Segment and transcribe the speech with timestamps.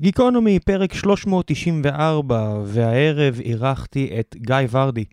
[0.00, 5.04] גיקונומי, פרק 394, והערב אירחתי את גיא ורדי.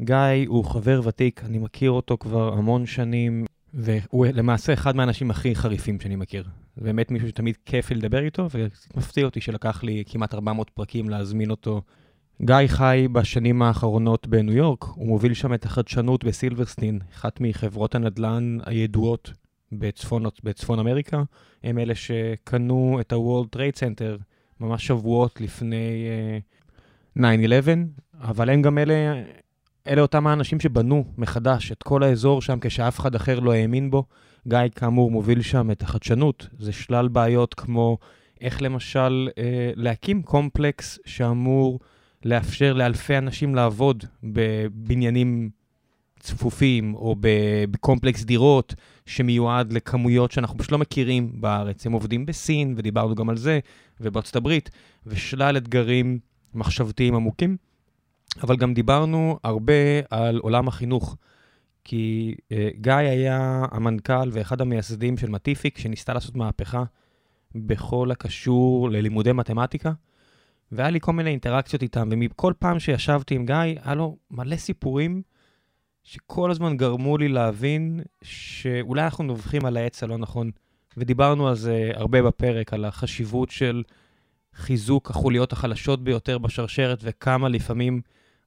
[0.00, 3.44] גיא הוא חבר ותיק, אני מכיר אותו כבר המון שנים,
[3.74, 6.44] והוא למעשה אחד מהאנשים הכי חריפים שאני מכיר.
[6.76, 8.48] באמת מישהו שתמיד כיף לי לדבר איתו,
[8.94, 11.82] ומפתיע אותי שלקח לי כמעט 400 פרקים להזמין אותו.
[12.42, 18.58] גיא חי בשנים האחרונות בניו יורק, הוא מוביל שם את החדשנות בסילברסטין, אחת מחברות הנדל"ן
[18.66, 19.32] הידועות
[19.72, 21.22] בצפון, בצפון אמריקה.
[21.64, 24.22] הם אלה שקנו את ה-World Trade Center
[24.60, 26.06] ממש שבועות לפני
[27.16, 27.22] uh, 9-11,
[28.20, 29.22] אבל הם גם אלה,
[29.86, 34.04] אלה אותם האנשים שבנו מחדש את כל האזור שם כשאף אחד אחר לא האמין בו.
[34.48, 36.48] גיא, כאמור, מוביל שם את החדשנות.
[36.58, 37.98] זה שלל בעיות כמו
[38.40, 39.34] איך למשל uh,
[39.76, 41.80] להקים קומפלקס שאמור
[42.24, 45.50] לאפשר לאלפי אנשים לעבוד בבניינים
[46.20, 47.16] צפופים או
[47.70, 48.74] בקומפלקס דירות
[49.06, 51.86] שמיועד לכמויות שאנחנו פשוט לא מכירים בארץ.
[51.86, 53.58] הם עובדים בסין, ודיברנו גם על זה,
[54.00, 54.70] ובארצות הברית,
[55.06, 56.18] ושלל אתגרים
[56.54, 57.56] מחשבתיים עמוקים.
[58.42, 59.72] אבל גם דיברנו הרבה
[60.10, 61.16] על עולם החינוך,
[61.84, 66.84] כי uh, גיא היה המנכ"ל ואחד המייסדים של מטיפיק, שניסתה לעשות מהפכה
[67.54, 69.92] בכל הקשור ללימודי מתמטיקה,
[70.72, 75.22] והיה לי כל מיני אינטראקציות איתם, ומכל פעם שישבתי עם גיא, היה לו מלא סיפורים
[76.06, 80.50] שכל הזמן גרמו לי להבין שאולי אנחנו נובחים על העץ הלא נכון.
[80.96, 83.82] ודיברנו על זה הרבה בפרק, על החשיבות של
[84.54, 88.00] חיזוק החוליות החלשות ביותר בשרשרת, וכמה לפעמים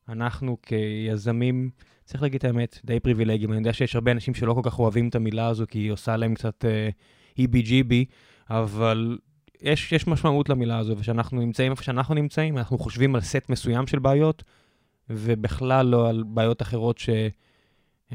[0.10, 1.70] אנחנו כיזמים,
[2.06, 3.52] צריך להגיד את האמת, די פריבילגיים.
[3.52, 6.18] אני יודע שיש הרבה אנשים שלא כל כך אוהבים את המילה הזו, כי היא עושה
[6.18, 6.66] להם קצת
[7.40, 7.94] EBGB,
[8.50, 9.18] אבל
[9.62, 13.88] יש, יש משמעות למילה הזו, וכשאנחנו נמצאים איפה שאנחנו נמצאים, אנחנו חושבים על סט מסוים
[13.88, 14.44] של בעיות,
[15.10, 17.10] ובכלל לא על בעיות אחרות ש...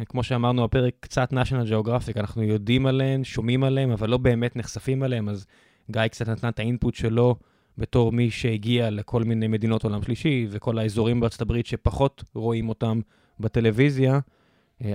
[0.09, 5.03] כמו שאמרנו בפרק, קצת national geographic, אנחנו יודעים עליהן, שומעים עליהן, אבל לא באמת נחשפים
[5.03, 5.47] עליהן, אז
[5.91, 7.36] גיא קצת נתן את האינפוט שלו
[7.78, 13.01] בתור מי שהגיע לכל מיני מדינות עולם שלישי, וכל האזורים בארצות הברית שפחות רואים אותם
[13.41, 14.20] בטלוויזיה.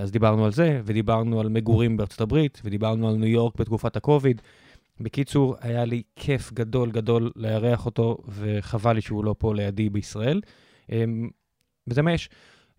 [0.01, 4.41] אז דיברנו על זה, ודיברנו על מגורים בארצות הברית, ודיברנו על ניו יורק בתקופת הקוביד.
[4.99, 10.41] בקיצור, היה לי כיף גדול גדול לארח אותו, וחבל לי שהוא לא פה לידי בישראל.
[11.87, 12.29] וזה מה יש.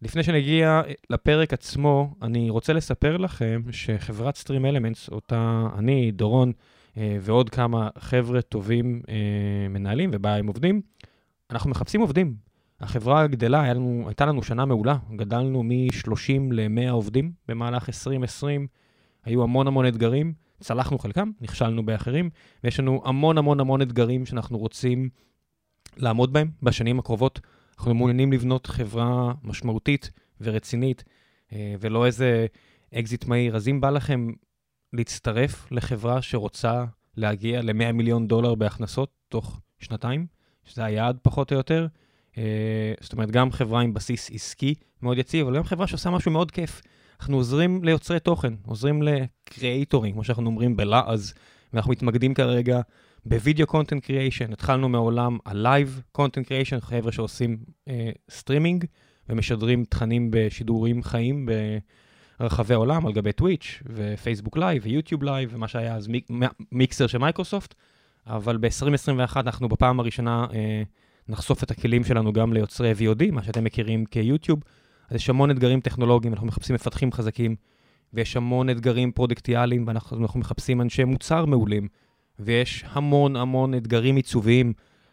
[0.03, 6.53] לפני שנגיע לפרק עצמו, אני רוצה לספר לכם שחברת Stream Elements, אותה אני, דורון
[6.97, 9.03] ועוד כמה חבר'ה טובים
[9.71, 10.81] מנהלים ובה הם עובדים,
[11.51, 12.35] אנחנו מחפשים עובדים.
[12.81, 18.67] החברה גדלה, לנו, הייתה לנו שנה מעולה, גדלנו מ-30 ל-100 עובדים במהלך 2020,
[19.25, 22.31] היו המון המון אתגרים, צלחנו חלקם, נכשלנו באחרים,
[22.65, 25.09] ויש לנו המון המון המון אתגרים שאנחנו רוצים
[25.97, 27.41] לעמוד בהם בשנים הקרובות.
[27.81, 30.11] אנחנו מעוניינים לבנות חברה משמעותית
[30.41, 31.05] ורצינית,
[31.53, 32.47] ולא איזה
[32.95, 33.57] אקזיט מהיר.
[33.57, 34.31] אז אם בא לכם
[34.93, 36.85] להצטרף לחברה שרוצה
[37.17, 40.27] להגיע ל-100 מיליון דולר בהכנסות תוך שנתיים,
[40.65, 41.87] שזה היעד פחות או יותר,
[43.01, 46.51] זאת אומרת, גם חברה עם בסיס עסקי מאוד יציב, אבל גם חברה שעושה משהו מאוד
[46.51, 46.83] כיף.
[47.21, 51.35] אנחנו עוזרים ליוצרי תוכן, עוזרים לקריאייטורים, כמו שאנחנו אומרים בלעז,
[51.73, 52.81] ואנחנו מתמקדים כרגע
[53.25, 54.53] ב video content creation.
[54.53, 57.59] התחלנו מעולם ה live content creation, חבר'ה שעושים
[58.31, 58.85] סטרימינג
[59.29, 61.49] ומשדרים תכנים בשידורים חיים
[62.41, 66.29] ברחבי העולם, על גבי טוויץ' ופייסבוק לייב ויוטיוב לייב, ומה שהיה אז מיק,
[66.73, 67.75] מיקסר של מייקרוסופט.
[68.27, 70.83] אבל ב-2021 אנחנו בפעם הראשונה אה,
[71.29, 74.61] נחשוף את הכלים שלנו גם ליוצרי VOD, מה שאתם מכירים כיוטיוב.
[75.11, 77.57] אז יש המון אתגרים טכנולוגיים, אנחנו מחפשים מפתחים חזקים,
[78.15, 81.89] ויש המון אתגרים פרודקטיאליים, ואנחנו מחפשים אנשי מוצר מעולים,
[82.39, 84.73] ויש המון המון אתגרים עיצוביים.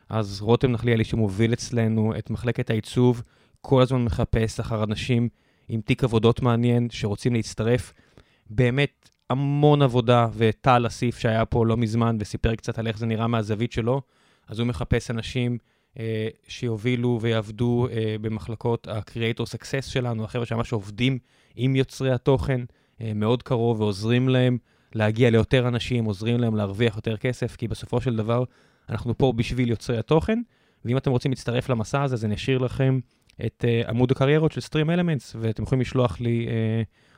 [0.10, 3.24] אז רותם נחליאלי, שמוביל אצלנו את מחלקת העיצוב,
[3.62, 5.30] כל הזמן מחפש אחר אנשים
[5.70, 7.94] עם תיק עבודות מעניין, שרוצים להצטרף.
[8.50, 13.28] באמת המון עבודה, וטל אסיף שהיה פה לא מזמן וסיפר קצת על איך זה נראה
[13.28, 14.02] מהזווית שלו,
[14.48, 15.58] אז הוא מחפש אנשים
[16.00, 21.18] אה, שיובילו ויעבדו אה, במחלקות ה-Creator Success שלנו, החבר'ה שממש עובדים
[21.56, 22.62] עם יוצרי התוכן
[23.02, 24.58] אה, מאוד קרוב ועוזרים להם
[24.96, 28.44] להגיע ליותר אנשים, עוזרים להם להרוויח יותר כסף, כי בסופו של דבר
[28.90, 30.40] אנחנו פה בשביל יוצרי התוכן,
[30.86, 33.00] ואם אתם רוצים להצטרף למסע הזה, אז אני אשאיר לכם
[33.46, 36.52] את uh, עמוד הקריירות של Stream Elements, ואתם יכולים לשלוח לי uh,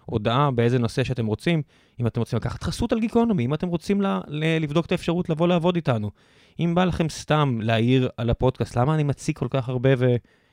[0.05, 1.61] הודעה באיזה נושא שאתם רוצים,
[1.99, 5.29] אם אתם רוצים לקחת חסות על גיקונומי, אם אתם רוצים ל- ל- לבדוק את האפשרות
[5.29, 6.11] לבוא לעבוד איתנו.
[6.59, 9.89] אם בא לכם סתם להעיר על הפודקאסט, למה אני מציג כל כך הרבה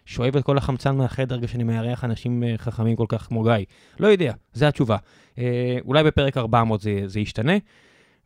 [0.06, 3.52] ושואב את כל החמצן מהחדר כשאני מארח אנשים uh, חכמים כל כך כמו גיא?
[4.00, 4.96] לא יודע, זו התשובה.
[5.34, 5.38] Uh,
[5.84, 7.52] אולי בפרק 400 זה, זה ישתנה.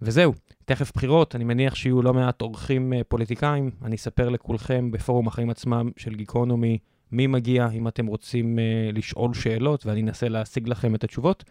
[0.03, 0.33] וזהו,
[0.65, 3.71] תכף בחירות, אני מניח שיהיו לא מעט אורחים uh, פוליטיקאים.
[3.85, 6.79] אני אספר לכולכם בפורום החיים עצמם של גיקונומי
[7.13, 8.59] מי מגיע, אם אתם רוצים
[8.93, 11.45] לשאול שאלות, ואני אנסה להשיג לכם את התשובות.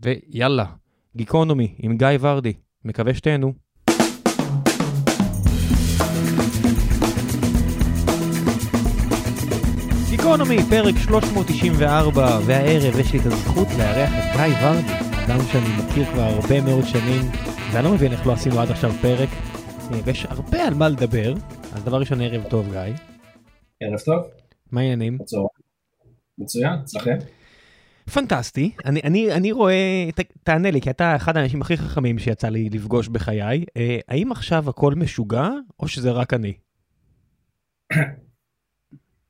[0.00, 0.64] ויאללה,
[1.16, 2.52] גיקונומי עם גיא ורדי,
[2.84, 3.52] מקווה שתהנו.
[10.30, 14.92] גיקונומי, פרק 394, והערב יש לי את הזכות לארח את גיא ורדי,
[15.26, 17.22] אדם שאני מכיר כבר הרבה מאוד שנים,
[17.72, 19.28] ואני לא מבין איך לא עשינו עד עכשיו פרק,
[20.04, 21.34] ויש הרבה על מה לדבר,
[21.72, 22.94] אז דבר ראשון, ערב טוב, גיא.
[23.80, 24.24] ערב טוב.
[24.72, 25.18] מה העניינים?
[26.38, 27.16] מצוין, אצלכם?
[28.12, 32.48] פנטסטי, אני, אני, אני רואה, ת, תענה לי, כי אתה אחד האנשים הכי חכמים שיצא
[32.48, 35.48] לי לפגוש בחיי, אה, האם עכשיו הכל משוגע,
[35.80, 36.52] או שזה רק אני?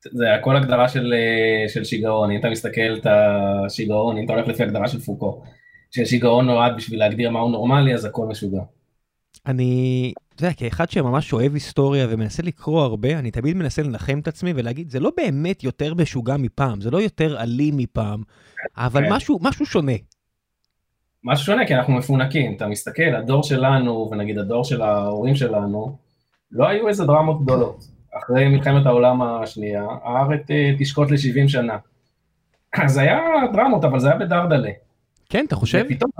[0.04, 4.48] זה הכל הגדרה של, אה, של שיגעון, אם אתה מסתכל את השיגעון, אם אתה הולך
[4.48, 5.42] לפי הגדרה של פוקו,
[5.90, 8.60] ששיגעון נועד בשביל להגדיר מהו נורמלי, אז הכל משוגע.
[9.46, 14.28] אני, אתה יודע, כאחד שממש אוהב היסטוריה ומנסה לקרוא הרבה, אני תמיד מנסה לנחם את
[14.28, 18.22] עצמי ולהגיד, זה לא באמת יותר משוגע מפעם, זה לא יותר אלים מפעם,
[18.76, 19.12] אבל כן.
[19.12, 19.92] משהו, משהו שונה.
[21.24, 25.98] משהו שונה, כי אנחנו מפונקים, אתה מסתכל, הדור שלנו, ונגיד הדור של ההורים שלנו,
[26.52, 27.99] לא היו איזה דרמות גדולות.
[28.18, 31.78] אחרי מלחמת העולם השנייה, הארץ אה, תשקוט ל-70 שנה.
[32.72, 33.20] אז היה
[33.52, 34.70] דרמות, אבל זה היה בדרדלה.
[35.28, 35.84] כן, אתה חושב?
[35.86, 36.10] ופתאום,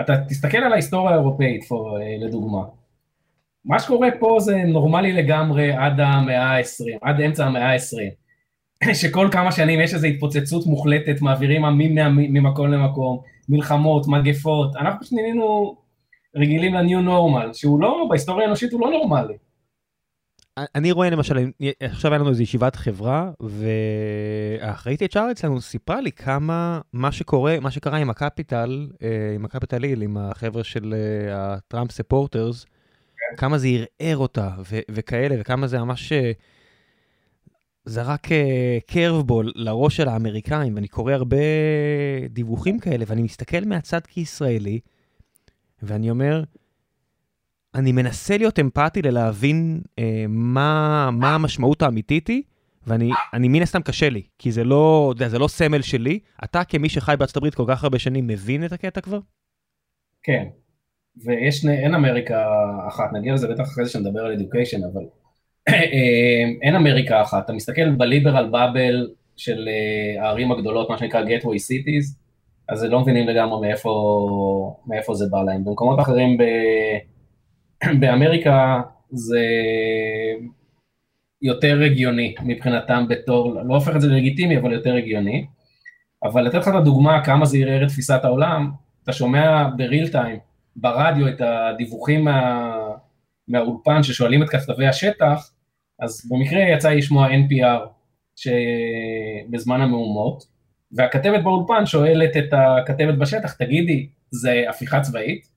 [0.00, 2.62] אתה תסתכל על ההיסטוריה האירופאית, אה, לדוגמה.
[3.64, 8.94] מה שקורה פה זה נורמלי לגמרי עד המאה ה-20, עד אמצע המאה ה-20.
[9.00, 15.12] שכל כמה שנים יש איזו התפוצצות מוחלטת, מעבירים עמים ממקום למקום, מלחמות, מגפות, אנחנו פשוט
[15.12, 15.76] נהיינו
[16.36, 19.34] רגילים ל-new normal, שהוא לא, בהיסטוריה האנושית הוא לא נורמלי.
[20.56, 21.50] אני רואה למשל,
[21.80, 27.70] עכשיו היה לנו איזו ישיבת חברה, והאחראית HR אצלנו סיפרה לי כמה מה שקורה, מה
[27.70, 30.94] שקרה עם הקפיטל, אה, עם הקפיטל היל, עם החבר'ה של
[31.32, 32.66] הטראמפ ספורטרס,
[33.36, 33.68] כמה זה
[33.98, 34.50] ערער אותה
[34.90, 36.32] וכאלה, וכמה זה ממש אה,
[37.84, 38.28] זרק
[38.86, 41.36] קרבבול אה, לראש של האמריקאים, ואני קורא הרבה
[42.30, 44.80] דיווחים כאלה, ואני מסתכל מהצד כישראלי,
[45.82, 46.42] ואני אומר,
[47.76, 52.42] אני מנסה להיות אמפתי ללהבין אה, מה, מה המשמעות האמיתית היא,
[52.86, 56.18] ואני מן הסתם קשה לי, כי זה לא, זה לא סמל שלי.
[56.44, 59.18] אתה כמי שחי בארצות הברית כל כך הרבה שנים, מבין את הקטע כבר?
[60.22, 60.44] כן,
[61.24, 62.46] ויש, אין אמריקה
[62.88, 65.02] אחת, נגיע לזה בטח אחרי זה שנדבר על אדיוקיישן, אבל
[65.68, 65.74] אה,
[66.62, 67.44] אין אמריקה אחת.
[67.44, 72.16] אתה מסתכל בליברל באבל של אה, הערים הגדולות, מה שנקרא Gateway Cities,
[72.68, 75.64] אז לא מבינים לגמרי מאיפה, מאיפה זה בא להם.
[75.64, 76.42] במקומות אחרים ב...
[78.00, 78.80] באמריקה
[79.10, 79.40] זה
[81.42, 85.46] יותר הגיוני מבחינתם בתור, לא הופך את זה ללגיטימי, אבל יותר הגיוני.
[86.24, 88.70] אבל לתת לך את הדוגמה כמה זה ערער את תפיסת העולם,
[89.04, 90.38] אתה שומע בריל טיים,
[90.76, 92.72] ברדיו את הדיווחים מה,
[93.48, 95.50] מהאולפן ששואלים את כתבי השטח,
[96.00, 97.86] אז במקרה יצא לי לשמוע NPR
[98.36, 100.44] שבזמן המהומות,
[100.92, 105.55] והכתבת באולפן שואלת את הכתבת בשטח, תגידי, זה הפיכה צבאית?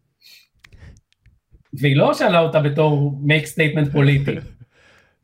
[1.73, 4.35] והיא לא שאלה אותה בתור make statement פוליטי,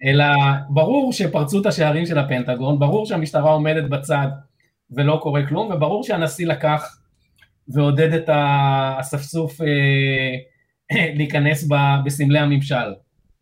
[0.04, 0.26] אלא
[0.70, 4.28] ברור שפרצו את השערים של הפנטגון, ברור שהמשטרה עומדת בצד
[4.92, 6.98] ולא קורה כלום, וברור שהנשיא לקח
[7.68, 9.68] ועודד את האספסוף אה,
[11.18, 11.68] להיכנס
[12.06, 12.94] בסמלי הממשל.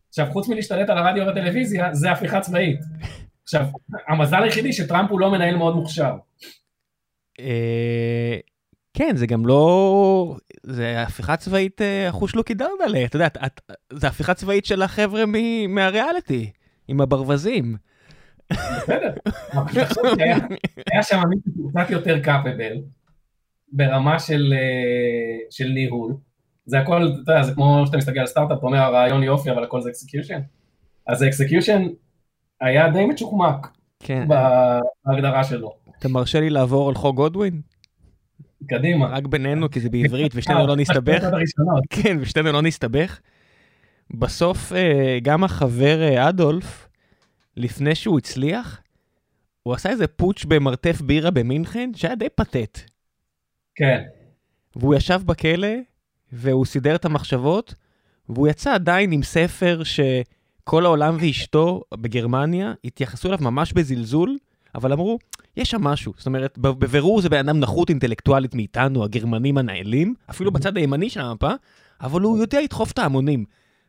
[0.08, 2.80] עכשיו, חוץ מלהשתלט על הרדיו והטלוויזיה, זה הפיכה צבאית.
[3.42, 3.66] עכשיו,
[4.08, 6.14] המזל היחידי שטראמפ הוא לא מנהל מאוד מוכשר.
[8.94, 10.36] כן, זה גם לא...
[10.62, 13.28] זה הפיכה צבאית אה, אחוש לוקי דרדלה, אתה יודע,
[13.92, 15.24] זה הפיכה צבאית של החבר'ה
[15.68, 16.50] מהריאליטי,
[16.88, 17.76] עם הברווזים.
[18.52, 19.12] בסדר,
[20.92, 22.72] היה שם מישהו קצת יותר capable,
[23.72, 26.14] ברמה של, אה, של ניהול.
[26.66, 29.64] זה הכל, אתה יודע, זה כמו שאתה מסתכל על סטארט-אפ, אתה אומר הרעיון יופי, אבל
[29.64, 30.40] הכל זה execution.
[31.06, 31.82] אז ה execution
[32.60, 33.68] היה די מצ'וקמק
[34.00, 34.28] כן.
[35.06, 35.72] בהגדרה שלו.
[35.98, 37.60] אתה מרשה לי לעבור על חוק גודווין?
[38.68, 39.06] קדימה.
[39.06, 41.24] רק בינינו, כי זה בעברית, ושנינו לא נסתבך.
[42.02, 43.20] כן, ושנינו לא נסתבך.
[44.10, 46.88] בסוף, אה, גם החבר אה, אדולף,
[47.56, 48.80] לפני שהוא הצליח,
[49.62, 52.78] הוא עשה איזה פוטש במרתף בירה במינכן, שהיה די פתט.
[53.74, 54.02] כן.
[54.76, 55.68] והוא ישב בכלא,
[56.32, 57.74] והוא סידר את המחשבות,
[58.28, 64.36] והוא יצא עדיין עם ספר שכל העולם ואשתו בגרמניה התייחסו אליו ממש בזלזול,
[64.74, 65.18] אבל אמרו,
[65.56, 66.12] יש שם משהו.
[66.16, 71.20] זאת אומרת, בבירור זה בן אדם נחות אינטלקטואלית מאיתנו, הגרמנים הנעלים, אפילו בצד הימני של
[71.20, 71.50] המפה,
[72.00, 73.44] אבל הוא יודע לדחוף את ההמונים.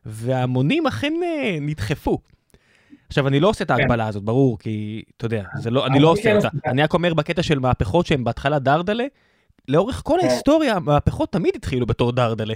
[0.06, 2.18] וההמונים אכן אה, נדחפו.
[3.08, 3.74] עכשיו, אני לא עושה את כן.
[3.74, 6.48] ההגבלה הזאת, ברור, כי, אתה יודע, לא, אני לא עושה אותה.
[6.66, 9.04] אני רק אומר בקטע של מהפכות שהן בהתחלה דרדלה,
[9.68, 10.26] לאורך כל כן.
[10.26, 12.54] ההיסטוריה, המהפכות תמיד התחילו בתור דרדלה.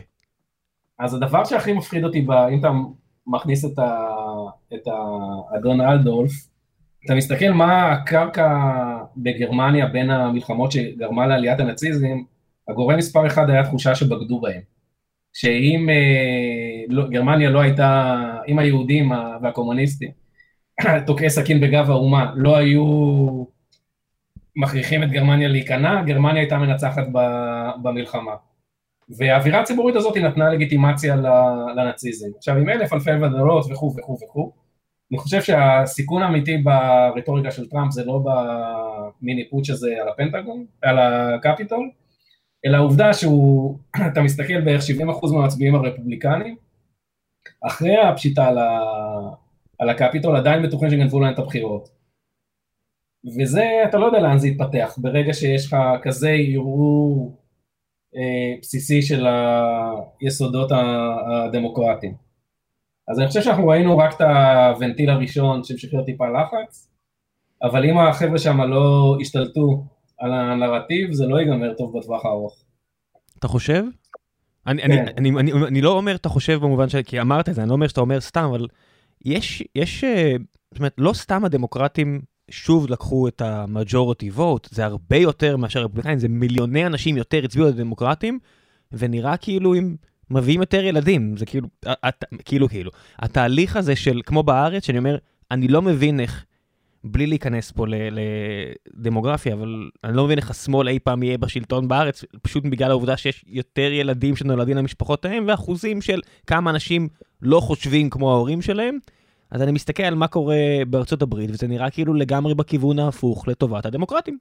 [0.99, 2.71] אז הדבר שהכי מפחיד אותי, אם אתה
[3.27, 3.65] מכניס
[4.75, 4.89] את
[5.53, 6.50] האדון אלדולף,
[7.05, 8.59] אתה מסתכל מה הקרקע
[9.17, 12.19] בגרמניה בין המלחמות שגרמה לעליית הנאציזם,
[12.69, 14.61] הגורם מספר אחד היה תחושה שבגדו בהם.
[15.33, 18.17] שאם אה, לא, גרמניה לא הייתה,
[18.49, 20.11] אם היהודים והקומוניסטים
[21.07, 22.85] תוקעי סכין בגב האומה לא היו
[24.57, 27.07] מכריחים את גרמניה להיכנע, גרמניה הייתה מנצחת
[27.83, 28.33] במלחמה.
[29.09, 31.17] והאווירה הציבורית הזאת נתנה לגיטימציה
[31.77, 32.29] לנאציזם.
[32.37, 34.53] עכשיו עם אלף אלפי ודאות וכו' וכו' וכו',
[35.13, 40.99] אני חושב שהסיכון האמיתי ברטוריקה של טראמפ זה לא במיני פוטש הזה על הפנטגון, על
[40.99, 41.91] הקפיטול,
[42.67, 43.79] אלא העובדה שהוא,
[44.13, 46.57] אתה מסתכל בערך 70% מהמצביעים הרפובליקנים,
[47.67, 48.81] אחרי הפשיטה על, ה,
[49.79, 51.89] על הקפיטול עדיין בטוחים שגנבו להם את הבחירות.
[53.39, 57.37] וזה, אתה לא יודע לאן זה יתפתח, ברגע שיש לך כזה ערעור
[58.17, 59.27] אה, בסיסי של
[60.21, 62.30] היסודות הדמוקרטיים.
[63.11, 66.89] אז אני חושב שאנחנו ראינו רק את הוונטיל הראשון שמשחרר טיפה לחץ,
[67.63, 69.85] אבל אם החבר'ה שם לא ישתלטו
[70.19, 72.65] על הנרטיב, זה לא ייגמר טוב בטווח הארוך.
[73.39, 73.85] אתה חושב?
[74.67, 74.91] אני, כן.
[74.91, 77.69] אני, אני, אני, אני לא אומר אתה חושב במובן של, כי אמרת את זה, אני
[77.69, 78.67] לא אומר שאתה אומר סתם, אבל
[79.25, 80.37] יש, יש, אה,
[80.71, 86.19] זאת אומרת, לא סתם הדמוקרטים שוב לקחו את ה-majority vote, זה הרבה יותר מאשר רפובליקאים,
[86.19, 88.39] זה מיליוני אנשים יותר הצביעו לדמוקרטים,
[88.93, 89.97] ונראה כאילו אם
[90.31, 91.69] מביאים יותר ילדים, זה כאילו,
[92.09, 92.91] את, כאילו, כאילו.
[93.19, 95.17] התהליך הזה של, כמו בארץ, שאני אומר,
[95.51, 96.45] אני לא מבין איך,
[97.05, 97.87] בלי להיכנס פה
[98.97, 103.17] לדמוגרפיה, אבל אני לא מבין איך השמאל אי פעם יהיה בשלטון בארץ, פשוט בגלל העובדה
[103.17, 107.09] שיש יותר ילדים שנולדים למשפחות ההם, ואחוזים של כמה אנשים
[107.43, 108.99] לא חושבים כמו ההורים שלהם.
[109.51, 110.57] אז אני מסתכל על מה קורה
[110.87, 114.39] בארצות הברית, וזה נראה כאילו לגמרי בכיוון ההפוך לטובת הדמוקרטים.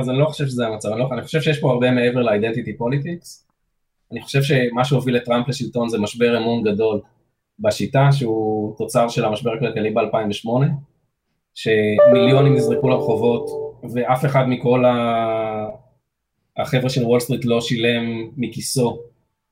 [0.00, 2.28] אז אני לא חושב שזה המצב, אני, לא, אני חושב שיש פה הרבה מעבר ל
[2.28, 3.43] identity politics.
[4.12, 7.00] אני חושב שמה שהוביל את טראמפ לשלטון זה משבר אמון גדול
[7.58, 10.48] בשיטה, שהוא תוצר של המשבר הכלכלי ב-2008,
[11.54, 13.46] שמיליונים נזרקו לרחובות,
[13.94, 14.94] ואף אחד מכל ה...
[16.56, 18.98] החבר'ה של וול סטריט לא שילם מכיסו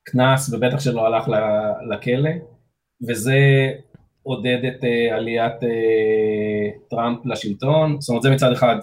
[0.05, 1.29] קנס, ובטח שלא הלך
[1.91, 2.31] לכלא,
[3.09, 3.39] וזה
[4.23, 8.77] עודד את אה, עליית אה, טראמפ לשלטון, זאת אומרת זה מצד אחד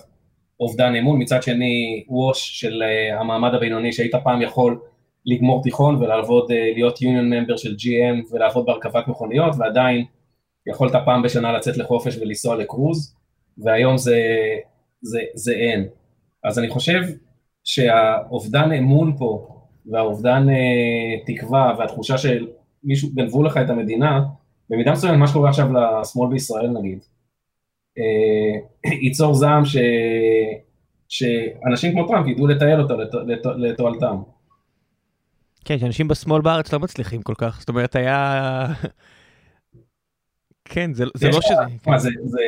[0.59, 4.79] אובדן אמון, מצד שני ייאוש של אה, המעמד הבינוני שהיית פעם יכול
[5.25, 10.05] לגמור תיכון ולעבוד, uh, להיות יוניון ממבר של GM ולעבוד בהרכבת מכוניות ועדיין
[10.67, 13.15] יכולת פעם בשנה לצאת לחופש ולנסוע לקרוז
[13.57, 14.19] והיום זה,
[15.01, 15.87] זה, זה אין.
[16.43, 17.01] אז אני חושב
[17.63, 19.47] שהאובדן אמון פה
[19.91, 22.47] והאובדן uh, תקווה והתחושה של
[22.83, 24.21] מישהו גנבו לך את המדינה
[24.69, 26.99] במידה מסוימת מה שקורה עכשיו לשמאל בישראל נגיד,
[27.97, 29.77] אה, ייצור זעם ש...
[31.07, 32.95] שאנשים כמו טראמפ ידעו לתעל אותו
[33.57, 34.15] לתועלתם.
[35.65, 38.65] כן, שאנשים בשמאל בארץ לא מצליחים כל כך, זאת אומרת היה...
[40.65, 41.53] כן, זה, זה לא שזה...
[41.83, 41.97] כן.
[41.97, 42.41] זה, זה,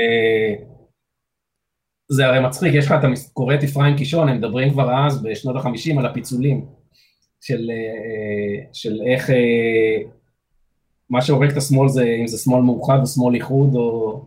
[2.11, 5.55] זה הרי מצחיק, יש לך, אתה קורא את אפרים קישון, הם מדברים כבר אז, בשנות
[5.55, 6.65] ה-50, על הפיצולים,
[7.41, 9.97] של, אה, של איך אה,
[11.09, 14.21] מה שהורג את השמאל זה אם זה שמאל מאוחד או שמאל איחוד או,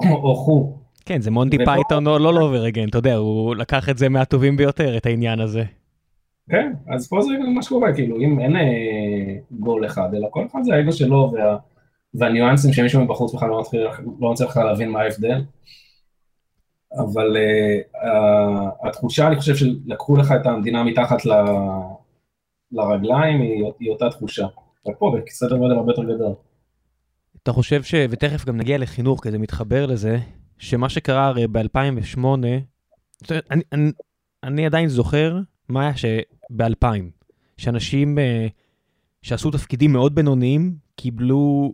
[0.00, 0.76] או חו.
[1.04, 1.58] כן, זה מונטי.
[1.64, 5.64] פייתון או לא לאוברגן, אתה יודע, הוא לקח את זה מהטובים ביותר, את העניין הזה.
[6.50, 10.60] כן, אז פה זה מה שקורה, כאילו, אם אין אה, גול אחד, אלא כל אחד
[10.62, 11.56] זה האגו שלו וה,
[12.14, 13.62] והניואנסים שמישהו מבחוץ בכלל לא
[14.20, 15.42] לא מצליח להבין מה ההבדל.
[16.98, 21.32] אבל uh, התחושה, אני חושב שלקחו לך את המדינה מתחת ל,
[22.72, 24.46] לרגליים, היא, היא אותה תחושה.
[24.86, 26.32] רק פה בסדר גודל הרבה יותר גדול.
[27.42, 27.94] אתה חושב ש...
[28.10, 30.18] ותכף גם נגיע לחינוך, כי זה מתחבר לזה,
[30.58, 32.26] שמה שקרה הרי ב-2008,
[33.50, 33.92] אני, אני,
[34.42, 35.38] אני עדיין זוכר
[35.68, 36.86] מה היה שב-2000,
[37.56, 38.50] שאנשים uh,
[39.22, 41.72] שעשו תפקידים מאוד בינוניים, קיבלו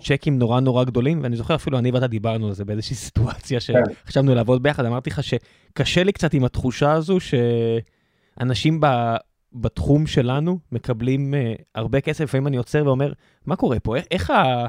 [0.00, 3.82] צ'קים נורא נורא גדולים, ואני זוכר אפילו אני ואתה דיברנו על זה באיזושהי סיטואציה כן.
[4.04, 8.86] שחשבנו לעבוד ביחד, אמרתי לך שקשה לי קצת עם התחושה הזו שאנשים ב...
[9.52, 13.12] בתחום שלנו מקבלים uh, הרבה כסף, לפעמים אני עוצר ואומר,
[13.46, 13.96] מה קורה פה?
[13.96, 14.66] איך, איך, ה,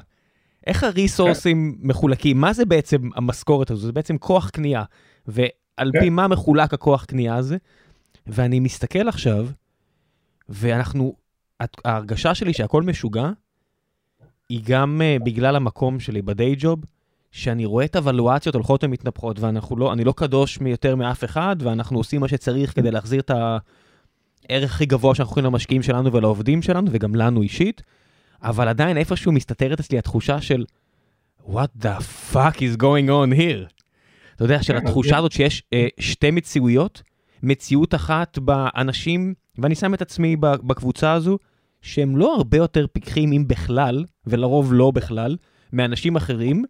[0.68, 2.42] איך הריסורסים מחולקים?
[2.42, 3.86] מה זה בעצם המשכורת הזו?
[3.86, 4.84] זה בעצם כוח קנייה.
[5.28, 6.14] ועל פי כן.
[6.14, 7.58] מה מחולק הכוח קנייה הזה?
[8.28, 9.48] ואני מסתכל עכשיו,
[10.50, 11.16] ואנחנו,
[11.86, 13.30] ההרגשה שלי שהכל משוגע,
[14.50, 16.80] היא גם uh, בגלל המקום שלי בדיי ג'וב,
[17.32, 22.22] שאני רואה את הוולואציות הולכות ומתנפחות, ואנחנו לא, לא קדוש יותר מאף אחד, ואנחנו עושים
[22.22, 23.32] מה שצריך כדי להחזיר את.
[24.50, 27.82] הערך הכי גבוה שאנחנו יכולים למשקיעים שלנו ולעובדים שלנו, וגם לנו אישית,
[28.42, 30.66] אבל עדיין איפשהו מסתתרת אצלי התחושה של
[31.48, 32.02] what the
[32.34, 33.72] fuck is going on here.
[34.36, 37.02] אתה יודע, של התחושה הזאת שיש אה, שתי מציאויות,
[37.44, 41.38] מציאות אחת באנשים, ואני שם את עצמי בקבוצה הזו,
[41.82, 45.38] שהם לא הרבה יותר פיקחים, אם בכלל, ולרוב לא בכלל,
[45.74, 46.64] מאנשים אחרים,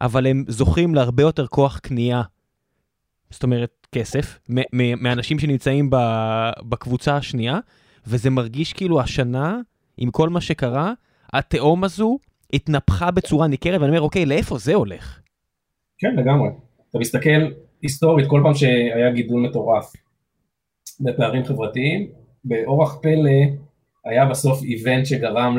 [0.00, 2.22] אבל הם זוכים להרבה יותר כוח קנייה.
[3.30, 4.38] זאת אומרת, כסף
[5.02, 5.90] מאנשים שנמצאים
[6.68, 7.58] בקבוצה השנייה,
[8.06, 9.60] וזה מרגיש כאילו השנה,
[9.96, 10.92] עם כל מה שקרה,
[11.32, 12.18] התהום הזו
[12.52, 15.20] התנפחה בצורה ניכרת, ואני אומר, אוקיי, לאיפה זה הולך?
[15.98, 16.48] כן, לגמרי.
[16.90, 17.48] אתה מסתכל
[17.82, 19.92] היסטורית, כל פעם שהיה גידול מטורף
[21.02, 22.08] בפערים חברתיים,
[22.44, 23.30] באורח פלא
[24.04, 25.58] היה בסוף איבנט שגרם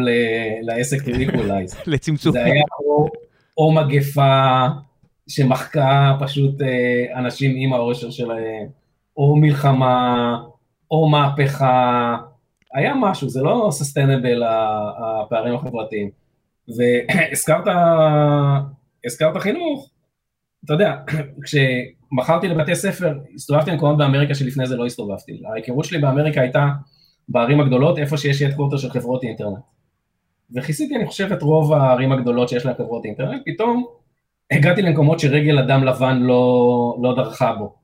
[0.62, 1.84] לעסק to equalize.
[1.88, 2.34] לצמצום.
[2.34, 3.08] זה היה או,
[3.58, 4.68] או מגפה
[5.28, 8.68] שמחקה פשוט אה, אנשים עם העושר שלהם,
[9.18, 10.38] או מלחמה,
[10.92, 12.18] או מהפכה,
[12.74, 14.44] היה משהו, זה לא סוסטיינבל
[14.98, 16.10] הפערים החברתיים.
[16.68, 17.68] והזכרת
[19.38, 19.90] חינוך,
[20.66, 20.96] אתה יודע,
[21.44, 25.42] כשמכרתי לבתי ספר, הסתובבתי במקומות באמריקה שלפני זה לא הסתובבתי.
[25.52, 26.68] ההיכרות שלי באמריקה הייתה
[27.30, 29.64] בערים הגדולות, איפה שיש יד של חברות אינטרנט.
[30.56, 33.86] וכיסיתי, אני חושב, את רוב הערים הגדולות שיש להן חברות אינטרנט, פתאום
[34.52, 37.76] הגעתי למקומות שרגל אדם לבן לא, לא דרכה בו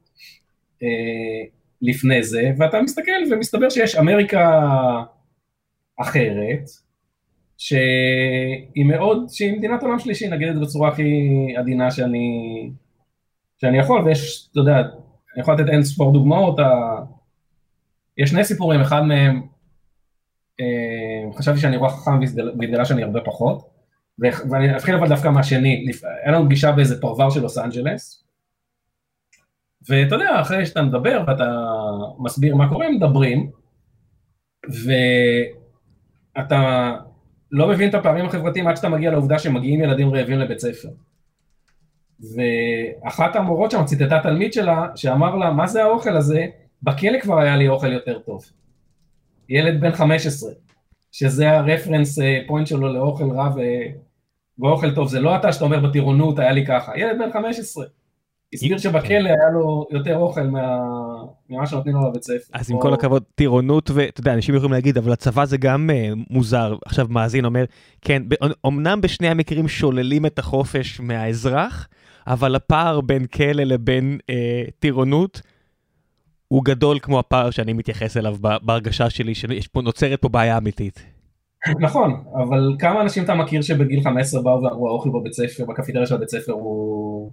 [0.84, 0.88] אה,
[1.82, 4.62] לפני זה, ואתה מסתכל ומסתבר שיש אמריקה
[6.02, 6.70] אחרת,
[7.60, 11.12] שהיא מאוד, שהיא מדינת עולם שלישי, נגיד את זה בצורה הכי
[11.58, 12.70] עדינה שאני,
[13.58, 16.96] שאני יכול, ויש, אתה יודע, אני יכול לתת אין ספור דוגמאות, ה...
[18.18, 19.42] יש שני סיפורים, אחד מהם,
[20.60, 22.20] אה, חשבתי שאני רוח חכם
[22.60, 23.70] והתגלה שאני הרבה פחות,
[24.20, 25.86] ואני אתחיל אבל דווקא מהשני,
[26.24, 28.24] היה לנו פגישה באיזה פרבר של לוס אנג'לס,
[29.90, 31.66] ואתה יודע, אחרי שאתה מדבר ואתה
[32.20, 33.52] מסביר מה קורה, מדברים,
[36.36, 36.96] ואתה
[37.52, 40.90] לא מבין את הפערים החברתיים עד שאתה מגיע לעובדה שמגיעים ילדים רעבים לבית ספר.
[42.36, 46.46] ואחת המורות שם ציטטה תלמיד שלה, שאמר לה, מה זה האוכל הזה?
[46.84, 48.46] בכלא כבר היה לי אוכל יותר טוב.
[49.50, 50.52] ילד בן 15,
[51.12, 53.50] שזה הרפרנס פוינט אה, שלו לאוכל רע
[54.60, 57.86] ואוכל טוב, זה לא אתה שאתה אומר בטירונות, היה לי ככה, ילד בן 15.
[58.54, 60.78] הסביר שבכלא היה לו יותר אוכל מה...
[61.50, 62.54] ממה שנותנים לו בבית ספר.
[62.54, 66.20] אז עם כל הכבוד, טירונות, ואתה יודע, אנשים יכולים להגיד, אבל הצבא זה גם uh,
[66.30, 66.76] מוזר.
[66.86, 67.66] עכשיו מאזין אומר,
[68.02, 68.24] כן,
[68.68, 71.88] אמנם בשני המקרים שוללים את החופש מהאזרח,
[72.28, 74.34] אבל הפער בין כלא לבין uh,
[74.80, 75.42] טירונות,
[76.48, 81.04] הוא גדול כמו הפער שאני מתייחס אליו בהרגשה שלי, שנוצרת פה בעיה אמיתית.
[81.80, 86.16] נכון, אבל כמה אנשים אתה מכיר שבגיל 15 באו ואמרו האוכל בבית ספר, בקפיטריה של
[86.16, 87.32] הבית ספר הוא...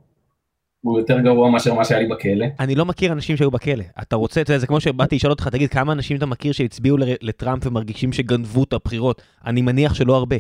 [0.87, 2.47] הוא יותר גרוע מאשר מה שהיה לי בכלא.
[2.61, 3.85] אני לא מכיר אנשים שהיו בכלא.
[4.03, 6.97] אתה רוצה, אתה יודע, זה כמו שבאתי לשאול אותך, תגיד, כמה אנשים אתה מכיר שהצביעו
[7.21, 9.23] לטראמפ ומרגישים שגנבו את הבחירות?
[9.47, 10.37] אני מניח שלא הרבה.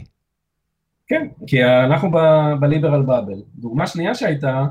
[1.06, 2.10] כן, כי אנחנו
[2.60, 3.42] ב liberal bubble.
[3.54, 4.64] דוגמה שנייה שהייתה,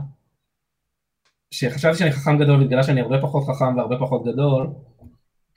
[1.52, 4.68] שחשבתי שאני חכם גדול והתגלה שאני הרבה פחות חכם והרבה פחות גדול,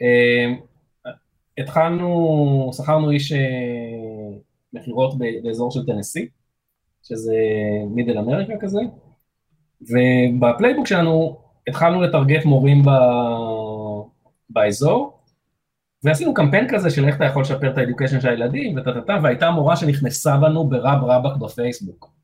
[0.02, 0.54] אה,
[1.58, 3.38] התחלנו, שכרנו איש אה,
[4.72, 6.28] מכירות באזור של טנסי,
[7.02, 7.36] שזה
[7.90, 8.80] Middle America כזה,
[9.82, 11.38] וב playbook שלנו
[11.68, 12.90] התחלנו לטרגט מורים ב...
[14.50, 15.18] באזור,
[16.04, 19.76] ועשינו קמפיין כזה של איך אתה יכול לשפר את האדיוקיישן של הילדים, וטטטה, והייתה מורה
[19.76, 22.18] שנכנסה בנו ברב רבק בפייסבוק.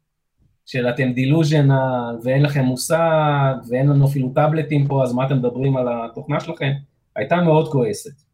[0.67, 5.77] של אתם דילוז'נל, ואין לכם מושג, ואין לנו אפילו טאבלטים פה, אז מה אתם מדברים
[5.77, 6.73] על התוכנה שלכם?
[7.17, 8.25] הייתה מאוד כועסת.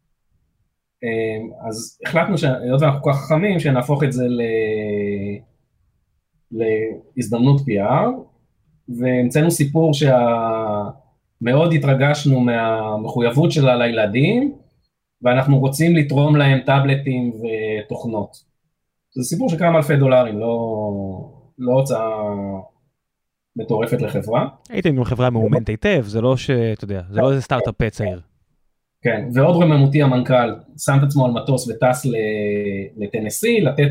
[1.03, 4.41] אמ, אז החלטנו, היות ואנחנו כל כך חכמים, שנהפוך את זה ל...
[7.17, 8.30] להזדמנות PR,
[8.99, 14.53] והמצאנו סיפור שמאוד התרגשנו מהמחויבות שלה לילדים,
[15.21, 18.37] ואנחנו רוצים לתרום להם טאבלטים ותוכנות.
[19.15, 20.49] זה סיפור של כמה אלפי דולרים, לא,
[21.57, 22.09] לא הוצאה
[23.55, 24.47] מטורפת לחברה.
[24.69, 26.49] הייתם עם חברה מאומנת היטב, זה לא ש...
[26.49, 28.21] אתה יודע, זה לא איזה סטארט-אפ צעיר.
[29.03, 32.05] כן, ועוד רממותי המנכ"ל שם את עצמו על מטוס וטס
[32.97, 33.89] לטנסי, לתת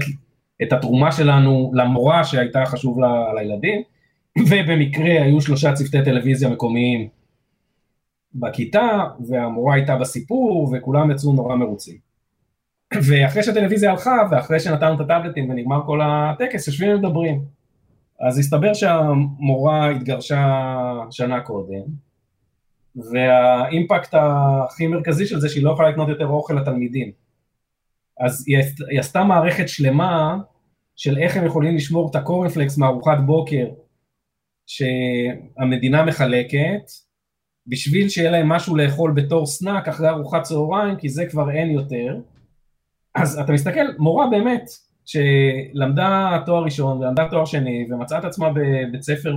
[0.63, 3.83] את התרומה שלנו למורה שהייתה חשוב לה, לילדים,
[4.39, 7.09] ובמקרה היו שלושה צוותי טלוויזיה מקומיים
[8.35, 11.97] בכיתה, והמורה הייתה בסיפור, וכולם יצאו נורא מרוצים.
[12.95, 17.45] ואחרי שהטלוויזיה הלכה, ואחרי שנתנו את הטאבלטים ונגמר כל הטקס, יושבים ומדברים.
[18.21, 20.67] אז הסתבר שהמורה התגרשה
[21.11, 21.83] שנה קודם,
[22.97, 27.11] והאימפקט הכי מרכזי של זה שהיא לא יכולה לקנות יותר אוכל לתלמידים.
[28.21, 30.39] אז היא, עשתה מערכת שלמה
[30.97, 33.67] של איך הם יכולים לשמור את הקורנפלקס מארוחת בוקר
[34.71, 36.91] שהמדינה מחלקת,
[37.67, 42.17] בשביל שיהיה להם משהו לאכול בתור snack אחרי ארוחת צהריים, כי זה כבר אין יותר.
[43.15, 44.65] אז אתה מסתכל, מורה באמת,
[45.05, 49.37] שלמדה תואר ראשון ולמדה תואר שני ומצאה את עצמה בבית ספר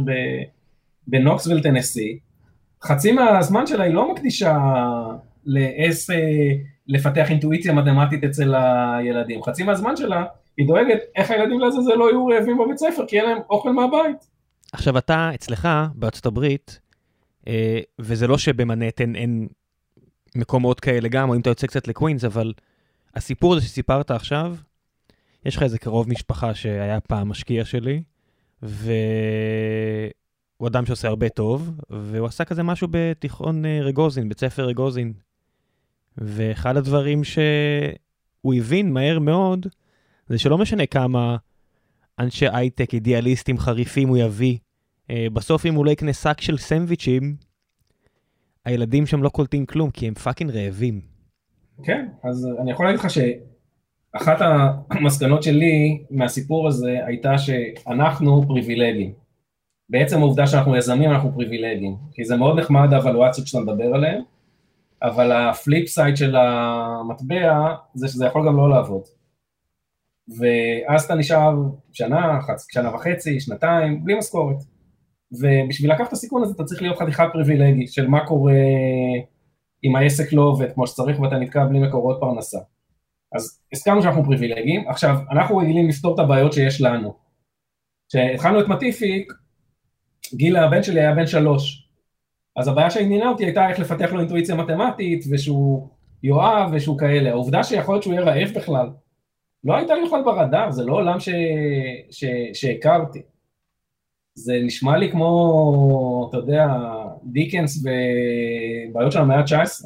[1.08, 2.19] בנוקסוויל טנסי,
[2.84, 4.58] חצי מהזמן שלה היא לא מקדישה
[5.46, 6.10] לאיס
[6.88, 10.26] לפתח אינטואיציה מתמטית אצל הילדים, חצי מהזמן שלה
[10.58, 14.33] היא דואגת איך הילדים לעזאזל לא יהיו רעבים בבית ספר כי אין להם אוכל מהבית.
[14.73, 16.79] עכשיו אתה, אצלך, בארצות הברית,
[17.47, 19.47] אה, וזה לא שבמנהטן אין
[20.36, 22.53] מקומות כאלה גם, או אם אתה יוצא קצת לקווינס, אבל
[23.15, 24.55] הסיפור הזה שסיפרת עכשיו,
[25.45, 28.03] יש לך איזה קרוב משפחה שהיה פעם משקיע שלי,
[28.62, 28.88] והוא
[30.67, 35.13] אדם שעושה הרבה טוב, והוא עשה כזה משהו בתיכון אה, רגוזין, בית ספר רגוזין.
[36.17, 39.67] ואחד הדברים שהוא הבין מהר מאוד,
[40.27, 41.38] זה שלא משנה כמה
[42.19, 44.58] אנשי הייטק אידיאליסטים חריפים הוא יביא,
[45.10, 47.36] אה, בסוף אם הוא לא יקנה שק של סנדוויצ'ים,
[48.65, 51.02] הילדים שם לא קולטים כלום, כי הם fucking רעבים.
[51.84, 54.38] כן, אז אני יכול להגיד לך שאחת
[54.89, 59.13] המסקנות שלי מהסיפור הזה הייתה שאנחנו פריבילגים.
[59.89, 64.21] בעצם העובדה שאנחנו יזמים אנחנו פריבילגים, כי זה מאוד נחמד האבלואציות שאתה מדבר עליהן,
[65.04, 69.02] אבל ה flip side של המטבע זה שזה יכול גם לא לעבוד.
[70.27, 71.53] ואז אתה נשאר
[71.91, 72.39] שנה.
[72.71, 74.57] שנה וחצי, שנתיים, בלי משכורת.
[75.31, 78.53] ובשביל לקחת את הסיכון הזה אתה צריך להיות חתיכת פריבילגי של מה קורה
[79.83, 82.59] אם העסק לא עובד כמו שצריך ואתה נתקע בלי מקורות פרנסה.
[83.36, 87.13] אז הסכמנו שאנחנו פריבילגיים, עכשיו אנחנו רגילים לפתור את הבעיות שיש לנו.
[88.09, 89.33] כשהתחלנו את מטיפיק,
[90.33, 91.89] גיל הבן שלי היה בן שלוש,
[92.55, 95.88] אז הבעיה שעניינה אותי הייתה איך לפתח לו אינטואיציה מתמטית ושהוא
[96.23, 98.89] יאהב ושהוא כאלה, העובדה שיכול להיות שהוא יהיה רעב בכלל,
[99.63, 101.30] לא הייתה לי בכלל ברדאר, זה לא עולם ש...
[102.12, 102.26] ש...
[102.54, 103.21] שהכרתי.
[104.36, 106.67] זה נשמע לי כמו, אתה יודע,
[107.23, 109.86] דיקנס ובעיות של המאה ה-19.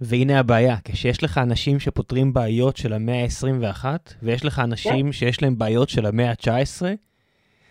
[0.00, 3.84] והנה הבעיה, כשיש לך אנשים שפותרים בעיות של המאה ה-21,
[4.22, 5.12] ויש לך אנשים כן.
[5.12, 6.82] שיש להם בעיות של המאה ה-19,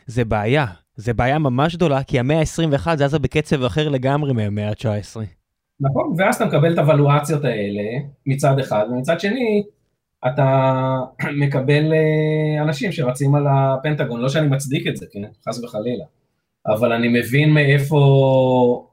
[0.06, 0.66] זה בעיה.
[0.96, 5.20] זה בעיה ממש גדולה, כי המאה ה-21 זזה בקצב אחר לגמרי מהמאה ה-19.
[5.80, 7.84] נכון, ואז אתה מקבל את הוולואציות האלה
[8.26, 9.64] מצד אחד, ומצד שני,
[10.28, 11.00] אתה
[11.42, 16.06] מקבל אה, אנשים שרצים על הפנטגון, לא שאני מצדיק את זה, כן, חס וחלילה,
[16.68, 18.88] אבל אני מבין מאיפה,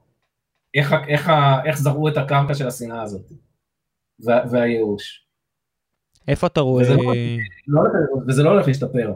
[0.75, 1.31] איך, איך,
[1.65, 3.31] איך זרעו את הקרקע של השנאה הזאת,
[4.19, 5.25] וה, והייאוש.
[6.27, 6.83] איפה אתה רואה...
[6.83, 6.93] וזה
[7.67, 9.13] לא, לא, וזה לא הולך להשתפר.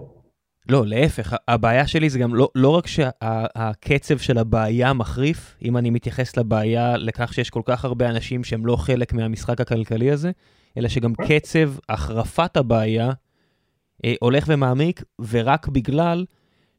[0.69, 5.89] לא, להפך, הבעיה שלי זה גם לא, לא רק שהקצב של הבעיה מחריף, אם אני
[5.89, 10.32] מתייחס לבעיה לכך שיש כל כך הרבה אנשים שהם לא חלק מהמשחק הכלכלי הזה,
[10.78, 13.12] אלא שגם קצב החרפת הבעיה
[14.06, 16.26] אה, הולך ומעמיק, ורק בגלל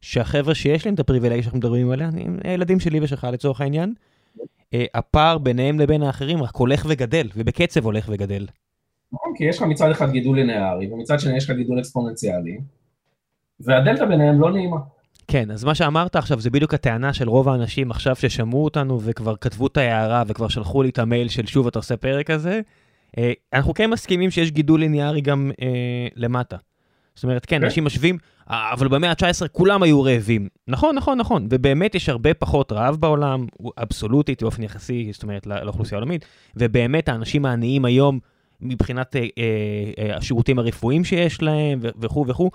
[0.01, 2.11] שהחבר'ה שיש להם את הפריבילגיה שאנחנו מדברים עליה,
[2.45, 3.95] הילדים שלי ושלך לצורך העניין,
[4.75, 8.47] אה, הפער ביניהם לבין האחרים רק הולך וגדל, ובקצב הולך וגדל.
[9.13, 12.59] נכון, כי יש לך מצד אחד גידול לינארי, ומצד שני יש לך גידול אקספוננציאלי,
[13.61, 14.77] והדלתא ביניהם לא נעימה.
[15.29, 19.37] כן, אז מה שאמרת עכשיו זה בדיוק הטענה של רוב האנשים עכשיו ששמעו אותנו וכבר
[19.37, 22.61] כתבו את ההערה וכבר שלחו לי את המייל של שוב אתה עושה פרק הזה,
[23.53, 26.57] אנחנו כן מסכימים שיש גידול ליניארי גם אה, למטה.
[27.15, 28.19] זאת אומרת, כן, כן, אנשים משווים,
[28.51, 30.49] אה, אבל במאה ה-19 כולם היו רעבים.
[30.69, 33.47] נכון, נכון, נכון, ובאמת יש הרבה פחות רעב בעולם,
[33.79, 36.25] אבסולוטית באופן יחסי, זאת אומרת, לא, לאוכלוסייה העולמית,
[36.57, 38.19] ובאמת האנשים העניים היום,
[38.61, 39.27] מבחינת אה,
[39.99, 42.51] אה, השירותים הרפואיים שיש להם וכו' וכו',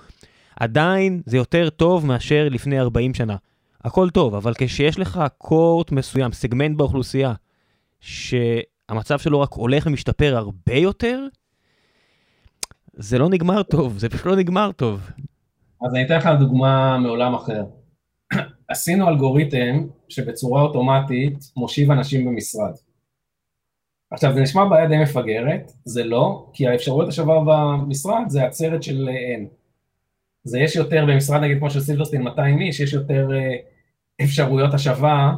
[0.59, 3.35] עדיין זה יותר טוב מאשר לפני 40 שנה.
[3.83, 7.33] הכל טוב, אבל כשיש לך קורט מסוים, סגמנט באוכלוסייה,
[7.99, 8.33] ש...
[8.89, 11.25] המצב שלו רק הולך ומשתפר הרבה יותר,
[12.93, 15.09] זה לא נגמר טוב, זה פשוט לא נגמר טוב.
[15.85, 17.63] אז אני אתן לך דוגמה מעולם אחר.
[18.69, 22.71] עשינו אלגוריתם שבצורה אוטומטית מושיב אנשים במשרד.
[24.11, 29.09] עכשיו, זה נשמע בעיה די מפגרת, זה לא, כי האפשרויות הושבה במשרד זה עצרת של
[29.09, 29.47] N.
[30.43, 33.55] זה יש יותר במשרד, נגיד כמו של סילברסטין 200 איש, יש יותר אה,
[34.23, 35.33] אפשרויות הושבה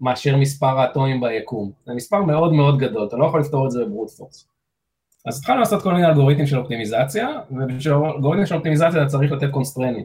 [0.00, 1.70] מאשר מספר האטומים ביקום.
[1.86, 4.48] זה מספר מאוד מאוד גדול, אתה לא יכול לפתור את זה ב brute force.
[5.26, 9.50] אז התחלנו לעשות כל מיני אלגוריתמים של אופטימיזציה, ובשביל אלגוריתם של אופטימיזציה אתה צריך לתת
[9.50, 10.04] constraints.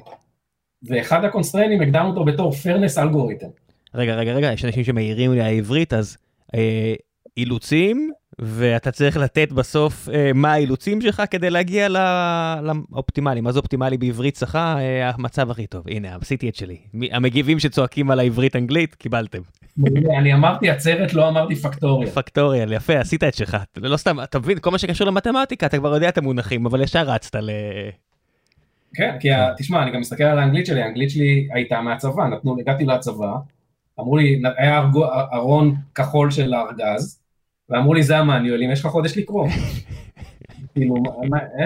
[0.83, 3.47] ואחד ה constraints הגדרנו אותו בתור friends algorithm.
[3.93, 6.17] רגע, רגע, רגע, יש אנשים שמעירים לי העברית, אז
[6.55, 6.93] אה,
[7.37, 11.87] אילוצים, ואתה צריך לתת בסוף אה, מה האילוצים שלך כדי להגיע
[12.61, 13.41] לאופטימלי.
[13.41, 14.75] מה זה אופטימלי בעברית צחה?
[14.79, 15.87] אה, המצב הכי טוב.
[15.87, 16.77] הנה, עשיתי את שלי.
[17.11, 19.41] המגיבים שצועקים על העברית-אנגלית, קיבלתם.
[20.19, 22.11] אני אמרתי עצרת, לא אמרתי פקטוריאל.
[22.11, 23.57] פקטוריאל, יפה, עשית את שלך.
[23.77, 27.01] לא סתם, אתה מבין, כל מה שקשור למתמטיקה, אתה כבר יודע את המונחים, אבל ישר
[27.01, 27.49] רצת ל...
[28.95, 32.85] כן, כי תשמע, אני גם מסתכל על האנגלית שלי, האנגלית שלי הייתה מהצבא, נתנו, הגעתי
[32.85, 33.33] לצבא,
[33.99, 34.83] אמרו לי, היה
[35.33, 37.19] ארון כחול של הארגז,
[37.69, 39.47] ואמרו לי, זה המאניולים, יש לך חודש לקרוא.
[40.73, 40.95] כאילו,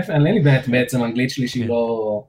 [0.10, 2.24] אין לי בעצם אנגלית שלי שהיא לא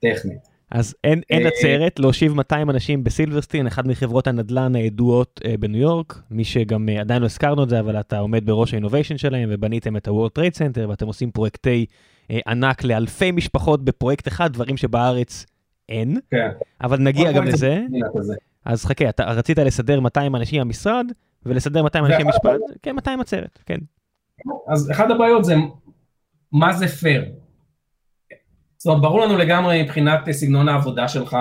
[0.00, 0.55] טכנית.
[0.70, 5.80] אז אין, אין אה, עצרת להושיב 200 אנשים בסילברסטין, אחת מחברות הנדל"ן הידועות אה, בניו
[5.80, 9.48] יורק, מי שגם אה, עדיין לא הזכרנו את זה, אבל אתה עומד בראש האינוביישן שלהם
[9.52, 11.86] ובניתם את ה-World Trade Center ואתם עושים פרויקטי
[12.46, 15.46] ענק לאלפי משפחות בפרויקט אחד, דברים שבארץ
[15.88, 16.48] אין, כן.
[16.80, 17.82] אבל נגיע גם לזה.
[18.64, 21.06] אז חכה, אתה רצית לסדר 200 אנשים במשרד
[21.46, 23.78] ולסדר 200 אנשים במשפט, כן, 200 עצרת, כן.
[24.68, 25.54] אז אחת הבעיות זה
[26.52, 27.24] מה זה פייר.
[28.86, 31.36] זאת אומרת, ברור לנו לגמרי מבחינת סגנון העבודה שלך,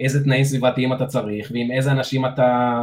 [0.00, 2.78] איזה תנאים סביבתיים אתה צריך, ועם איזה אנשים אתה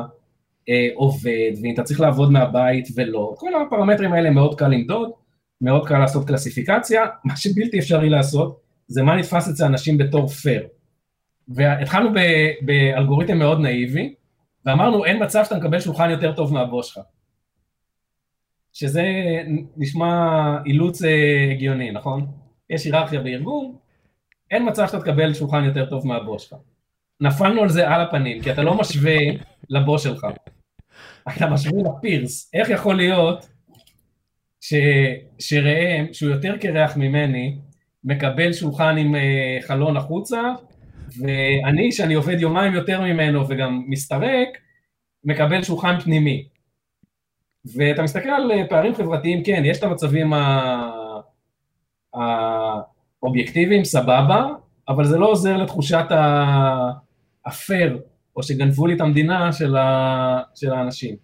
[0.69, 3.35] אה, עובד, ואם אתה צריך לעבוד מהבית ולא.
[3.37, 5.09] כל הפרמטרים האלה מאוד קל למדוד,
[5.61, 10.67] מאוד קל לעשות קלסיפיקציה, מה שבלתי אפשרי לעשות, זה מה נתפס אצל אנשים בתור פייר.
[11.47, 12.09] והתחלנו
[12.61, 14.13] באלגוריתם מאוד נאיבי,
[14.65, 17.03] ואמרנו, אין מצב שאתה מקבל שולחן יותר טוב מהבוס שלך.
[18.73, 19.03] שזה
[19.77, 22.25] נשמע אילוץ אה, הגיוני, נכון?
[22.69, 23.86] יש היררכיה בארגון,
[24.51, 26.57] אין מצב שאתה תקבל שולחן יותר טוב מהבוס שלך.
[27.21, 29.17] נפלנו על זה על הפנים, כי אתה לא משווה
[29.69, 30.27] לבוס שלך.
[31.29, 32.51] אתה משווה לפירס.
[32.53, 33.49] איך יכול להיות
[34.61, 34.73] ש...
[35.39, 37.57] שראם, שהוא יותר קרח ממני,
[38.03, 40.41] מקבל שולחן עם uh, חלון החוצה,
[41.21, 44.47] ואני, שאני עובד יומיים יותר ממנו וגם מסתרק,
[45.23, 46.47] מקבל שולחן פנימי.
[47.75, 50.33] ואתה מסתכל על אה, פערים חברתיים, כן, יש את המצבים
[53.23, 54.45] האובייקטיביים, סבבה,
[54.89, 56.05] אבל זה לא עוזר לתחושת
[57.45, 57.99] הפייר,
[58.35, 60.41] או שגנבו לי את המדינה של, ה...
[60.55, 61.15] של האנשים.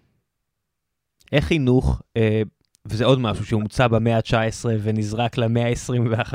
[1.32, 2.42] איך חינוך, אה,
[2.86, 6.34] וזה עוד משהו שהומצא במאה ה-19 ונזרק למאה ה-21,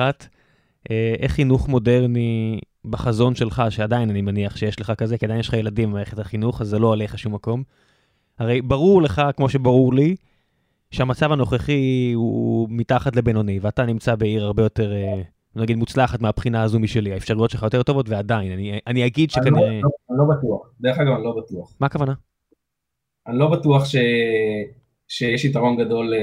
[0.91, 5.47] אה, איך חינוך מודרני בחזון שלך, שעדיין אני מניח שיש לך כזה, כי עדיין יש
[5.47, 7.63] לך ילדים במערכת החינוך, אז זה לא הולך לשום מקום.
[8.39, 10.15] הרי ברור לך, כמו שברור לי,
[10.91, 15.21] שהמצב הנוכחי הוא מתחת לבינוני, ואתה נמצא בעיר הרבה יותר, אה,
[15.59, 17.13] נגיד, מוצלחת מהבחינה הזו משלי.
[17.13, 19.67] האפשרויות שלך יותר טובות, ועדיין, אני, אני אגיד שכנראה...
[19.67, 21.75] אני לא, אני לא בטוח, דרך אגב, אני לא בטוח.
[21.79, 22.13] מה הכוונה?
[23.27, 23.95] אני לא בטוח ש...
[25.09, 26.13] שיש יתרון גדול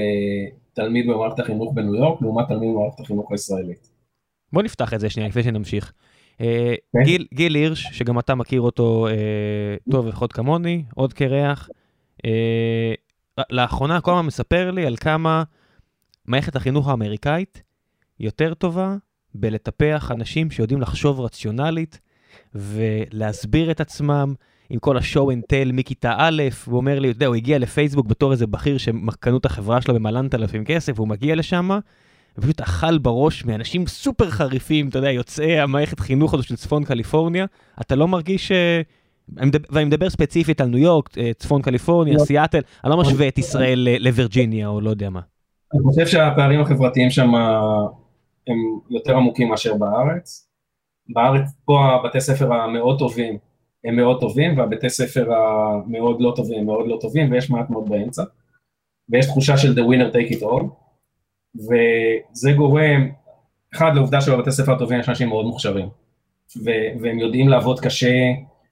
[0.71, 3.89] לתלמיד במערכת החינוך בניו יורק, לעומת תלמיד במערכת החינוך הישראלית.
[4.53, 5.93] בוא נפתח את זה שנייה לפני שנמשיך.
[6.41, 7.03] אה, כן.
[7.03, 11.69] גיל, גיל הירש, שגם אתה מכיר אותו אה, טוב לפחות כמוני, עוד קרח,
[12.25, 12.93] אה,
[13.49, 15.43] לאחרונה כל הזמן מספר לי על כמה
[16.25, 17.63] מערכת החינוך האמריקאית
[18.19, 18.95] יותר טובה
[19.39, 21.99] בלטפח אנשים שיודעים לחשוב רציונלית
[22.55, 24.33] ולהסביר את עצמם
[24.69, 27.59] עם כל ה show and tell מכיתה א', הוא אומר לי, אתה יודע, הוא הגיע
[27.59, 31.69] לפייסבוק בתור איזה בכיר שקנו את החברה שלו במלנת אלפים כסף, והוא מגיע לשם,
[32.37, 37.45] ופשוט אכל בראש מאנשים סופר חריפים, אתה יודע, יוצאי המערכת חינוך הזו של צפון קליפורניה,
[37.81, 38.51] אתה לא מרגיש...
[38.51, 38.81] אה,
[39.69, 42.19] ואני מדבר ספציפית על ניו יורק, אה, צפון קליפורניה, לא.
[42.19, 45.19] סיאטל, אני לא משווה את ישראל לווירג'יניה או לא יודע מה.
[45.73, 47.31] אני חושב שהפערים החברתיים שם
[48.47, 50.49] הם יותר עמוקים מאשר בארץ.
[51.09, 53.37] בארץ, פה הבתי ספר המאוד טובים
[53.83, 57.89] הם מאוד טובים, והבתי ספר המאוד לא טובים הם מאוד לא טובים, ויש מעט מאוד
[57.89, 58.23] באמצע.
[59.09, 60.63] ויש תחושה של the winner take it all,
[61.55, 63.09] וזה גורם,
[63.73, 65.89] אחד, לעובדה שבבתי ספר הטובים יש אנשים מאוד מוכשרים,
[67.01, 68.15] והם יודעים לעבוד קשה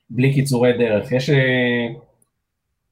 [0.10, 1.12] בלי קיצורי דרך.
[1.12, 1.30] יש,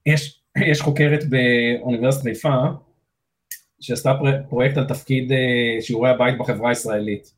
[0.06, 2.56] יש, יש חוקרת באוניברסיטת חיפה,
[3.84, 4.14] שעשתה
[4.50, 7.34] פרויקט על תפקיד אה, שיעורי הבית בחברה הישראלית.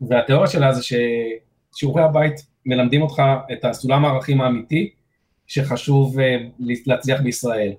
[0.00, 2.34] והתיאוריה שלה זה ששיעורי הבית
[2.66, 4.90] מלמדים אותך את הסולם הערכים האמיתי
[5.46, 6.36] שחשוב אה,
[6.86, 7.72] להצליח בישראל.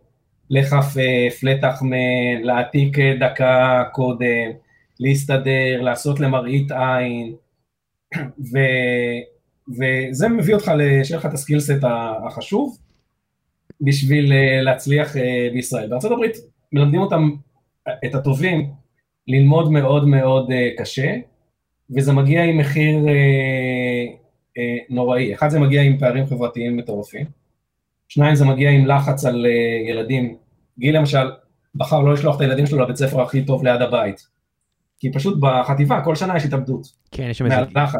[0.50, 4.52] לחפף, לתחמן, להעתיק אה, דקה קודם,
[5.00, 7.36] להסתדר, לעשות למראית עין,
[8.52, 8.58] ו,
[9.70, 10.72] וזה מביא אותך,
[11.04, 11.84] שיהיה לך את הסקילסט
[12.28, 12.78] החשוב
[13.82, 15.16] בשביל להצליח
[15.54, 15.90] בישראל.
[15.90, 16.26] בארה"ב
[16.72, 17.32] מלמדים אותם,
[18.06, 18.70] את הטובים,
[19.28, 21.16] ללמוד מאוד מאוד קשה,
[21.90, 23.08] וזה מגיע עם מחיר
[24.58, 25.34] אה, נוראי.
[25.34, 27.26] אחד, זה מגיע עם פערים חברתיים מטורפים.
[28.08, 30.36] שניים, זה מגיע עם לחץ על אה, ילדים.
[30.80, 31.32] גיל למשל
[31.76, 34.28] בחר לא לשלוח את הילדים שלו לבית ספר הכי טוב ליד הבית.
[35.00, 36.88] כי פשוט בחטיבה כל שנה יש התאבדות.
[37.12, 37.58] כן, יש שם איזה...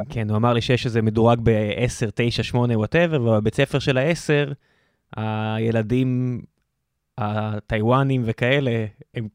[0.10, 4.54] כן, הוא אמר לי שיש איזה מדורג ב-10, 9, 8, whatever, ובבית ספר של ה-10,
[5.18, 6.42] הילדים
[7.18, 9.28] הטיוואנים וכאלה, הם,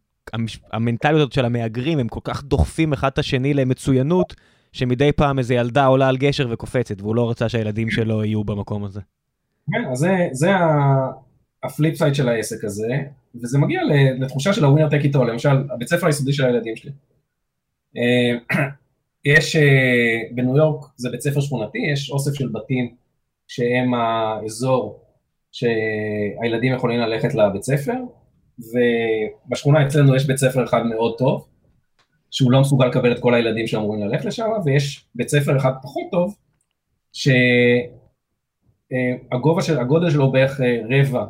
[0.72, 4.34] המנטליות הזאת של המהגרים, הם כל כך דוחפים אחד את השני למצוינות,
[4.72, 8.84] שמדי פעם איזה ילדה עולה על גשר וקופצת, והוא לא רצה שהילדים שלו יהיו במקום
[8.84, 9.00] הזה.
[9.72, 10.50] כן, אז זה, זה
[11.62, 12.98] ה flip side של העסק הזה,
[13.42, 13.80] וזה מגיע
[14.20, 16.90] לתחושה של הווינר טק איתו, למשל, הבית ספר היסודי של הילדים שלי.
[17.96, 18.56] אה,
[19.34, 22.94] יש, אה, בניו יורק זה בית ספר שכונתי, יש אוסף של בתים
[23.48, 25.00] שהם האזור
[25.52, 27.94] שהילדים יכולים ללכת לבית ספר,
[28.68, 31.46] ובשכונה אצלנו יש בית ספר אחד מאוד טוב,
[32.30, 36.04] שהוא לא מסוגל לקבל את כל הילדים שאמורים ללכת לשם, ויש בית ספר אחד פחות
[36.10, 36.36] טוב,
[39.32, 41.24] שהגובה של, הגודל שלו בערך אה, רבע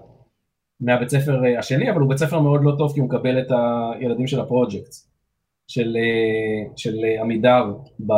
[0.80, 3.46] מהבית ספר אה, השני, אבל הוא בית ספר מאוד לא טוב כי הוא מקבל את
[3.50, 4.94] הילדים של הפרויקט,
[5.68, 7.72] של, אה, של עמידר
[8.06, 8.12] ב,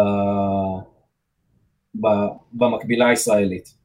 [2.01, 2.07] ב,
[2.53, 3.83] במקבילה הישראלית.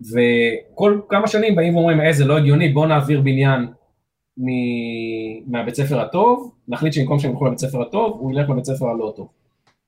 [0.00, 3.66] וכל כמה שנים באים ואומרים, אה, זה לא הגיוני, בואו נעביר בניין
[5.46, 9.12] מהבית ספר הטוב, נחליט שבמקום שהם ילכו לבית ספר הטוב, הוא ילך לבית ספר הלא
[9.16, 9.28] טוב.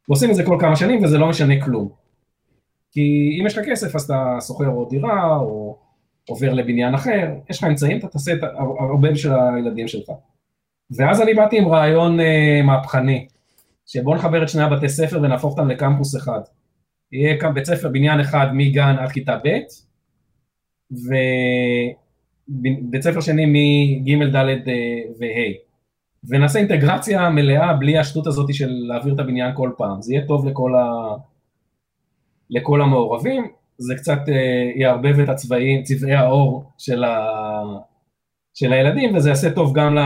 [0.09, 1.89] ועושים את זה כל כמה שנים וזה לא משנה כלום.
[2.93, 5.79] כי אם יש לך כסף אז אתה שוכר עוד דירה או
[6.29, 8.39] עובר לבניין אחר, יש לך אמצעים, אתה תעשה את
[8.79, 10.11] הרבה בשביל הילדים שלך.
[10.97, 13.27] ואז אני באתי עם רעיון אה, מהפכני,
[13.87, 16.41] שבואו נחבר את שני הבתי ספר ונהפוך אותם לקמפוס אחד.
[17.13, 19.49] יהיה כאן בית ספר בניין אחד מגן עד כיתה ב',
[22.49, 24.53] ובית ספר שני מג' ד' אה,
[25.19, 25.53] וה'.
[26.29, 30.47] ונעשה אינטגרציה מלאה בלי השטות הזאת של להעביר את הבניין כל פעם, זה יהיה טוב
[30.47, 31.15] לכל, ה...
[32.51, 37.29] לכל המעורבים, זה קצת אה, יערבב את הצבעים, צבעי העור של, ה...
[38.55, 40.01] של הילדים, וזה יעשה טוב גם ל...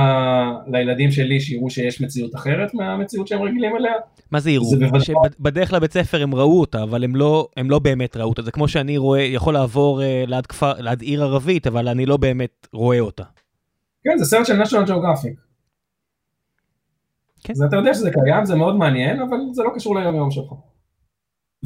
[0.67, 3.93] לילדים שלי, שיראו שיש מציאות אחרת מהמציאות שהם רגילים אליה.
[4.31, 4.65] מה זה יראו?
[4.65, 5.05] זה בוודא...
[5.05, 8.51] שבדרך לבית ספר הם ראו אותה, אבל הם לא, הם לא באמת ראו אותה, זה
[8.51, 12.67] כמו שאני רואה, יכול לעבור אה, ליד, כפר, ליד עיר ערבית, אבל אני לא באמת
[12.73, 13.25] רואה אותה.
[14.05, 15.49] כן, זה סרט של national geographic.
[17.45, 17.53] כן.
[17.53, 20.53] אז אתה יודע שזה קיים, זה מאוד מעניין, אבל זה לא קשור ליום יום שלך.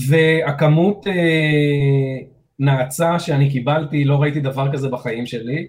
[0.09, 2.27] והכמות אה,
[2.59, 5.67] נאצה שאני קיבלתי, לא ראיתי דבר כזה בחיים שלי.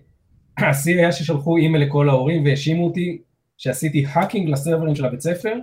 [0.57, 3.21] השיא היה ששלחו אימייל לכל ההורים והאשימו אותי
[3.57, 5.53] שעשיתי האקינג לסרברים של הבית ספר,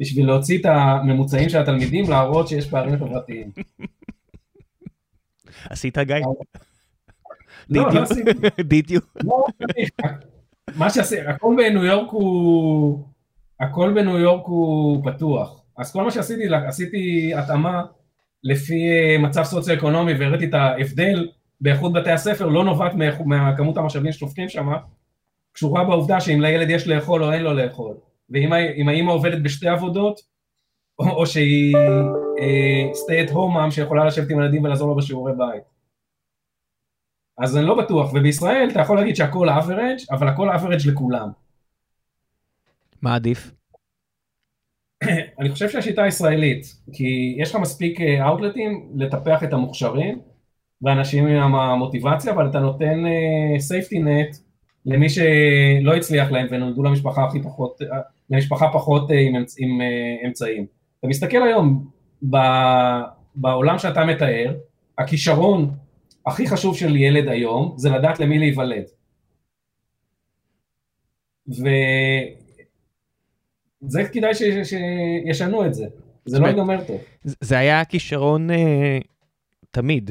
[0.00, 3.50] בשביל להוציא את הממוצעים של התלמידים, להראות שיש פערים חברתיים.
[5.70, 6.16] עשית גיא?
[7.70, 8.30] לא, לא עשיתי.
[8.62, 9.00] דידיו.
[9.24, 9.44] לא,
[10.76, 13.04] מה שעשיתי, הכל בניו יורק הוא...
[13.60, 15.62] הכל בניו יורק הוא פתוח.
[15.78, 17.82] אז כל מה שעשיתי, עשיתי התאמה
[18.44, 21.28] לפי אה, מצב סוציו-אקונומי והראיתי את ההבדל
[21.64, 22.92] באיכות בתי הספר, לא נובעת
[23.24, 24.68] מהכמות המשאבים ששופכים שם,
[25.52, 27.96] קשורה בעובדה שאם לילד יש לאכול או אין לו לאכול.
[28.30, 30.20] ואם האמא עובדת בשתי עבודות,
[30.98, 35.32] או, או שהיא uh, stay at home mom שיכולה לשבת עם ילדים ולעזור לו בשיעורי
[35.32, 35.62] בית.
[37.38, 41.28] אז אני לא בטוח, ובישראל אתה יכול להגיד שהכל average, אבל הכל average לכולם.
[43.02, 43.50] מה עדיף?
[45.40, 50.33] אני חושב שהשיטה הישראלית, כי יש לך מספיק אאוטלטים אה, לטפח את המוכשרים
[50.82, 53.04] ואנשים עם המוטיבציה, אבל אתה נותן
[53.58, 54.36] סייפטי uh, נט
[54.86, 57.84] למי שלא הצליח להם ונולדו למשפחה הכי פחות, uh,
[58.30, 60.66] למשפחה פחות uh, עם, עם uh, אמצעים.
[61.00, 61.90] אתה מסתכל היום
[62.30, 62.36] ב,
[63.34, 64.54] בעולם שאתה מתאר,
[64.98, 65.70] הכישרון
[66.26, 68.84] הכי חשוב של ילד היום זה לדעת למי להיוולד.
[71.48, 71.68] ו...
[73.86, 75.86] זה כדאי שישנו את זה,
[76.24, 77.00] זה לא ייגמר טוב.
[77.24, 78.98] זה היה כישרון אה,
[79.70, 80.10] תמיד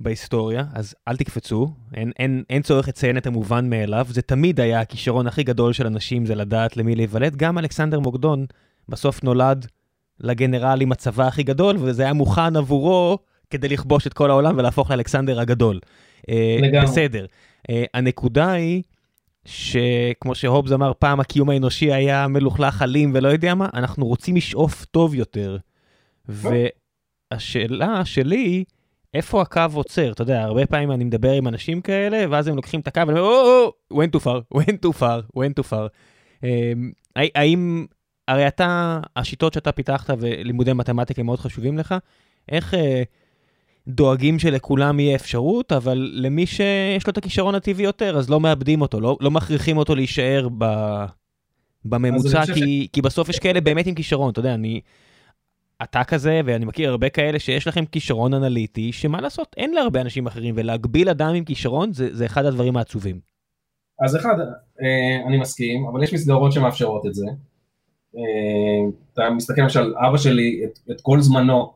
[0.00, 4.80] בהיסטוריה, אז אל תקפצו, אין, אין, אין צורך לציין את המובן מאליו, זה תמיד היה
[4.80, 7.36] הכישרון הכי גדול של אנשים, זה לדעת למי להיוולד.
[7.36, 8.46] גם אלכסנדר מוקדון
[8.88, 9.66] בסוף נולד
[10.20, 13.18] לגנרל עם הצבא הכי גדול, וזה היה מוכן עבורו
[13.50, 15.80] כדי לכבוש את כל העולם ולהפוך לאלכסנדר הגדול.
[16.28, 16.86] אה, לגמרי.
[16.86, 17.26] בסדר.
[17.70, 18.82] אה, הנקודה היא...
[19.44, 24.84] שכמו שהובס אמר פעם הקיום האנושי היה מלוכלך אלים ולא יודע מה, אנחנו רוצים לשאוף
[24.84, 25.56] טוב יותר.
[26.28, 28.64] והשאלה שלי,
[29.14, 30.12] איפה הקו עוצר?
[30.12, 33.24] אתה יודע, הרבה פעמים אני מדבר עם אנשים כאלה, ואז הם לוקחים את הקו ואומרים,
[33.24, 35.88] או, went too far, went too far, went too far.
[36.44, 37.86] אמ, האם,
[38.28, 41.94] הרי אתה, השיטות שאתה פיתחת ולימודי מתמטיקה מאוד חשובים לך,
[42.48, 42.74] איך...
[42.74, 43.02] אה,
[43.88, 48.80] דואגים שלכולם יהיה אפשרות, אבל למי שיש לו את הכישרון הטבעי יותר, אז לא מאבדים
[48.80, 50.64] אותו, לא, לא מכריחים אותו להישאר ב,
[51.84, 52.92] בממוצע, כי, ש...
[52.92, 54.80] כי בסוף יש כאלה באמת עם כישרון, אתה יודע, אני...
[55.82, 60.26] אתה כזה, ואני מכיר הרבה כאלה שיש לכם כישרון אנליטי, שמה לעשות, אין להרבה אנשים
[60.26, 63.20] אחרים, ולהגביל אדם עם כישרון זה, זה אחד הדברים העצובים.
[64.04, 64.34] אז אחד,
[64.82, 67.26] אה, אני מסכים, אבל יש מסגרות שמאפשרות את זה.
[68.16, 71.72] אה, אתה מסתכל למשל, אבא שלי, את, את כל זמנו,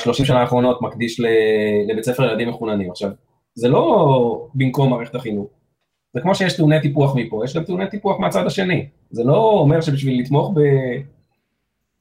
[0.00, 1.20] 30 שנה האחרונות מקדיש
[1.88, 2.90] לבית ספר ילדים מחוננים.
[2.90, 3.10] עכשיו,
[3.54, 5.48] זה לא במקום מערכת החינוך.
[6.14, 8.86] זה כמו שיש טעוני טיפוח מפה, יש גם טעוני טיפוח מהצד השני.
[9.10, 10.60] זה לא אומר שבשביל לתמוך ב,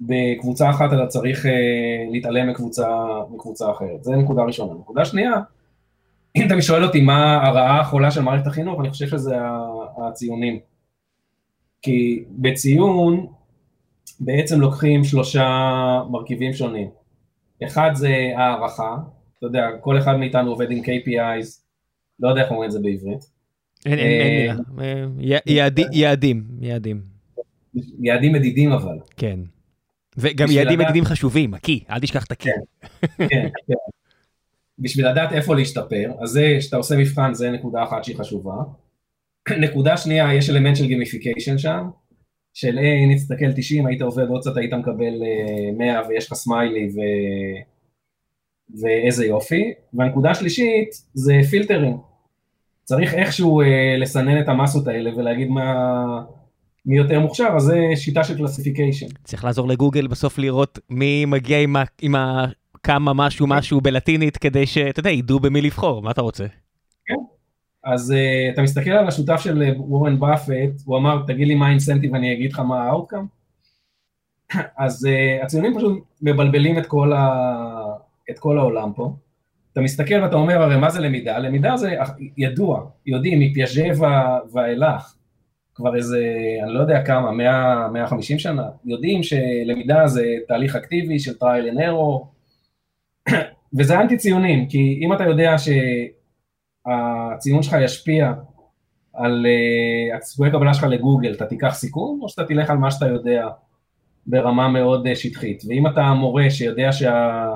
[0.02, 1.50] בקבוצה אחת אתה צריך uh,
[2.12, 2.88] להתעלם מקבוצה,
[3.34, 4.04] מקבוצה אחרת.
[4.04, 4.74] זה נקודה ראשונה.
[4.74, 5.32] נקודה שנייה,
[6.36, 9.36] אם אתה שואל אותי מה הרעה החולה של מערכת החינוך, אני חושב שזה
[9.98, 10.60] הציונים.
[11.82, 13.28] כי בציון
[14.20, 15.48] בעצם לוקחים שלושה
[16.12, 16.90] מרכיבים שונים.
[17.64, 18.98] אחד זה הערכה,
[19.38, 21.48] אתה יודע, כל אחד מאיתנו עובד עם KPIs,
[22.20, 23.30] לא יודע איך אומרים את זה בעברית.
[23.86, 24.22] אין, אין,
[24.80, 25.38] אין מילה,
[25.92, 27.02] יעדים, יעדים.
[28.00, 28.98] יעדים מדידים אבל.
[29.18, 29.40] כן.
[30.18, 32.50] וגם יעדים מדידים חשובים, הקי, אל תשכח את הקי.
[33.02, 33.74] כן, כן, כן.
[34.80, 38.56] בשביל לדעת איפה להשתפר, אז זה, שאתה עושה מבחן, זה נקודה אחת שהיא חשובה.
[39.60, 41.90] נקודה שנייה, יש אלמנט של gamification שם,
[42.54, 45.14] של היי, הנה תסתכל 90, היית עובד עוד קצת, היית מקבל
[45.78, 47.00] 100 אה, ויש לך סמיילי ו...
[48.82, 49.74] ואיזה יופי.
[49.94, 51.98] והנקודה השלישית זה פילטרים.
[52.84, 56.24] צריך איכשהו אה, לסנן את המסות האלה ולהגיד מה,
[56.88, 59.08] מי יותר מוכשר, אז זה שיטה של classification.
[59.24, 62.46] צריך לעזור לגוגל בסוף לראות מי מגיע עם, ה, עם ה,
[62.84, 66.46] cum משהו משהו בלטינית כדי שאתה יודע, ידעו במי לבחור, מה אתה רוצה?
[67.06, 67.14] כן,
[67.84, 71.68] אז uh, אתה מסתכל על השותף של אה, וורן באפט, הוא אמר, תגיד לי מה
[71.68, 73.26] ה incentive, אני אגיד לך מה ה outcome.
[74.86, 77.30] אז uh, הציונים פשוט מבלבלים את כל, ה...
[78.30, 79.16] את כל העולם פה.
[79.74, 81.40] אתה מסתכל ואתה אומר, הרי מה זה למידה?
[81.40, 81.96] למידה זה
[82.38, 83.82] ידוע, יודעים, מפיאז'ה
[84.54, 85.17] ואילך,
[85.78, 86.20] כבר איזה,
[86.64, 91.80] אני לא יודע כמה, 100, 150 שנה, יודעים שלמידה זה תהליך אקטיבי של trial and
[91.80, 92.26] error,
[93.78, 95.56] וזה אנטי ציונים, כי אם אתה יודע
[96.88, 98.34] שהציון שלך ישפיע
[99.14, 103.08] על uh, הסיכויי קבלה שלך לגוגל, אתה תיקח סיכון, או שאתה תלך על מה שאתה
[103.08, 103.48] יודע
[104.26, 107.48] ברמה מאוד uh, שטחית, ואם אתה מורה שיודע שה...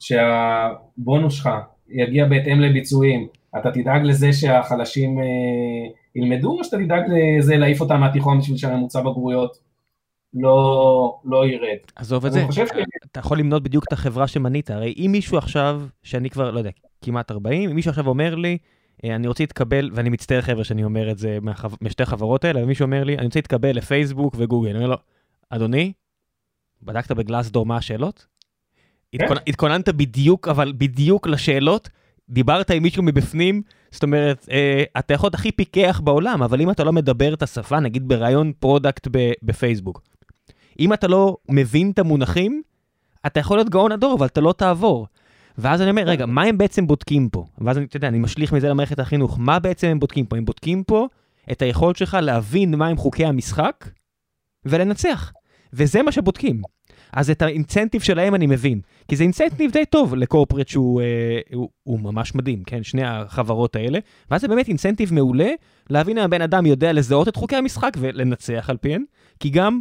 [0.00, 1.48] שהבונוס שלך
[1.88, 3.26] יגיע בהתאם לביצועים,
[3.58, 5.22] אתה תדאג לזה שהחלשים uh,
[6.16, 9.58] ילמדו, או שאתה תדאג לזה להעיף אותם מהתיכון בשביל שהממוצע בגרויות
[10.34, 11.78] לא, לא ירד.
[11.96, 12.58] עזוב את זה, ש...
[13.10, 16.70] אתה יכול למנות בדיוק את החברה שמנית, הרי אם מישהו עכשיו, שאני כבר, לא יודע,
[17.04, 18.58] כמעט 40, אם מישהו עכשיו אומר לי,
[19.04, 21.68] אה, אני רוצה להתקבל, ואני מצטער חבר'ה שאני אומר את זה מהחו...
[21.80, 24.96] משתי החברות האלה, ומישהו אומר לי, אני רוצה להתקבל לפייסבוק וגוגל, אני אומר לו,
[25.50, 25.92] אדוני,
[26.82, 28.26] בדקת בגלאסדור מה השאלות?
[29.12, 29.24] כן.
[29.24, 29.36] התכונ...
[29.46, 31.88] התכוננת בדיוק, אבל בדיוק לשאלות,
[32.28, 36.70] דיברת עם מישהו מבפנים, זאת אומרת, אה, אתה יכול להיות הכי פיקח בעולם, אבל אם
[36.70, 39.08] אתה לא מדבר את השפה, נגיד בראיון product
[39.42, 40.02] בפייסבוק,
[40.80, 42.62] אם אתה לא מבין את המונחים,
[43.26, 45.06] אתה יכול להיות גאון הדור, אבל אתה לא תעבור.
[45.58, 47.44] ואז אני אומר, רגע, מה הם בעצם בודקים פה?
[47.58, 49.38] ואז אני, אתה יודע, אני משליך מזה למערכת החינוך.
[49.38, 50.36] מה בעצם הם בודקים פה?
[50.36, 51.06] הם בודקים פה
[51.52, 53.88] את היכולת שלך להבין מהם חוקי המשחק
[54.64, 55.32] ולנצח.
[55.72, 56.62] וזה מה שבודקים.
[57.12, 61.00] אז את ה incentive שלהם אני מבין, כי זה incentive די טוב ל corporate שהוא
[61.00, 62.82] אה, הוא, הוא ממש מדהים, כן?
[62.82, 63.98] שני החברות האלה,
[64.30, 65.50] ואז זה באמת incentive מעולה
[65.90, 69.04] להבין אם הבן אדם יודע לזהות את חוקי המשחק ולנצח על פיהם,
[69.40, 69.80] כי גם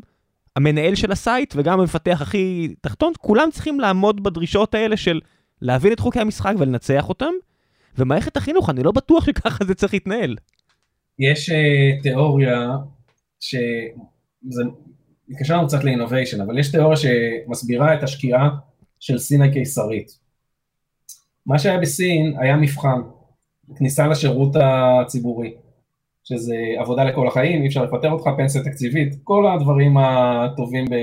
[0.55, 5.19] המנהל של ה site וגם המפתח הכי תחתון, כולם צריכים לעמוד בדרישות האלה של
[5.61, 7.31] להבין את חוקי המשחק ולנצח אותם,
[7.97, 10.35] ומערכת החינוך, אני לא בטוח שככה זה צריך להתנהל.
[11.19, 11.53] יש uh,
[12.03, 12.69] תיאוריה
[13.39, 14.63] שזה
[15.27, 18.49] מתקשר לנו קצת לאינוביישן, אבל יש תיאוריה שמסבירה את השקיעה
[18.99, 20.17] של סין הקיסרית.
[21.45, 23.01] מה שהיה בסין היה מבחן,
[23.75, 25.53] כניסה לשירות הציבורי.
[26.23, 30.95] שזה עבודה לכל החיים, אי אפשר לפטר אותך, פנסיה תקציבית, כל הדברים הטובים ב,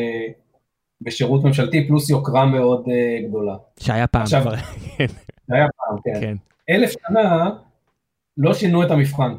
[1.00, 3.56] בשירות ממשלתי, פלוס יוקרה מאוד uh, גדולה.
[3.80, 4.54] שהיה פעם עכשיו, כבר.
[5.50, 6.20] שהיה פעם, כן.
[6.20, 6.36] כן.
[6.70, 7.50] אלף שנה
[8.36, 9.34] לא שינו את המבחן.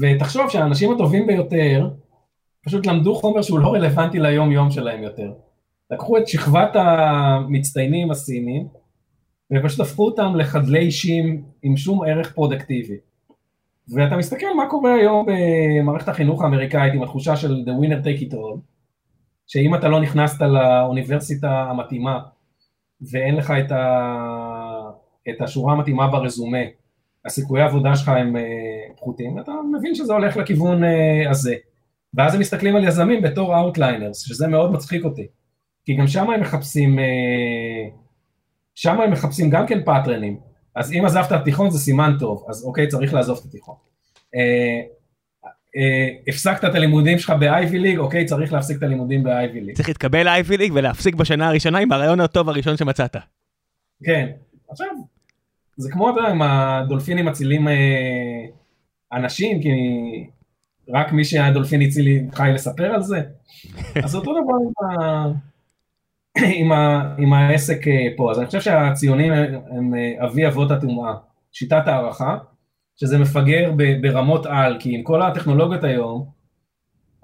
[0.00, 1.90] ותחשוב שהאנשים הטובים ביותר
[2.64, 5.32] פשוט למדו חומר שהוא לא רלוונטי ליום יום שלהם יותר.
[5.90, 8.68] לקחו את שכבת המצטיינים הסינים,
[9.52, 12.96] ופשוט הפכו אותם לחדלי אישים עם שום ערך פרודקטיבי.
[13.88, 18.34] ואתה מסתכל מה קורה היום במערכת החינוך האמריקאית עם התחושה של the winner take it
[18.34, 18.58] all,
[19.46, 22.20] שאם אתה לא נכנסת לאוניברסיטה המתאימה
[23.10, 24.90] ואין לך את, ה...
[25.30, 26.58] את השורה המתאימה ברזומה,
[27.24, 31.54] הסיכויי העבודה שלך הם uh, פחותים, אתה מבין שזה הולך לכיוון uh, הזה.
[32.16, 35.26] ואז הם מסתכלים על יזמים בתור Outliers, שזה מאוד מצחיק אותי.
[35.84, 37.02] כי גם שם הם מחפשים, uh,
[38.74, 40.38] שם הם מחפשים גם כן פאטרנים.
[40.74, 43.74] אז אם עזבת התיכון זה סימן טוב, אז אוקיי, צריך לעזוב את התיכון.
[44.34, 44.80] אה,
[45.76, 49.74] אה, הפסקת את הלימודים שלך ב-Ivy League, אוקיי, צריך להפסיק את הלימודים ב-Ivy League.
[49.74, 53.16] צריך להתקבל ל-Ivy League ולהפסיק בשנה הראשונה עם הרעיון הטוב הראשון שמצאת.
[54.04, 54.30] כן,
[54.68, 54.86] עכשיו,
[55.76, 58.44] זה כמו, אתה יודע, עם הדולפינים מצילים אה,
[59.12, 59.68] אנשים, כי
[60.88, 63.22] רק מי שהדולפין הציל חי לספר על זה.
[64.04, 65.26] אז אותו דבר עם ה...
[66.56, 68.30] עם, ה, עם העסק אה, פה.
[68.30, 71.14] אז אני חושב שהציונים הם, הם אה, אבי אבות הטומאה,
[71.52, 72.36] שיטת הערכה,
[72.96, 76.26] שזה מפגר ברמות על, כי עם כל הטכנולוגיות היום,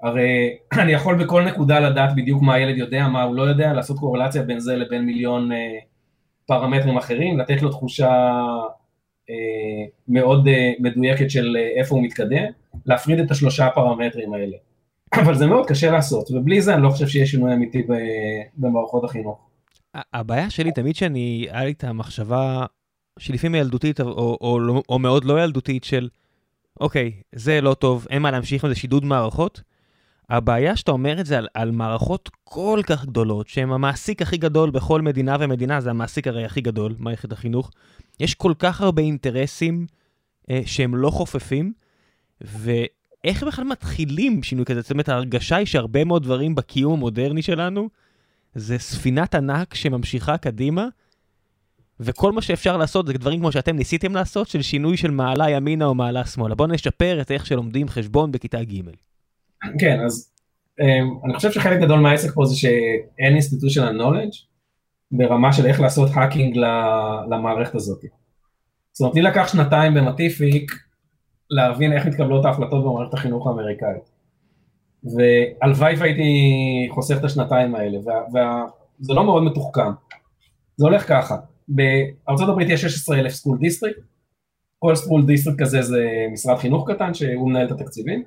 [0.03, 3.99] הרי אני יכול בכל נקודה לדעת בדיוק מה הילד יודע, מה הוא לא יודע, לעשות
[3.99, 5.57] קורלציה בין זה לבין מיליון אה,
[6.45, 8.31] פרמטרים אחרים, לתת לו תחושה
[10.07, 12.43] מאוד אה, מדויקת של אה, איפה הוא מתקדם,
[12.85, 14.57] להפריד את השלושה פרמטרים האלה.
[15.23, 17.83] אבל זה מאוד קשה לעשות, ובלי זה אני לא חושב שיש שינוי אמיתי
[18.57, 19.47] במערכות החינוך.
[20.13, 22.65] הבעיה שלי תמיד שאני, היה לי את המחשבה
[23.19, 26.09] שלפעמים ילדותית או, או, או, או מאוד לא ילדותית של,
[26.79, 29.61] אוקיי, זה לא טוב, אין מה להמשיך עם זה שידוד מערכות.
[30.29, 34.69] הבעיה שאתה אומר את זה על, על מערכות כל כך גדולות, שהן המעסיק הכי גדול
[34.69, 37.71] בכל מדינה ומדינה, זה המעסיק הרי הכי גדול, מערכת החינוך.
[38.21, 39.85] יש כל כך הרבה אינטרסים
[40.49, 41.73] אה, שהם לא חופפים,
[42.43, 42.71] ו...
[43.23, 44.81] איך בכלל מתחילים שינוי כזה?
[44.81, 47.89] זאת אומרת, ההרגשה היא שהרבה מאוד דברים בקיום המודרני שלנו,
[48.55, 50.87] זה ספינת ענק שממשיכה קדימה,
[51.99, 55.85] וכל מה שאפשר לעשות זה דברים כמו שאתם ניסיתם לעשות, של שינוי של מעלה ימינה
[55.85, 56.55] או מעלה שמאלה.
[56.55, 58.81] בואו נשפר את איך שלומדים חשבון בכיתה ג'.
[59.79, 60.31] כן, אז
[60.81, 60.85] אמ,
[61.25, 64.50] אני חושב שחלק גדול מהעסק פה זה שאין institutional knowledge
[65.11, 66.57] ברמה של איך לעשות האקינג
[67.29, 68.01] למערכת הזאת.
[68.93, 70.71] זאת אומרת, לי לקח שנתיים במטיפיק
[71.49, 74.11] להבין איך מתקבלות ההחלטות במערכת החינוך האמריקאית.
[75.03, 76.31] והלוואי והייתי
[76.89, 79.91] חוסך את השנתיים האלה, וזה לא מאוד מתוחכם.
[80.77, 81.35] זה הולך ככה,
[82.49, 83.97] הברית יש 16 אלף school district,
[84.79, 88.23] כל school district כזה זה משרד חינוך קטן שהוא מנהל את התקציבים.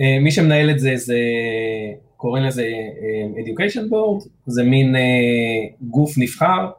[0.00, 1.18] אה, מי שמנהל את זה, זה
[2.24, 5.00] קוראים לזה אה, Education Board, זה מין אה,
[5.80, 6.70] גוף נבחר,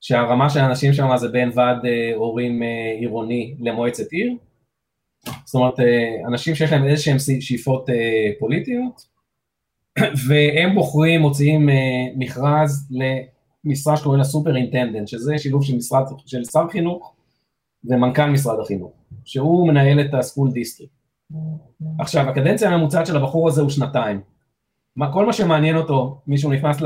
[0.00, 1.78] שהרמה של האנשים שם זה בין ועד
[2.14, 2.62] הורים
[2.98, 4.32] עירוני למועצת עיר,
[5.44, 5.74] זאת אומרת,
[6.26, 7.86] אנשים שיש להם איזה שהם שאיפות
[8.38, 9.02] פוליטיות,
[10.28, 11.68] והם בוחרים, מוציאים
[12.16, 12.88] מכרז
[13.64, 17.14] למשרה שקוראים לה superintendent, שזה שילוב של משרד, של שר חינוך
[17.84, 18.92] ומנכ"ל משרד החינוך,
[19.24, 20.90] שהוא מנהל את ה school district.
[21.98, 24.20] עכשיו, הקדנציה הממוצעת של הבחור הזה הוא שנתיים.
[24.98, 26.76] מה, כל מה שמעניין אותו, מישהו נכנס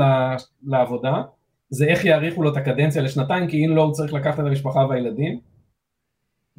[0.63, 1.21] לעבודה,
[1.69, 4.79] זה איך יאריכו לו את הקדנציה לשנתיים, כי אם לא, הוא צריך לקחת את המשפחה
[4.79, 5.39] והילדים,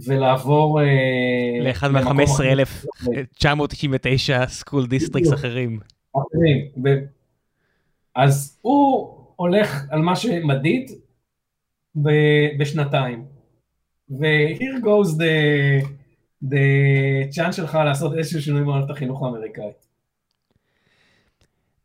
[0.07, 0.80] ולעבור...
[0.80, 0.86] אה,
[1.61, 5.80] לאחד מה-15,999 school districts אחרים.
[6.12, 6.66] אחרים.
[8.14, 10.90] אז הוא הולך על מה שמדיד
[12.59, 13.24] בשנתיים.
[14.11, 15.24] ו-here goes the...
[17.30, 19.84] צ'אנס שלך לעשות איזשהו שינוי במערכת החינוך האמריקאית.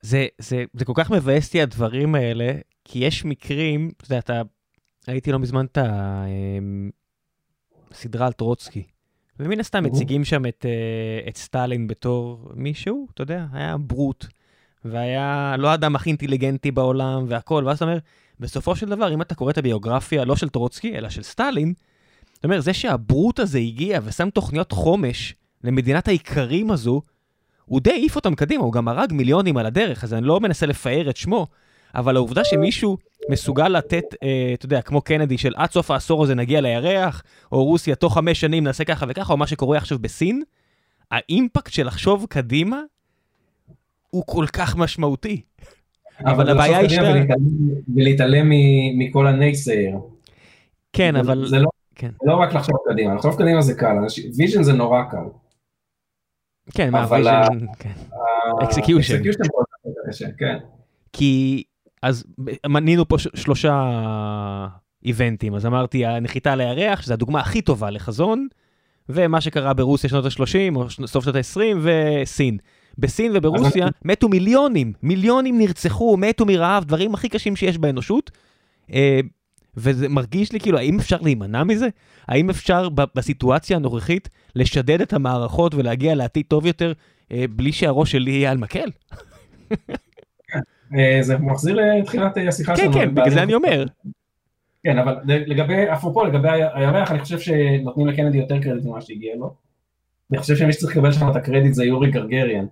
[0.01, 2.53] זה, זה, זה כל כך מבאס אותי הדברים האלה,
[2.85, 4.41] כי יש מקרים, אתה יודע, אתה,
[5.07, 5.77] ראיתי לא מזמן את
[7.91, 8.83] הסדרה אמ, על טרוצקי,
[9.39, 14.25] ומן הסתם מציגים שם את, אה, את סטלין בתור מישהו, אתה יודע, היה ברוט,
[14.85, 17.97] והיה לא האדם הכי אינטליגנטי בעולם והכל, ואז אתה אומר,
[18.39, 21.73] בסופו של דבר, אם אתה קורא את הביוגרפיה, לא של טרוצקי, אלא של סטלין,
[22.33, 27.01] זאת אומרת, זה שהברוט הזה הגיע ושם תוכניות חומש למדינת האיכרים הזו,
[27.69, 30.65] הוא די העיף אותם קדימה, הוא גם הרג מיליונים על הדרך, אז אני לא מנסה
[30.65, 31.47] לפאר את שמו,
[31.95, 32.97] אבל העובדה שמישהו
[33.29, 37.65] מסוגל לתת, אה, אתה יודע, כמו קנדי, של עד סוף העשור הזה נגיע לירח, או
[37.65, 40.43] רוסיה, תוך חמש שנים נעשה ככה וככה, או מה שקורה עכשיו בסין,
[41.11, 42.81] האימפקט של לחשוב קדימה
[44.09, 45.41] הוא כל כך משמעותי.
[46.25, 46.97] אבל הבעיה היא ש...
[47.95, 48.51] ולהתעלם
[48.97, 49.97] מכל הנייסייר.
[50.93, 51.47] כן, אבל...
[51.47, 52.09] זה לא כן.
[52.23, 53.95] לא רק לחשוב קדימה, לחשוב קדימה זה קל,
[54.37, 55.17] vision זה נורא קל.
[56.73, 57.91] כן, מה, vision, כן.
[58.63, 59.21] execution.
[60.37, 60.57] כן.
[61.13, 61.63] כי,
[62.01, 62.23] אז
[62.67, 63.97] מנינו פה שלושה
[65.05, 68.47] איבנטים, אז אמרתי, הנחיתה על הירח, שזו הדוגמה הכי טובה לחזון,
[69.09, 72.57] ומה שקרה ברוסיה שנות ה-30, או סוף שנות ה-20, וסין.
[72.97, 78.31] בסין וברוסיה מתו מיליונים, מיליונים נרצחו, מתו מרעב, דברים הכי קשים שיש באנושות.
[79.77, 81.87] אה, וזה מרגיש לי כאילו, האם אפשר להימנע מזה?
[82.27, 86.93] האם אפשר בסיטואציה הנוכחית לשדד את המערכות ולהגיע לעתיד טוב יותר
[87.31, 88.89] אה, בלי שהראש שלי יהיה על מקל?
[90.97, 92.93] אה, זה מחזיר לתחילת השיחה כן, שלנו.
[92.93, 93.85] כן, כן, בגלל זה אני אומר.
[94.83, 99.53] כן, אבל לגבי, אפרופו, לגבי הירח, אני חושב שנותנים לקנדי יותר קרדיט ממה שהגיע לו.
[100.31, 102.65] אני חושב שמי שצריך לקבל שם את הקרדיט זה יורי גרגריאן.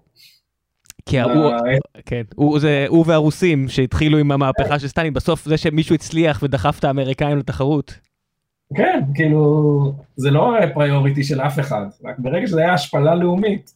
[1.08, 1.60] כי הוא, אה,
[2.06, 6.80] כן, הוא, זה, הוא והרוסים שהתחילו עם המהפכה של סטלין, בסוף זה שמישהו הצליח ודחף
[6.80, 8.00] את האמריקאים לתחרות.
[8.76, 13.74] כן, כאילו, זה לא פריוריטי של אף אחד, רק ברגע שזה היה השפלה לאומית.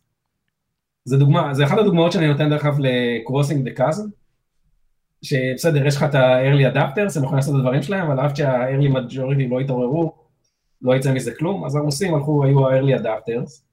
[1.05, 4.09] זה דוגמה, זה אחת הדוגמאות שאני נותן דרך אגב ל-Crossing the Cousin,
[5.21, 8.91] שבסדר, יש לך את ה-early adapters, הם יכולים לעשות את הדברים שלהם, אבל אף שה-early
[8.91, 10.13] majority לא התעוררו,
[10.81, 13.70] לא יצא מזה כלום, אז הרוסים הלכו, היו ה-early adapters,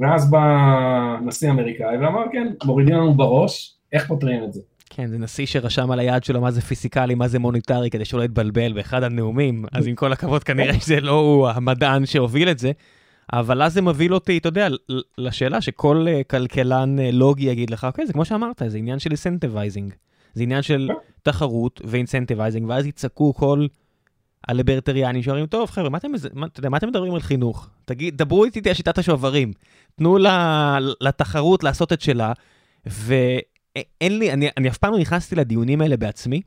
[0.00, 4.60] ואז בא נשיא אמריקאי ואמר, כן, מורידים לנו בראש, איך פותרים את זה?
[4.90, 8.22] כן, זה נשיא שרשם על היד שלו מה זה פיסיקלי, מה זה מוניטרי, כדי שלא
[8.22, 12.72] יתבלבל באחד הנאומים, אז עם כל הכבוד כנראה שזה לא הוא המדען שהוביל את זה,
[13.32, 14.68] אבל אז זה מוביל אותי, אתה יודע,
[15.18, 19.10] לשאלה שכל אה, כלכלן אה, לוגי יגיד לך, אוקיי, זה כמו שאמרת, זה עניין של
[19.10, 19.94] incentivizing.
[20.34, 20.94] זה עניין של כן.
[21.22, 23.66] תחרות ו incentivizing, ואז יצעקו כל
[24.48, 26.08] הליברטריאנים שאומרים, טוב חבר'ה, מה אתם,
[26.70, 27.68] מה אתם מדברים על חינוך?
[27.84, 29.52] תגיד, דברו איתי על שיטת השוברים,
[29.96, 30.18] תנו
[31.00, 32.32] לתחרות לעשות את שלה,
[32.86, 36.40] ואין לי, אני, אני אף פעם לא נכנסתי לדיונים האלה בעצמי,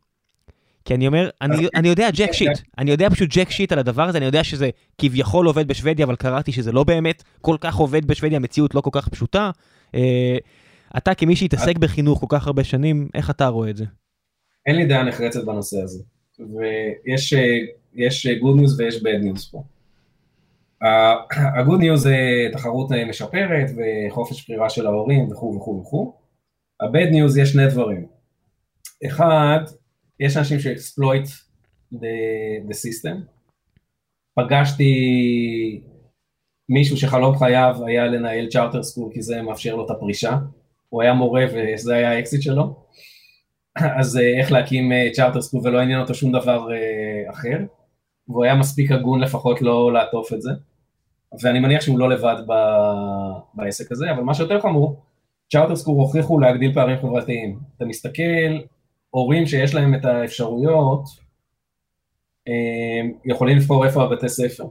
[0.85, 4.03] כי אני אומר, אני, אני יודע jack shit, אני יודע פשוט jack shit על הדבר
[4.03, 8.05] הזה, אני יודע שזה כביכול עובד בשוודיה, אבל קראתי שזה לא באמת כל כך עובד
[8.05, 9.51] בשוודיה, המציאות לא כל כך פשוטה.
[9.95, 10.37] אה,
[10.97, 13.85] אתה כמי שהתעסק בחינוך כל כך הרבה שנים, איך אתה רואה את זה?
[14.65, 16.03] אין לי דעה נחרצת בנושא הזה,
[16.39, 17.33] ויש
[17.93, 19.63] יש good news ויש bad news פה.
[20.81, 22.15] ה-good news זה
[22.51, 26.13] תחרות משפרת וחופש בחירה של ההורים וכו' וכו' וכו'.
[26.81, 28.07] ה-bad news יש שני דברים.
[29.07, 29.59] אחד,
[30.19, 31.27] יש אנשים ש exploit
[31.93, 32.07] the,
[32.69, 33.09] the.
[34.35, 34.93] פגשתי
[36.69, 40.37] מישהו שחלום חייו היה לנהל charter school כי זה מאפשר לו את הפרישה.
[40.89, 42.75] הוא היה מורה וזה היה האקזיט שלו.
[43.99, 47.57] אז אה, איך להקים צ'ארטר אה, school ולא עניין אותו שום דבר אה, אחר.
[48.27, 50.51] והוא היה מספיק הגון לפחות לא לעטוף את זה.
[51.41, 52.53] ואני מניח שהוא לא לבד ב...
[53.53, 55.01] בעסק הזה, אבל מה שיותר חמור,
[55.51, 57.59] צ'ארטר סקול הוכיחו להגדיל פערים חברתיים.
[57.77, 58.59] אתה מסתכל,
[59.09, 61.03] הורים שיש להם את האפשרויות,
[63.25, 64.63] יכולים לבחור איפה הבתי ספר.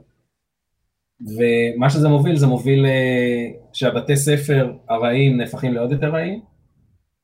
[1.21, 6.41] ומה שזה מוביל, זה מוביל אה, שהבתי ספר הרעים נהפכים לעוד יותר רעים,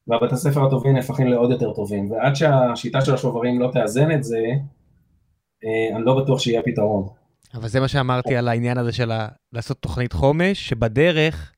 [0.08, 4.44] והבתי ספר הטובים נהפכים לעוד יותר טובים, ועד שהשיטה של השוברים לא תאזן את זה,
[5.66, 7.08] אה, אני לא בטוח שיהיה פתרון.
[7.56, 9.12] אבל זה מה שאמרתי על העניין הזה של
[9.54, 11.52] לעשות תוכנית חומש, שבדרך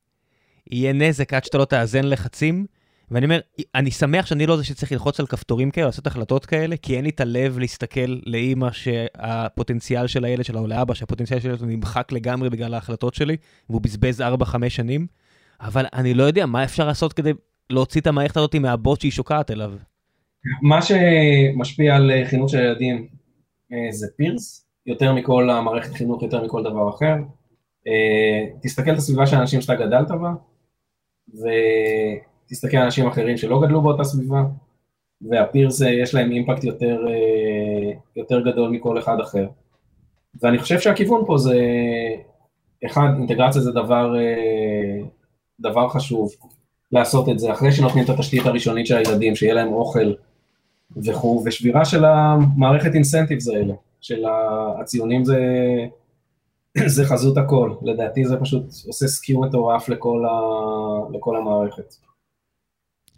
[0.71, 2.65] יהיה נזק עד שאתה לא תאזן לחצים,
[3.11, 3.39] ואני אומר,
[3.75, 7.03] אני שמח שאני לא זה שצריך ללחוץ על כפתורים כאלה, לעשות החלטות כאלה, כי אין
[7.03, 12.49] לי את הלב להסתכל לאימא שהפוטנציאל של הילד שלה, או לאבא שהפוטנציאל שלו נמחק לגמרי
[12.49, 13.37] בגלל ההחלטות שלי,
[13.69, 14.23] והוא בזבז 4-5
[14.69, 15.07] שנים,
[15.61, 17.31] אבל אני לא יודע מה אפשר לעשות כדי
[17.69, 19.73] להוציא את המערכת הזאת מהבוט שהיא שוקעת אליו.
[20.61, 23.07] מה שמשפיע על חינוך של ילדים
[23.73, 27.15] אה, זה פירס, יותר מכל המערכת חינוך, יותר מכל דבר אחר.
[27.87, 30.33] אה, תסתכל את הסביבה של האנשים שאתה גדלת בה,
[32.49, 34.43] תסתכל על אנשים אחרים שלא גדלו באותה סביבה,
[35.21, 39.47] והפירס יש להם אימפקט יותר, אה, יותר גדול מכל אחד אחר.
[40.41, 41.59] ואני חושב שהכיוון פה זה,
[42.85, 45.01] אחד, אינטגרציה זה דבר, אה,
[45.59, 46.31] דבר חשוב,
[46.91, 50.13] לעשות את זה אחרי שנותנים את התשתית הראשונית של הילדים, שיהיה להם אוכל
[51.05, 54.25] וכו', ושבירה של המערכת אינסנטיבס האלה, של
[54.81, 55.39] הציונים זה,
[56.95, 60.31] זה חזות הכל, לדעתי זה פשוט עושה סקיו מטורף לכל, ה,
[61.17, 61.95] לכל המערכת.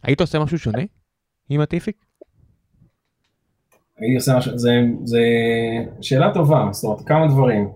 [0.04, 0.84] היית עושה משהו שונה
[1.50, 2.06] עם הטיפיק?
[3.98, 4.72] הייתי עושה משהו, זה,
[5.04, 5.22] זה
[6.02, 7.70] שאלה טובה, זאת אומרת, כמה דברים.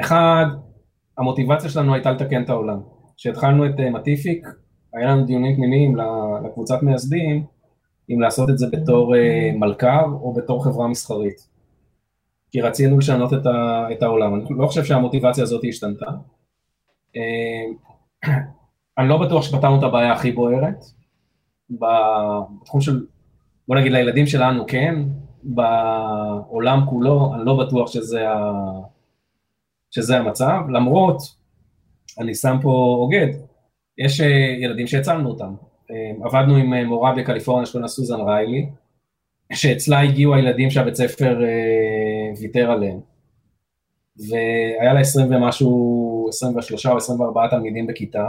[0.00, 0.46] אחד,
[1.18, 2.80] המוטיבציה שלנו הייתה לתקן את העולם.
[3.16, 4.46] כשהתחלנו את אה, מטיפיק,
[4.94, 5.96] היה לנו דיונים פנימיים
[6.44, 7.44] לקבוצת מייסדים,
[8.10, 11.55] אם לעשות את זה בתור אה, מלכ"ר או בתור חברה מסחרית.
[12.56, 14.34] כי רצינו לשנות את, ה, את העולם.
[14.34, 16.06] אני לא חושב שהמוטיבציה הזאת השתנתה.
[17.16, 17.64] אה,
[18.98, 20.84] אני לא בטוח שפתרנו את הבעיה הכי בוערת,
[21.70, 23.06] בתחום של,
[23.68, 24.94] בוא נגיד לילדים שלנו כן,
[25.42, 28.52] בעולם כולו, אני לא בטוח שזה, ה...
[29.90, 31.18] שזה המצב, למרות,
[32.18, 33.28] אני שם פה אוגד,
[33.98, 35.54] יש אה, ילדים שהצלנו אותם.
[35.90, 38.68] אה, עבדנו עם מורה בקליפורניה שקוראים לה סוזן ריילי,
[39.52, 41.40] שאצלה הגיעו הילדים שהבית ספר
[42.40, 43.00] ויתר עליהם.
[44.28, 48.26] והיה לה 20 ומשהו, 23 או 24 תלמידים בכיתה,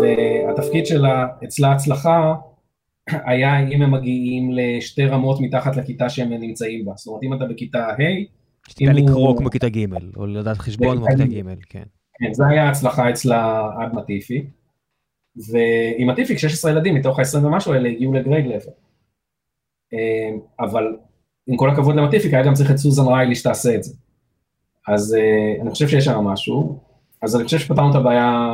[0.00, 2.34] והתפקיד שלה, אצלה הצלחה,
[3.08, 6.92] היה אם הם מגיעים לשתי רמות מתחת לכיתה שהם נמצאים בה.
[6.96, 7.96] זאת אומרת, אם אתה בכיתה ה',
[8.68, 9.86] שתדע לקרוא כמו כיתה ג',
[10.16, 11.82] או לדעת חשבון כמו כיתה ג', כן.
[12.18, 14.46] כן, זה היה הצלחה אצלה עד מטיפי.
[15.36, 18.72] ועם מטיפי, 16 ילדים מתוך ה-20 ומשהו האלה הגיעו לגרייד לבל.
[19.92, 20.96] אמ, אבל
[21.52, 23.94] עם כל הכבוד למטיפיק, היה גם צריך את סוזן ריילי שתעשה את זה.
[24.88, 26.78] אז אה, אני חושב שיש שם משהו.
[27.22, 28.48] אז אני חושב שפתרנו את הבעיה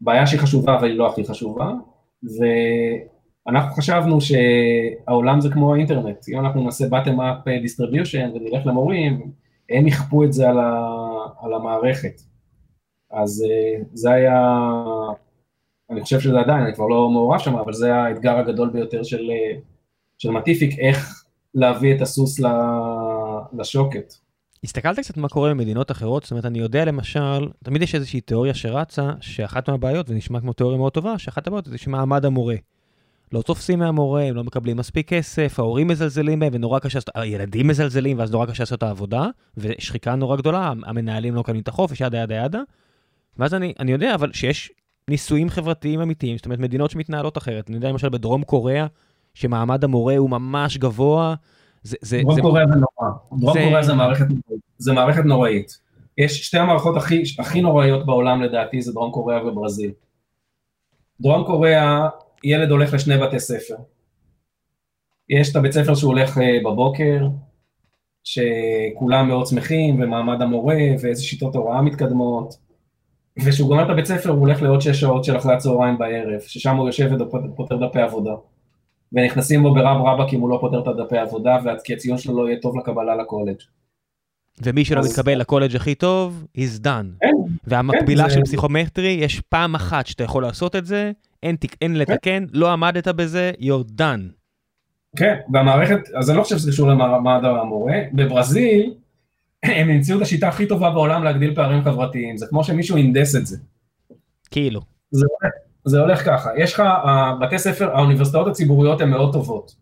[0.00, 1.72] בעיה שהיא חשובה אבל היא לא הכי חשובה,
[3.46, 9.30] ואנחנו חשבנו שהעולם זה כמו האינטרנט, אם אנחנו נעשה bottom up distribution ונלך למורים,
[9.70, 10.96] הם יכפו את זה על, ה,
[11.40, 12.20] על המערכת.
[13.10, 14.60] אז אה, זה היה,
[15.90, 19.30] אני חושב שזה עדיין, אני כבר לא מעורב שם, אבל זה האתגר הגדול ביותר של,
[20.18, 21.25] של מטיפיק, איך
[21.56, 22.40] להביא את הסוס
[23.58, 24.14] לשוקת.
[24.64, 26.22] הסתכלת קצת מה קורה במדינות אחרות?
[26.22, 30.78] זאת אומרת, אני יודע למשל, תמיד יש איזושהי תיאוריה שרצה, שאחת מהבעיות, ונשמע כמו תיאוריה
[30.78, 32.56] מאוד טובה, שאחת הבעיות זה שמעמד המורה.
[33.32, 38.18] לא תופסים מהמורה, הם לא מקבלים מספיק כסף, ההורים מזלזלים בהם, ונורא קשה, הילדים מזלזלים,
[38.18, 42.18] ואז נורא קשה לעשות את העבודה, ושחיקה נורא גדולה, המנהלים לא מקבלים את החופש, ידה
[42.18, 42.60] ידה ידה.
[43.38, 44.72] ואז אני, אני יודע, אבל שיש
[45.10, 47.68] ניסויים חברתיים אמיתיים, זאת אומרת, מדינות שמתנהלות אחרת.
[47.68, 48.86] אני יודע למשל בדרום קוריאה,
[49.36, 51.34] שמעמד המורה הוא ממש גבוה,
[51.82, 52.40] זה, זה, דרום זה...
[52.40, 53.12] קוריאה זה נורא.
[53.38, 53.60] דרום זה...
[53.64, 54.26] קוריאה זה מערכת,
[54.78, 55.78] זה מערכת נוראית.
[56.18, 59.90] יש שתי המערכות הכי, הכי נוראיות בעולם לדעתי, זה דרום קוריאה וברזיל.
[61.20, 62.08] דרום קוריאה,
[62.44, 63.74] ילד הולך לשני בתי ספר.
[65.28, 67.26] יש את הבית ספר שהוא הולך אה, בבוקר,
[68.24, 72.54] שכולם מאוד שמחים, ומעמד המורה, ואיזה שיטות הוראה מתקדמות,
[73.38, 76.76] וכשהוא גומר את הבית ספר הוא הולך לעוד שש שעות של אחרי הצהריים בערב, ששם
[76.76, 78.34] הוא יושב ופותר דפי עבודה.
[79.12, 82.48] ונכנסים בו ברב רבק אם הוא לא פותר את הדפי עבודה, כי הציון שלו לא
[82.48, 83.56] יהיה טוב לקבלה לקולג'.
[84.62, 85.10] ומי שלא אז...
[85.10, 87.20] מתקבל לקולג' הכי טוב, he's done.
[87.20, 87.32] כן,
[87.66, 88.42] והמקבילה כן, של זה...
[88.42, 91.76] פסיכומטרי, יש פעם אחת שאתה יכול לעשות את זה, אין, תק...
[91.80, 94.36] אין לתקן, לא עמדת בזה, you're done.
[95.16, 97.96] כן, והמערכת, אז אני לא חושב שזה קשור למעמד המורה.
[98.12, 98.94] בברזיל,
[99.62, 103.46] הם המציאו את השיטה הכי טובה בעולם להגדיל פערים חברתיים, זה כמו שמישהו הנדס את
[103.46, 103.56] זה.
[104.50, 104.80] כאילו.
[105.10, 105.26] זה,
[105.88, 106.82] זה הולך ככה, יש לך,
[107.40, 109.76] בתי ספר, האוניברסיטאות הציבוריות הן מאוד טובות,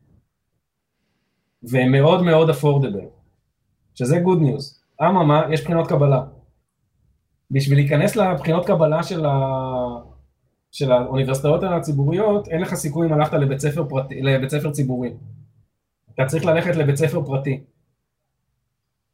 [1.63, 3.07] והן מאוד מאוד affordable,
[3.95, 4.83] שזה good news.
[5.03, 6.23] אממה, יש בחינות קבלה.
[7.51, 9.35] בשביל להיכנס לבחינות קבלה של, ה...
[10.73, 15.11] של האוניברסיטאות הציבוריות, אין לך סיכוי אם הלכת לבית ספר, פרטי, לבית ספר ציבורי.
[16.15, 17.61] אתה צריך ללכת לבית ספר פרטי.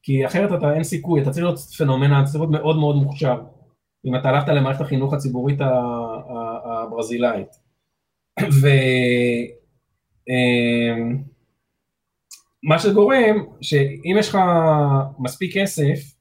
[0.03, 3.41] כי אחרת אתה אין סיכוי, אתה צריך להיות פנומנל, אתה צריך להיות מאוד מאוד מוכשר.
[4.07, 5.59] אם אתה הלכת למערכת החינוך הציבורית
[6.65, 7.49] הברזילאית.
[8.41, 8.75] ומה
[12.75, 14.39] אמ, שגורם, שאם יש לך
[15.19, 16.15] מספיק כסף,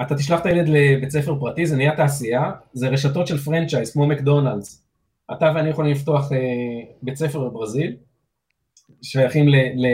[0.00, 4.06] אתה תשלח את הילד לבית ספר פרטי, זה נהיה תעשייה, זה רשתות של franchise, כמו
[4.06, 4.86] מקדונלדס.
[5.32, 6.38] אתה ואני יכולים לפתוח אה,
[7.02, 7.96] בית ספר בברזיל,
[9.02, 9.86] שייכים ל, ל,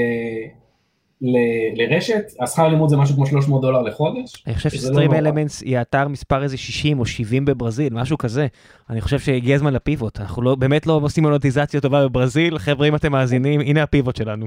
[1.76, 4.42] לרשת, השכר לימוד זה משהו כמו 300 דולר לחודש.
[4.46, 8.46] אני חושב ש Stream Elements היא האתר מספר איזה 60 או 70 בברזיל, משהו כזה.
[8.90, 12.94] אני חושב שהגיע הזמן לפיבוט, אנחנו לא, באמת לא עושים מוניטיזציה טובה בברזיל, חבר'ה אם
[12.94, 14.46] אתם מאזינים, הנה הפיבוט שלנו.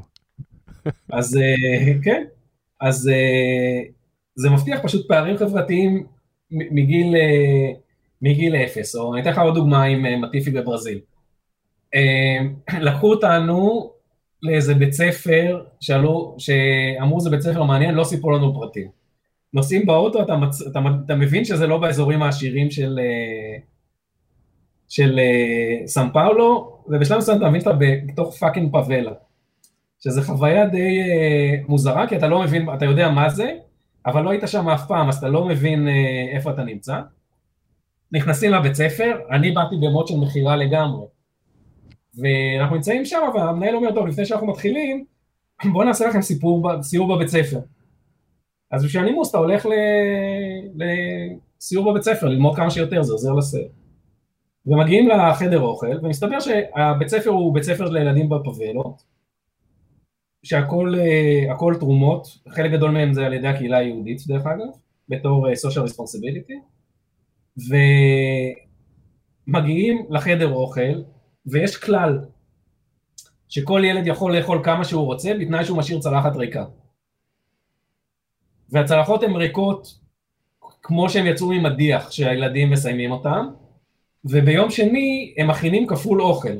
[1.11, 2.23] אז אה, כן,
[2.81, 3.81] אז אה,
[4.35, 6.05] זה מבטיח פשוט פערים חברתיים
[6.51, 7.73] מגיל, אה,
[8.21, 10.99] מגיל אפס, או אני אתן לך עוד דוגמה עם מטיפי בברזיל.
[12.87, 13.91] לקחו אותנו
[14.43, 18.87] לאיזה בית ספר, שאלו, שאמרו זה בית ספר מעניין, לא סיפרו לנו פרטים.
[19.53, 20.61] נוסעים באוטו, אתה, מצ...
[20.61, 23.57] אתה, אתה מבין שזה לא באזורים העשירים של, אה,
[24.89, 27.73] של אה, סן פאולו, ובשלב מסוים אתה מבין שאתה
[28.07, 29.11] בתוך fucking פאבלה.
[30.03, 33.51] שזה חוויה די אה, מוזרה, כי אתה לא מבין, אתה יודע מה זה,
[34.05, 35.87] אבל לא היית שם אף פעם, אז אתה לא מבין
[36.33, 37.01] איפה אתה נמצא.
[38.11, 41.05] נכנסים לבית ספר, אני באתי במוד של מכירה לגמרי.
[42.17, 45.05] ואנחנו נמצאים שם, והמנהל אומר, טוב, לפני שאנחנו מתחילים,
[45.71, 47.59] בואו נעשה לכם סיפור, סיור בבית ספר.
[48.71, 49.65] אז בשביל הנימוס אתה הולך
[50.75, 53.71] לסיור בבית ספר, ללמוד כמה שיותר, זה עוזר לסרט.
[54.65, 59.03] ומגיעים לחדר אוכל, ומסתבר שהבית ספר הוא בית ספר לילדים בפבלות,
[60.43, 64.67] שהכל אה, תרומות, חלק גדול מהם זה על ידי הקהילה היהודית דרך אגב,
[65.09, 66.53] בתור אה, social responsibility,
[69.47, 71.01] ומגיעים לחדר אוכל,
[71.45, 72.19] ויש כלל
[73.49, 76.65] שכל ילד יכול לאכול כמה שהוא רוצה, בתנאי שהוא משאיר צלחת ריקה.
[78.69, 79.99] והצלחות הן ריקות
[80.81, 83.45] כמו שהן יצאו ממדיח שהילדים מסיימים אותן,
[84.25, 86.57] וביום שני הם מכינים כפול אוכל,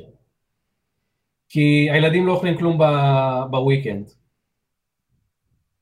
[1.50, 2.80] כי הילדים לא אוכלים כלום
[3.52, 4.10] בוויקנד.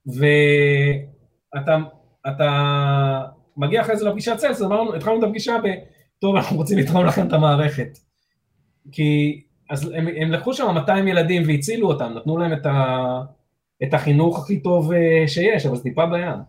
[0.08, 1.78] ואתה
[2.28, 3.26] אתה
[3.58, 5.68] מגיע אחרי זה לפגישת צלס, אמרנו, התחלנו את הפגישה ב...
[6.20, 8.09] טוב, אנחנו רוצים לתרום לכם את המערכת.
[8.92, 13.22] כי אז הם, הם לקחו שם 200 ילדים והצילו אותם, נתנו להם את, ה,
[13.84, 16.40] את החינוך הכי טוב אה, שיש, אבל זה טיפה בים.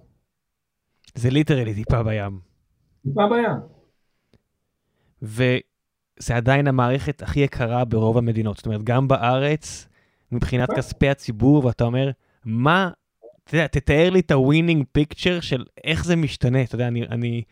[1.15, 2.41] זה literally טיפה בים.
[3.03, 3.61] טיפה בים.
[5.23, 8.57] וזה עדיין המערכת הכי יקרה ברוב המדינות.
[8.57, 9.89] זאת אומרת, גם בארץ,
[10.33, 12.11] מבחינת כספי הציבור, ואתה אומר,
[12.45, 12.91] מה,
[13.45, 16.63] אתה יודע, תתאר לי את ה winning picture של איך זה משתנה.
[16.63, 17.43] אתה יודע, אני, אני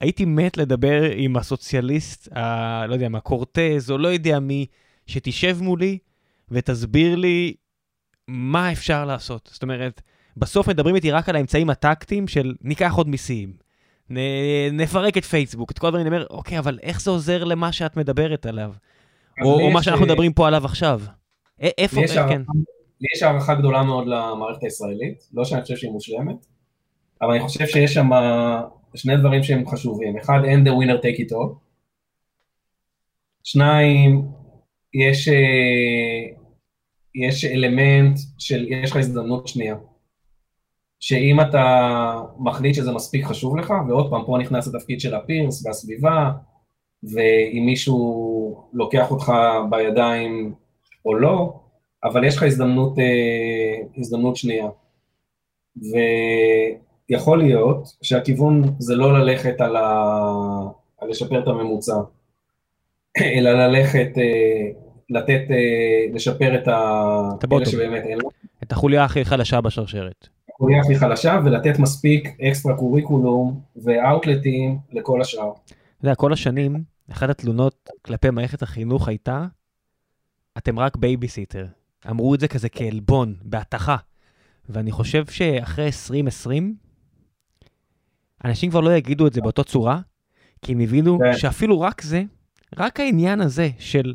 [0.00, 4.66] הייתי מת לדבר עם הסוציאליסט, ה, לא יודע מה, קורטז, או לא יודע מי,
[5.06, 5.98] שתשב מולי
[6.50, 7.54] ותסביר לי
[8.28, 9.50] מה אפשר לעשות.
[9.52, 10.00] זאת אומרת,
[10.36, 13.52] בסוף מדברים איתי רק על האמצעים הטקטיים של ניקח עוד מיסים,
[14.10, 14.16] נ,
[14.72, 17.96] נפרק את פייסבוק, את כל הדברים, אני אומר, אוקיי, אבל איך זה עוזר למה שאת
[17.96, 18.72] מדברת עליו?
[19.42, 21.00] או, או מה שאנחנו מדברים פה עליו עכשיו?
[21.60, 22.42] איפה, כן.
[23.00, 26.46] לי יש הערכה גדולה מאוד למערכת הישראלית, לא שאני חושב שהיא מושלמת,
[27.22, 28.10] אבל אני חושב שיש שם
[28.94, 31.54] שני דברים שהם חשובים, אחד, אין the winner take it all,
[33.44, 34.28] שניים,
[34.94, 36.36] יש, אה,
[37.14, 39.76] יש אלמנט של, יש לך הזדמנות שנייה,
[41.00, 46.30] שאם אתה מחליט שזה מספיק חשוב לך, ועוד פעם, פה נכנס התפקיד של הפירס והסביבה,
[47.02, 49.32] ואם מישהו לוקח אותך
[49.70, 50.54] בידיים
[51.04, 51.60] או לא,
[52.04, 54.68] אבל יש לך הזדמנות, אה, הזדמנות שנייה.
[55.76, 55.96] ו...
[57.10, 59.82] יכול להיות שהכיוון זה לא ללכת על, ה...
[60.98, 61.94] על לשפר את הממוצע,
[63.20, 64.70] אלא ללכת, אה,
[65.10, 66.80] לתת, אה, לשפר את ה...
[67.38, 67.66] את ה bottom.
[67.66, 68.18] שבאמת אין.
[68.62, 70.28] את החוליה הכי חלשה בשרשרת.
[70.54, 75.52] החוליה הכי חלשה, ולתת מספיק extra curriculum ואאוטלטים לכל השאר.
[75.64, 76.82] אתה יודע, כל השנים,
[77.12, 79.46] אחת התלונות כלפי מערכת החינוך הייתה,
[80.58, 81.66] אתם רק בייביסיטר.
[82.10, 83.96] אמרו את זה כזה כעלבון, בהתכה.
[84.68, 86.74] ואני חושב שאחרי 2020,
[88.44, 90.00] אנשים כבר לא יגידו את זה באותה צורה,
[90.62, 91.38] כי הם הבינו כן.
[91.38, 92.22] שאפילו רק זה,
[92.78, 94.14] רק העניין הזה של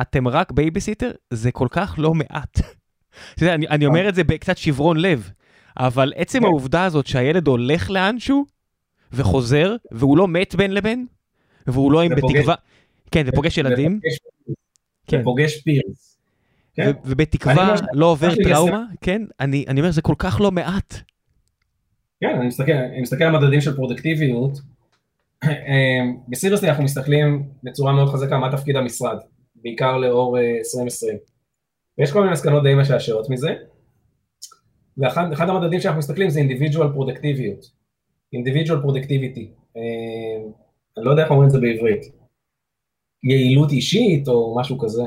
[0.00, 2.60] אתם רק בייביסיטר, זה כל כך לא מעט.
[3.40, 5.30] יודע, אני, אני אומר את זה בקצת שברון לב,
[5.76, 6.44] אבל עצם כן.
[6.44, 8.44] העובדה הזאת שהילד הולך לאנשהו
[9.12, 11.06] וחוזר, והוא לא מת בין לבין,
[11.66, 12.54] והוא לא עם בתקווה,
[13.10, 14.52] כן, ופוגש ילדים, ופוגש-
[15.06, 15.22] כן.
[15.64, 16.18] peers.
[16.74, 16.90] כן?
[16.90, 20.50] ו- ובתקווה אומר, לא עובר לי טראומה, כן, אני אני אומר, זה כל כך לא
[20.50, 20.94] מעט.
[22.20, 24.58] כן, אני מסתכל, אני מסתכל על מדדים של פרודקטיביות.
[25.44, 29.16] אמ, בסיריוסלי אנחנו מסתכלים בצורה מאוד חזקה מה תפקיד המשרד,
[29.54, 31.18] בעיקר לאור אה, 2020.
[31.98, 33.54] ויש כל מיני מסקנות די משעשעות מזה.
[34.98, 37.66] ואחד אחד המדדים שאנחנו מסתכלים זה individual productivity.
[38.36, 39.46] individual productivity.
[39.76, 40.52] אמ,
[40.96, 42.02] אני לא יודע איך אומרים את זה בעברית.
[43.22, 45.02] יעילות אישית או משהו כזה.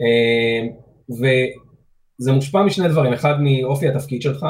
[0.00, 0.68] אמ,
[1.10, 4.46] וזה מושפע משני דברים, אחד מאופי התפקיד שלך,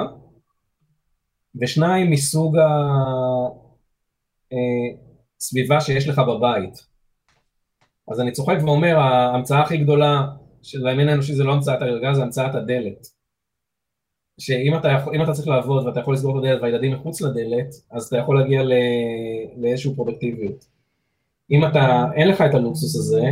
[1.60, 2.56] ושניים מסוג
[5.38, 6.86] הסביבה שיש לך בבית.
[8.12, 10.26] אז אני צוחק ואומר, ההמצאה הכי גדולה
[10.62, 13.06] של הימין האנושי זה לא המצאת הארגז, זה המצאת הדלת.
[14.40, 18.06] שאם אתה, יכול- אתה צריך לעבוד ואתה יכול לסגור את הדלת והילדים מחוץ לדלת, אז
[18.06, 18.72] אתה יכול להגיע ל,
[19.56, 20.64] לאיזושהי פרודקטיביות.
[21.50, 23.22] אם אתה, אין לך את הלוקסוס הזה,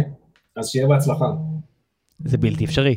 [0.57, 1.27] אז שיהיה בהצלחה.
[2.25, 2.97] זה בלתי אפשרי.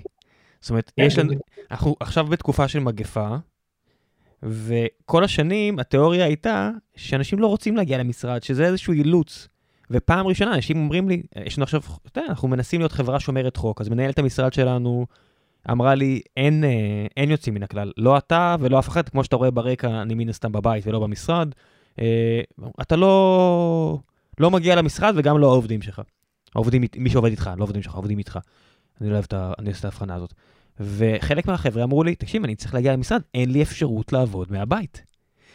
[0.62, 1.36] זאת אומרת, כן, יש לנו, זה-
[1.72, 3.36] אנחנו עכשיו בתקופה של מגפה,
[4.44, 9.48] וכל השנים התיאוריה הייתה שאנשים לא רוצים להגיע למשרד, שזה איזשהו אילוץ.
[9.92, 13.58] ופעם ראשונה אנשים אומרים לי, יש לנו עכשיו, אתה יודע, אנחנו מנסים להיות חברה שומרת
[13.58, 15.06] חוק, אז מנהלת המשרד שלנו
[15.72, 19.36] אמרה לי, אין, אה, אין יוצאים מן הכלל, לא אתה ולא אף אחד, כמו שאתה
[19.36, 21.50] רואה ברקע, אני מן הסתם בבית ולא במשרד,
[22.00, 22.42] אה,
[22.82, 24.00] אתה לא,
[24.40, 26.02] לא מגיע למשרד וגם לא העובדים שלך.
[26.56, 28.40] העובדים, מי שעובד איתך, לא עובדים שלך, עובדים איתך.
[29.02, 29.34] אני לא אוהב את
[29.80, 30.34] את ההבחנה הזאת.
[30.80, 35.04] וחלק מהחבר'ה אמרו לי, תקשיב, אני צריך להגיע למשרד, אין לי אפשרות לעבוד מהבית.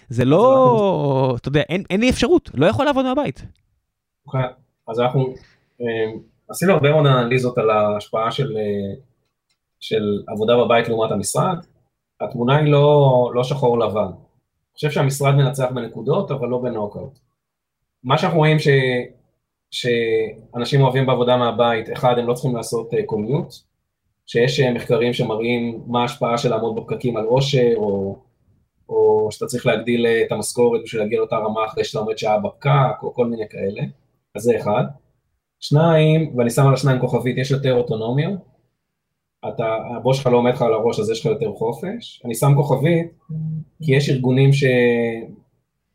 [0.09, 3.43] זה לא, אתה יודע, אין, אין לי אפשרות, לא יכול לעבוד מהבית.
[4.27, 4.45] אוקיי,
[4.89, 5.35] אז אנחנו
[5.81, 8.95] אה, עשינו הרבה מאוד אנליזות על ההשפעה של, אה,
[9.81, 11.57] של עבודה בבית לעומת המשרד.
[12.21, 14.01] התמונה היא לא, לא שחור לבן.
[14.01, 17.19] אני חושב שהמשרד מנצח בנקודות, אבל לא בנוקאוט.
[18.05, 18.69] מה שאנחנו רואים ש,
[19.71, 23.55] שאנשים אוהבים בעבודה מהבית, אחד, הם לא צריכים לעשות קומיוט,
[24.27, 28.17] שיש אה, מחקרים שמראים מה ההשפעה של לעמוד בפקקים על עושר, או,
[28.89, 32.41] או שאתה צריך להגדיל אה, את המשכורת בשביל להגיע לאותה רמה אחרי שאתה עומד שעה
[32.41, 33.83] בפקק, או כל מיני כאלה.
[34.35, 34.85] אז זה אחד.
[35.61, 38.31] שניים, ואני שם על השניים כוכבית, יש יותר אוטונומיה.
[39.49, 42.23] אתה, הבוס שלך לא עומד לך על הראש, אז יש לך יותר חופש.
[42.25, 43.13] אני שם כוכבית,
[43.83, 44.51] כי יש ארגונים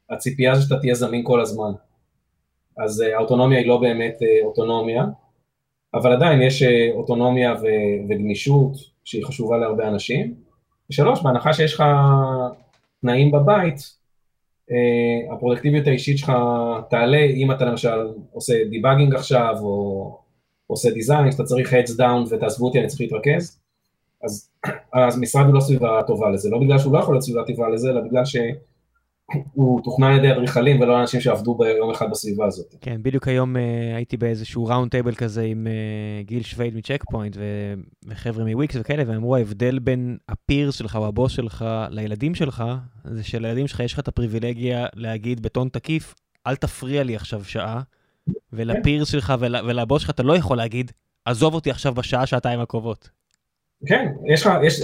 [0.10, 1.72] שהציפייה זה שאתה תהיה זמין כל הזמן.
[2.78, 5.04] אז אה, האוטונומיה היא לא באמת אוטונומיה,
[5.94, 8.72] אבל עדיין יש אה, אוטונומיה ו- וגמישות
[9.04, 10.34] שהיא חשובה להרבה אנשים.
[10.90, 11.84] ושלוש, בהנחה שיש לך
[13.02, 14.02] תנאים בבית,
[14.72, 16.32] Uh, הפרודקטיביות האישית שלך
[16.90, 20.18] תעלה אם אתה למשל עושה דיבאגינג עכשיו או
[20.68, 23.60] עושה דיזיין, שאתה צריך heads down ותעזבו אותי, אני צריך להתרכז,
[24.24, 24.50] אז
[24.94, 27.70] אז משרד הוא לא סביבה טובה לזה, לא בגלל שהוא לא יכול להיות סביבה טובה
[27.70, 28.26] לזה, אלא בגלל
[29.54, 32.76] שהוא תוכנן על ידי אדריכלים ולא אנשים שעבדו ביום אחד בסביבה הזאת.
[32.82, 33.60] כן, בדיוק היום uh,
[33.96, 37.38] הייתי באיזשהו round table כזה עם uh, גיל שוויד מצ'ק פוינט
[38.08, 42.64] וחבר'ה מוויקס וכאלה, והם אמרו ההבדל בין ה peers שלך או הבוס שלך לילדים שלך,
[43.06, 46.16] זה שלילדים שלך יש לך את הפריבילגיה להגיד בטון תקיף,
[46.48, 47.82] אל תפריע לי עכשיו שעה,
[48.54, 50.92] ול peers שלך ול, ולבוס שלך אתה לא יכול להגיד,
[51.26, 53.10] עזוב אותי עכשיו בשעה, שעתיים הקרובות.
[53.86, 54.82] כן, יש לך, יש,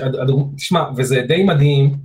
[0.56, 1.96] תשמע, וזה די מדהים,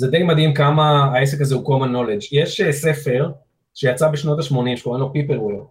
[0.00, 2.28] זה די מדהים כמה העסק הזה הוא common knowledge.
[2.32, 3.30] יש אה, ספר
[3.74, 5.64] שיצא בשנות ה-80 שקוראים לו Peopleware,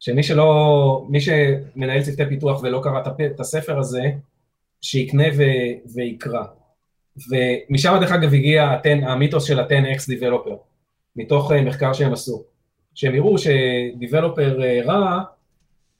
[0.00, 4.10] שמי שלא, מי שמנהל צוותי פיתוח ולא קרא את הספר הזה,
[4.80, 6.44] שיקנה ו- ויקרא.
[7.16, 10.56] ומשם דרך אגב הגיע ה-10 המיתוס של ה-10x Developer,
[11.16, 12.42] מתוך אה, מחקר שהם עשו.
[12.94, 15.22] שהם הראו ש developer אה, רע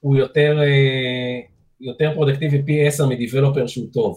[0.00, 1.40] הוא יותר, אה,
[1.80, 4.16] יותר פרודקטיבי פי 10 מ developer שהוא טוב.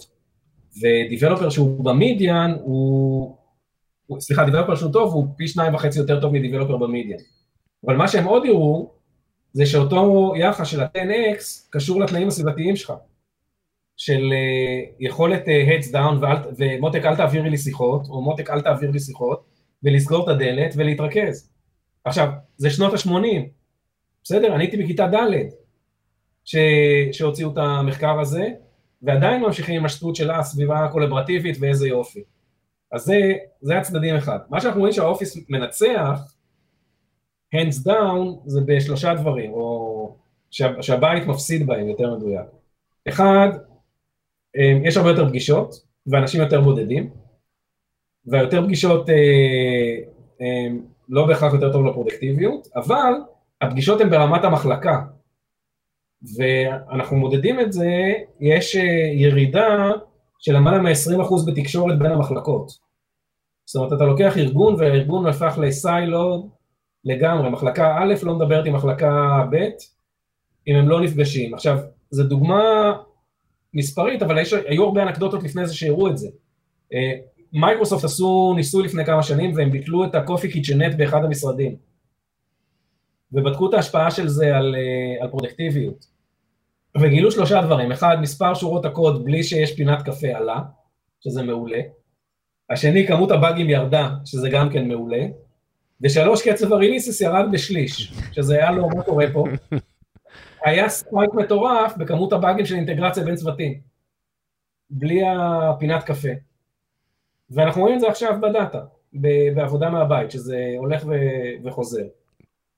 [0.82, 3.43] ו developer שהוא ב median הוא
[4.20, 7.18] סליחה, developer שהוא טוב הוא פי שניים וחצי יותר טוב מ developer ב median.
[7.86, 8.92] אבל מה שהם עוד יראו,
[9.54, 12.94] זה שאותו יחס של ה-10x קשור לתנאים הסביבתיים שלך.
[13.98, 16.26] של uh, יכולת uh, heads down,
[16.58, 19.44] ומותק אל תעבירי לי שיחות, או מותק אל תעביר לי שיחות,
[19.84, 21.50] ולסגור את הדלת ולהתרכז.
[22.06, 23.42] עכשיו, זה שנות ה-80,
[24.24, 24.56] בסדר?
[24.56, 25.50] אני הייתי בכיתה ד'
[26.46, 26.56] ש...
[27.12, 28.48] שהוציאו את המחקר הזה,
[29.02, 32.24] ועדיין ממשיכים עם השטות של הסביבה הקולברטיבית ואיזה יופי.
[32.94, 34.40] אז זה, זה הצדדים אחד.
[34.50, 36.36] מה שאנחנו רואים שהאופיס מנצח,
[37.56, 40.16] hands down, זה בשלושה דברים, או
[40.52, 42.46] שה, שהבית מפסיד בהם יותר מדויק.
[43.08, 43.50] אחד,
[44.84, 45.76] יש הרבה יותר פגישות,
[46.08, 47.10] ואנשים יותר בודדים,
[48.26, 49.16] והיותר פגישות אה,
[50.42, 50.68] אה,
[51.10, 53.14] לא בהכרח יותר טוב לפרודקטיביות, אבל
[53.62, 55.02] הפגישות הן ברמת המחלקה,
[56.38, 58.76] ואנחנו מודדים את זה, יש
[59.14, 59.90] ירידה
[60.40, 62.83] של למעלה מ-20% בתקשורת בין המחלקות.
[63.74, 66.50] זאת אומרת, אתה לוקח ארגון והארגון הפך לסיילו
[67.06, 69.56] לגמרי, מחלקה א' לא מדברת עם מחלקה ב',
[70.68, 71.54] אם הם לא נפגשים.
[71.54, 71.78] עכשיו,
[72.12, 72.94] זו דוגמה
[73.74, 76.28] מספרית, אבל יש, היו הרבה אנקדוטות לפני זה שהראו את זה.
[76.94, 77.12] אה,
[77.54, 81.76] מייקרוסופט עשו ניסוי לפני כמה שנים והם ביטלו את ה coffee kitchenette באחד המשרדים.
[83.32, 86.06] ובדקו את ההשפעה של זה על, אה, על פרודקטיביות.
[87.02, 90.62] וגילו שלושה דברים, אחד, מספר שורות הקוד בלי שיש פינת קפה עלה,
[91.20, 91.80] שזה מעולה.
[92.70, 95.26] השני, כמות הבאגים ירדה, שזה גם כן מעולה.
[96.02, 99.46] ושלוש, קצב ה releases ירד בשליש, שזה היה הלו, מה קורה פה?
[100.66, 103.80] היה spike מטורף בכמות הבאגים של אינטגרציה בין צוותים,
[104.90, 106.30] בלי הפינת קפה.
[107.50, 108.82] ואנחנו רואים את זה עכשיו בדאטה,
[109.56, 112.06] בעבודה מהבית, שזה הולך ו- וחוזר.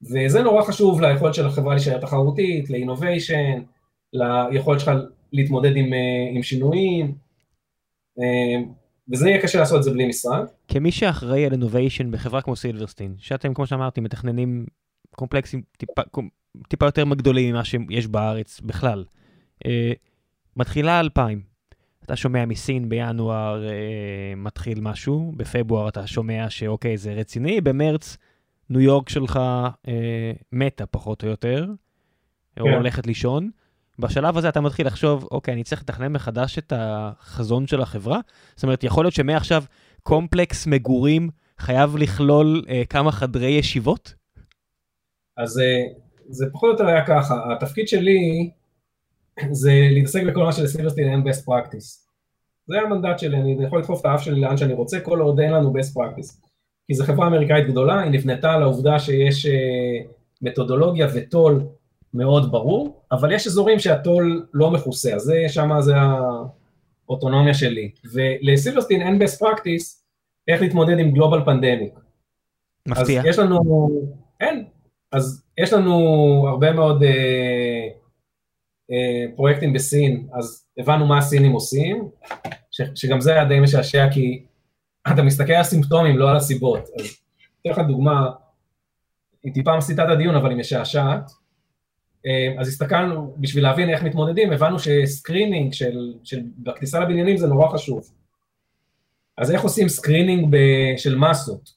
[0.02, 3.62] וזה נורא חשוב ליכולת של החברה להישאר תחרותית, ל innovation,
[4.14, 4.92] ליכולת שלך
[5.34, 7.16] להתמודד עם, אה, עם שינויים,
[8.20, 8.62] אה,
[9.12, 10.46] וזה יהיה קשה לעשות את זה בלי משרד.
[10.68, 14.66] כמי שאחראי על innovation בחברה כמו סילברסטין, שאתם, כמו שאמרתי, מתכננים
[15.16, 16.02] קומפלקסים טיפה,
[16.68, 19.06] טיפה יותר גדולים ממה שיש בארץ בכלל.
[19.66, 19.92] אה,
[20.58, 21.42] מתחילה 2000,
[22.04, 28.18] אתה שומע מסין בינואר אה, מתחיל משהו, בפברואר אתה שומע שאוקיי זה רציני, במרץ
[28.70, 29.40] ניו יורק שלך
[29.88, 31.66] אה, מתה פחות או יותר,
[32.56, 32.62] כן.
[32.62, 33.50] או הולכת לישון.
[34.00, 38.20] בשלב הזה אתה מתחיל לחשוב, אוקיי, אני צריך לתכנן מחדש את החזון של החברה?
[38.56, 39.64] זאת אומרת, יכול להיות שמעכשיו
[40.04, 41.30] קומפלקס מגורים
[41.60, 44.14] חייב לכלול אה, כמה חדרי ישיבות?
[45.38, 45.82] אז אה,
[46.30, 48.50] זה פחות או יותר היה ככה, התפקיד שלי
[49.52, 52.06] זה להתעסק בכל מה שלסילברסטין אין best practice.
[52.68, 55.52] זה המנדט שלי, אני יכול לדחוף את האף שלי לאן שאני רוצה, כל עוד אין
[55.52, 56.46] לנו best practice.
[56.88, 59.52] כי זו חברה אמריקאית גדולה, היא נבנתה על העובדה שיש אה,
[60.42, 61.64] מתודולוגיה וטול
[62.16, 65.94] מאוד ברור, אבל יש אזורים שהטול לא מכוסה, אז זה, שמה זה
[67.08, 67.92] האוטונומיה שלי.
[68.14, 70.06] ולסילברסטין אין best practice
[70.48, 71.94] איך להתמודד עם גלובל פנדמיק.
[72.88, 73.22] מפתיע.
[73.22, 73.90] אז יש לנו,
[74.42, 74.66] אין,
[75.12, 75.96] אז יש לנו
[76.48, 77.88] הרבה מאוד אה,
[78.92, 82.10] אה, פרויקטים בסין, אז הבנו מה הסינים עושים,
[82.72, 84.46] ש, שגם זה היה די משעשע, כי
[85.14, 86.80] אתה מסתכל על סימפטומים, לא על הסיבות.
[87.00, 87.06] אז
[87.62, 88.30] אתן לך דוגמה,
[89.44, 91.32] היא טיפה מסיטה את הדיון, אבל היא משעשעת.
[92.26, 97.48] אה, אז הסתכלנו, בשביל להבין איך מתמודדים, הבנו ש screening של, של, בכניסה לבניינים זה
[97.48, 98.02] נורא חשוב.
[99.38, 100.58] אז איך עושים screening ב,
[100.98, 101.70] של מסות,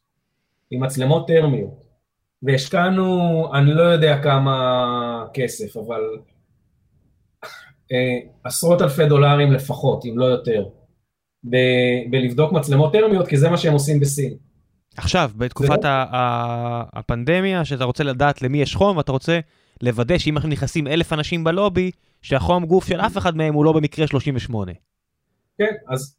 [0.70, 1.88] עם מצלמות טרמיות?
[2.42, 6.00] והשקענו, אני לא יודע כמה כסף, אבל
[7.92, 10.64] אה, עשרות אלפי דולרים לפחות, אם לא יותר,
[11.44, 14.34] ב- בלבדוק מצלמות טרמיות, כי זה מה שהם עושים בסין.
[14.96, 19.40] עכשיו, בתקופת ה- ה- הפנדמיה, שאתה רוצה לדעת למי יש חום, ואתה רוצה
[19.82, 21.90] לוודא שאם אנחנו נכנסים אלף אנשים בלובי,
[22.22, 24.72] שהחום גוף של אף אחד מהם הוא לא במקרה 38.
[25.58, 26.16] כן, אז...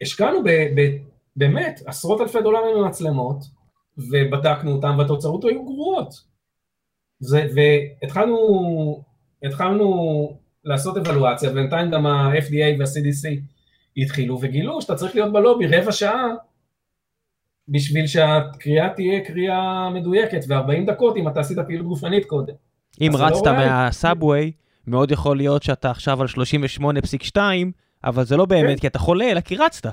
[0.00, 0.96] והשקענו ב-
[1.36, 3.44] באמת עשרות אלפי דולרים במצלמות,
[3.98, 6.14] ובדקנו אותם, והתוצאות היו גרועות.
[7.20, 8.36] זה, והתחלנו
[9.42, 13.40] התחלנו לעשות אבלואציה, ובינתיים גם ה-FDA וה-CDC
[13.96, 16.26] התחילו, וגילו שאתה צריך להיות בלובי רבע שעה
[17.68, 22.54] בשביל שהקריאה תהיה קריאה מדויקת, ו-40 דקות אם אתה עשית פעילות גופנית קודם.
[23.00, 24.52] אם לא רצת לא מהסאבווי,
[24.86, 26.26] מאוד יכול להיות שאתה עכשיו על
[27.36, 27.38] 38.2,
[28.04, 28.80] אבל זה לא באמת כן.
[28.80, 29.86] כי אתה חולה, אלא כי רצת.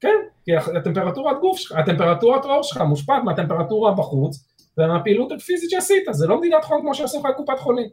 [0.00, 0.08] כן,
[0.44, 4.44] כי הטמפרטורת גוף שלך, הטמפרטורת עור שלך מושפעת מהטמפרטורה בחוץ
[4.78, 7.88] ומהפעילות הפיזית שעשית, זה לא מדינת חום כמו שעושה לך קופת חולים.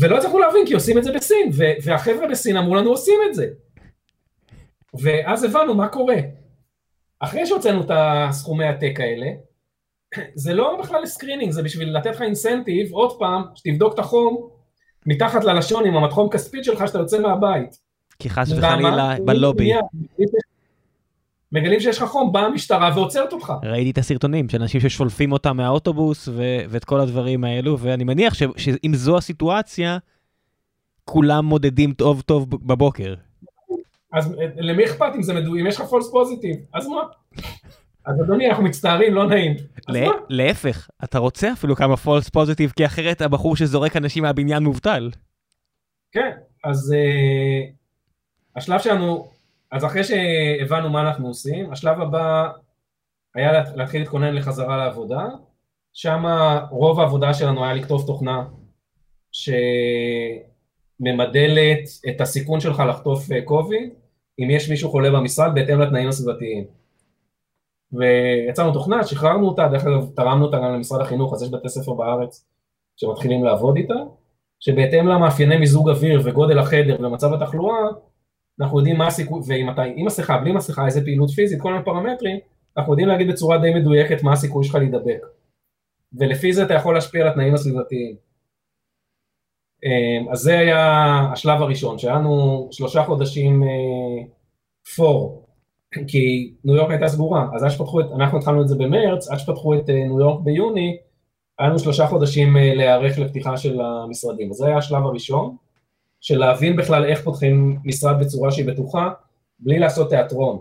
[0.00, 1.50] ולא הצלחנו להבין כי עושים את זה בסין,
[1.84, 3.46] והחבר'ה בסין אמרו לנו עושים את זה.
[5.02, 6.16] ואז הבנו מה קורה.
[7.24, 9.26] אחרי שהוצאנו את הסכומי עתק האלה,
[10.34, 14.48] זה לא בכלל screening, זה בשביל לתת לך incentive, עוד פעם, שתבדוק את החום
[15.06, 17.78] מתחת ללשון עם המדחום כספית שלך שאתה יוצא מהבית.
[18.18, 19.72] כי חס וחלילה בלובי.
[21.52, 23.52] מגלים שיש לך חום, באה המשטרה ועוצרת אותך.
[23.62, 28.34] ראיתי את הסרטונים של אנשים ששולפים אותם מהאוטובוס ו- ואת כל הדברים האלו, ואני מניח
[28.34, 29.98] ש- שאם זו הסיטואציה,
[31.04, 33.14] כולם מודדים טוב טוב בבוקר.
[34.14, 37.02] אז אה, למי אכפת אם זה מדויק, אם יש לך false positive, אז מה?
[38.06, 39.56] אז אדוני, אנחנו מצטערים, לא נעים.
[40.28, 45.10] להפך, אתה רוצה אפילו כמה false positive, כי אחרת הבחור שזורק אנשים מהבניין מובטל.
[46.12, 46.30] כן,
[46.64, 46.96] אז uh,
[48.56, 49.30] השלב שלנו,
[49.70, 52.48] אז אחרי שהבנו מה אנחנו עושים, השלב הבא
[53.34, 55.26] היה להתחיל להתכונן לחזרה לעבודה,
[55.92, 56.24] שם
[56.70, 58.44] רוב העבודה שלנו היה לכתוב תוכנה
[61.00, 64.03] שממדלת את הסיכון שלך לחטוף קוביד, אה,
[64.38, 66.64] אם יש מישהו חולה במשרד בהתאם לתנאים הסביבתיים.
[67.92, 71.92] ויצרנו תוכנה, שחררנו אותה, דרך אגב תרמנו אותה גם למשרד החינוך, אז יש בתי ספר
[71.92, 72.46] בארץ
[72.96, 73.94] שמתחילים לעבוד איתה,
[74.60, 77.78] שבהתאם למאפייני מיזוג אוויר וגודל החדר ומצב התחלואה,
[78.60, 81.84] אנחנו יודעים מה הסיכוי, ואם אתה עם מסכה, בלי מסכה, איזה פעילות פיזית, כל מיני
[81.84, 82.38] פרמטרים,
[82.76, 85.20] אנחנו יודעים להגיד בצורה די מדויקת מה הסיכוי שלך להידבק.
[86.18, 88.16] ולפי זה אתה יכול להשפיע על התנאים הסביבתיים.
[89.84, 93.62] אמ, אז זה היה השלב הראשון, שהיה לנו שלושה חודשים
[94.96, 95.44] פור,
[95.96, 99.30] אה, כי ניו יורק הייתה סגורה, אז עד שפתחו את, אנחנו התחלנו את זה במרץ,
[99.30, 100.96] עד שפתחו את אה, ניו יורק ביוני,
[101.58, 105.56] היה לנו שלושה חודשים אה, להיערך לפתיחה של המשרדים, אז זה היה השלב הראשון,
[106.20, 109.10] של להבין בכלל איך פותחים משרד בצורה שהיא בטוחה,
[109.58, 110.58] בלי לעשות תיאטרון.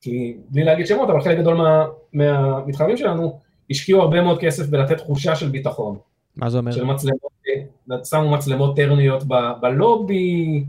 [0.00, 4.96] כי בלי להגיד שמות, אבל חלק גדול מה, מהמתחרים שלנו השקיעו הרבה מאוד כסף בלתת
[4.96, 5.98] תחושה של ביטחון.
[6.36, 6.72] מה זה אומר?
[6.72, 7.32] של מצלמות,
[8.04, 10.64] שמו מצלמות טרניות ב, בלובי,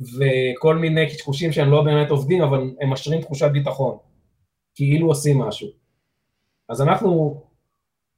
[0.00, 3.96] וכל מיני קשקושים שהם לא באמת עובדים, אבל הם משרים תחושת ביטחון,
[4.74, 5.68] כאילו עושים משהו.
[6.68, 7.40] אז אנחנו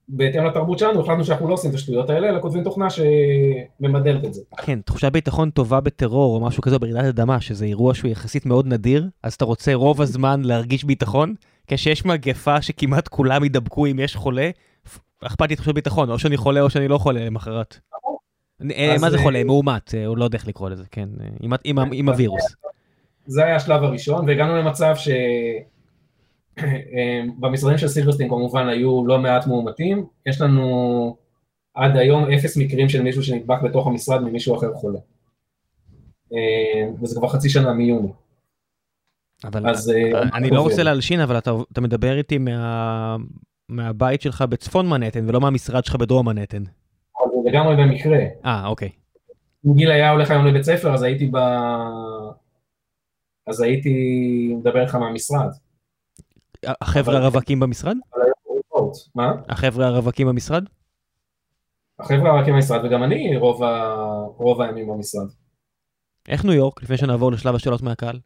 [0.08, 4.34] בהתאם לתרבות שלנו, החלטנו שאנחנו לא עושים את השטויות האלה, אלא כותבים תוכנה שממדלת את
[4.34, 4.42] זה.
[4.56, 8.66] כן, תחושת ביטחון טובה בטרור או משהו כזה ברעידת אדמה, שזה אירוע שהוא יחסית מאוד
[8.66, 11.34] נדיר, אז אתה רוצה רוב הזמן להרגיש ביטחון,
[11.66, 14.50] כשיש מגפה שכמעט כולם ידבקו אם יש חולה,
[15.20, 17.78] אכפת לי תחושת ביטחון, או שאני חולה או שאני לא חולה למחרת.
[18.70, 19.38] אה, מה זה חולה?
[19.38, 21.56] אה, מאומת, הוא לא יודע איך לקרוא לזה, כן, אה,
[21.92, 22.56] עם הווירוס.
[23.26, 25.08] זה היה השלב הראשון, והגענו למצב ש...
[26.58, 31.16] אמ, במשרדים של סילברסטין כמובן היו לא מעט מאומתים, יש לנו
[31.74, 34.98] עד היום אפס מקרים של מישהו שנדבק בתוך המשרד ממישהו אחר חולה.
[37.02, 38.08] וזה כבר חצי שנה מיוני.
[39.44, 43.16] אבל אז, אה, אני לא רוצה להלשין, אבל אתה, אתה מדבר איתי מה,
[43.68, 46.62] מהבית שלך בצפון מנהטן ולא מהמשרד שלך בדרום מנהטן.
[47.42, 48.18] זה לגמרי במקרה.
[48.44, 48.90] אה, אוקיי.
[49.66, 51.36] אם גיל היה הולך היום לבית ספר, אז הייתי ב...
[53.46, 53.94] אז הייתי
[54.58, 55.48] מדבר איתך מהמשרד.
[56.66, 57.96] החבר'ה הרווקים במשרד?
[59.14, 59.32] מה?
[59.48, 60.64] החבר'ה הרווקים במשרד?
[61.98, 63.94] החבר'ה הרווקים במשרד וגם אני רוב, ה...
[64.36, 65.26] רוב הימים במשרד.
[66.28, 68.20] איך ניו יורק, לפני שנעבור לשלב השאלות מהקהל?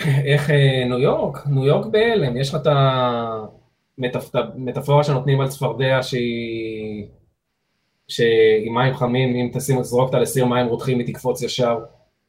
[0.00, 1.46] איך אה, ניו יורק?
[1.46, 2.66] ניו יורק בהלם, יש לך את
[4.34, 7.08] המטאפורה שנותנים על צפרדע שהיא...
[8.08, 11.78] שעם מים חמים, אם תשים, תזרוק אותה לסיר מים רותחים היא תקפוץ ישר,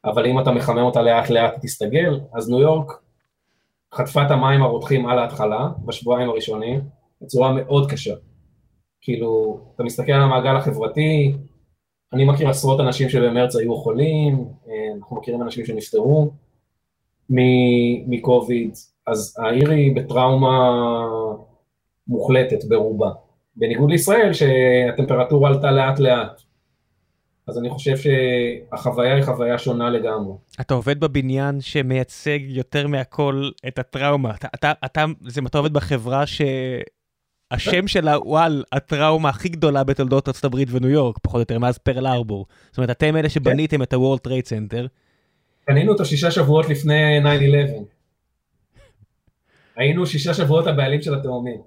[0.04, 2.92] אבל אם אתה מחמם אותה לאט לאט היא תסתגל, אז ניו יורק
[3.94, 6.80] חטפה את המים הרותחים על ההתחלה, בשבועיים הראשונים,
[7.22, 8.14] בצורה מאוד קשה.
[9.00, 11.32] כאילו, אתה מסתכל על המעגל החברתי,
[12.12, 16.30] אני מכיר עשרות אנשים שבמרץ היו חולים, אה, אנחנו מכירים אנשים שנפטרו
[18.06, 18.74] מקוביד,
[19.06, 20.70] אז העיר היא בטראומה
[22.08, 23.10] מוחלטת ברובה.
[23.58, 26.42] בניגוד לישראל, שהטמפרטורה עלתה לאט לאט.
[27.48, 30.34] אז אני חושב שהחוויה היא חוויה שונה לגמרי.
[30.60, 34.34] אתה עובד בבניין שמייצג יותר מהכל את הטראומה.
[34.34, 40.28] אתה, אתה, אתה, זה, אתה עובד בחברה שהשם שלה הוא על הטראומה הכי גדולה בתולדות
[40.28, 42.46] ארצות הברית וניו יורק, פחות או יותר, מאז פרל ארבור.
[42.70, 44.88] זאת אומרת, אתם אלה שבניתם את ה-World Trade Center.
[45.64, 47.24] קנינו אותו שישה שבועות לפני 9-11.
[49.76, 51.60] היינו שישה שבועות הבעלים של התאומים.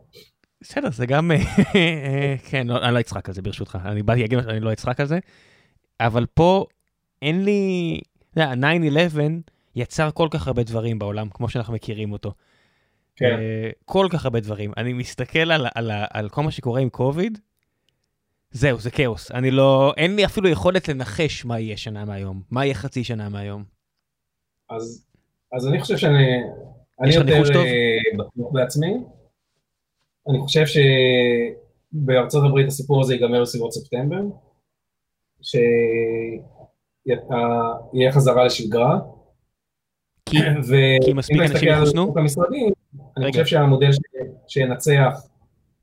[0.62, 1.32] בסדר, זה גם,
[2.50, 5.06] כן, לא, אני לא אצחק על זה ברשותך, אני באתי להגיד שאני לא אצחק על
[5.06, 5.20] זה.
[6.00, 6.66] אבל פה
[7.22, 8.02] אין לי,
[8.32, 8.54] אתה יודע,
[9.16, 9.20] 9-11
[9.76, 12.34] יצר כל כך הרבה דברים בעולם, כמו שאנחנו מכירים אותו.
[13.16, 13.36] כן.
[13.36, 14.72] Uh, כל כך הרבה דברים.
[14.78, 17.40] אני מסתכל על, על, על, כל מה שקורה עם קוביד,
[18.52, 19.32] זהו, זה כאוס.
[19.32, 23.30] אני לא, אין לי אפילו יכולת לנחש מה יהיה שנה מהיום, מה יהיה חצי שנה
[23.30, 23.64] מהיום.
[24.70, 25.06] אז,
[25.54, 26.44] אז אני חושב שאני
[27.02, 27.66] אני יותר בטוח
[28.52, 28.94] בעצמי.
[30.30, 30.64] אני חושב
[31.94, 34.22] שבארצות הברית הסיפור הזה ייגמר בסביבות ספטמבר.
[35.42, 36.42] שיהיה
[38.12, 39.00] חזרה לשגרה.
[40.26, 40.38] כי,
[41.06, 42.14] כי מספיק אנשים יחוסנו?
[43.18, 43.90] אני חושב שהמודל
[44.48, 45.22] שינצח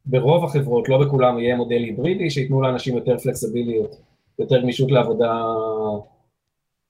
[0.06, 3.96] ברוב החברות, לא בכולם, יהיה מודל היברידי, שייתנו לאנשים יותר פלקסיביליות,
[4.38, 5.44] יותר גמישות לעבודה,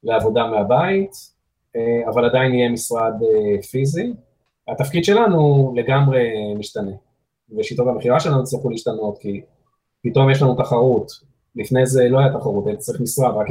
[0.03, 1.11] לעבודה מהבית,
[1.77, 4.13] אה, אבל עדיין יהיה משרד אה, פיזי.
[4.69, 6.93] התפקיד שלנו לגמרי משתנה,
[7.57, 9.43] ושיטות המכירה שלנו יצטרכו להשתנות, כי
[10.03, 11.13] פתאום יש לנו תחרות,
[11.57, 13.47] לפני זה לא היה תחרות, היית צריך משרד, רק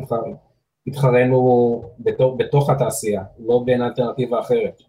[0.88, 4.82] התחרנו בתוך, בתוך התעשייה, לא בין אלטרנטיבה אחרת.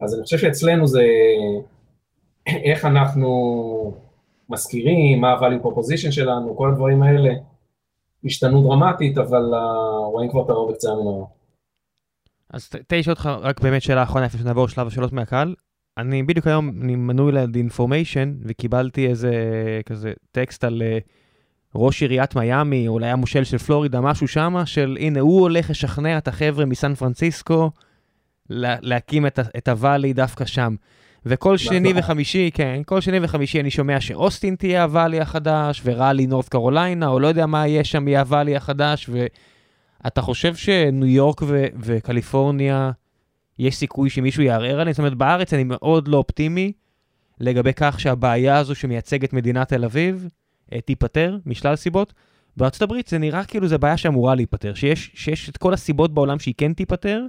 [0.00, 1.04] אז אני חושב שאצלנו זה
[2.46, 3.94] איך אנחנו
[4.48, 7.34] מזכירים, מה ה-value proposition שלנו, כל הדברים האלה
[8.24, 11.24] השתנו דרמטית, אבל uh, רואים כבר את הרוב בקצה המנהרה.
[12.50, 15.54] אז לשאול אותך רק באמת שאלה אחרונה לפני שנעבור שלב השאלות מהקהל.
[15.98, 19.32] אני בדיוק היום, אני מנוי ל-information וקיבלתי איזה
[19.86, 21.08] כזה טקסט על uh,
[21.74, 26.28] ראש עיריית מיאמי, אולי המושל של פלורידה, משהו שמה, של הנה, הוא הולך לשכנע את
[26.28, 27.70] החבר'ה מסן פרנסיסקו
[28.50, 30.74] לה, להקים את, את הוואלי דווקא שם.
[31.26, 36.48] וכל שני וחמישי, כן, כל שני וחמישי אני שומע שאוסטין תהיה הוואלי החדש, וראלי נורת
[36.48, 39.10] קרוליינה, או לא יודע מה יהיה שם, יהיה הוואלי החדש,
[40.02, 42.90] ואתה חושב שניו יורק ו- וקליפורניה,
[43.58, 44.92] יש סיכוי שמישהו יערער עליהם?
[44.92, 46.72] זאת אומרת, בארץ אני מאוד לא אופטימי
[47.40, 50.28] לגבי כך שהבעיה הזו שמייצגת מדינת תל אביב
[50.72, 52.12] אה, תיפתר משלל סיבות.
[52.56, 56.38] בארצות הברית זה נראה כאילו זו בעיה שאמורה להיפתר, שיש, שיש את כל הסיבות בעולם
[56.38, 57.22] שהיא כן תיפתר,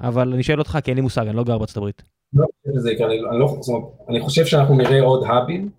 [0.00, 2.02] אבל אני שואל אותך כי אין לי מושג, אני לא גר בארצות הברית.
[2.32, 5.70] לא זה יקרה, אני, לא, זאת אומרת, אני חושב שאנחנו נראה עוד hub ים.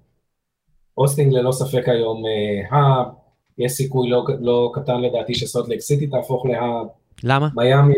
[0.97, 2.23] אוסטין ללא ספק היום
[2.71, 3.05] hub,
[3.57, 5.33] יש סיכוי לא, לא קטן לדעתי
[5.67, 6.87] לייק סיטי תהפוך ל hub.
[7.23, 7.49] למה?
[7.55, 7.93] מיאמי,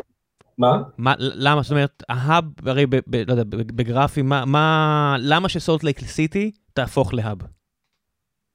[0.57, 0.81] מה?
[0.97, 1.61] מה, למה?
[1.61, 5.99] זאת אומרת, ה hub, הרי ב, ב, לא יודע, בגרפים, מה, מה, למה שסולט לייק
[5.99, 7.38] סיטי תהפוך ל hub?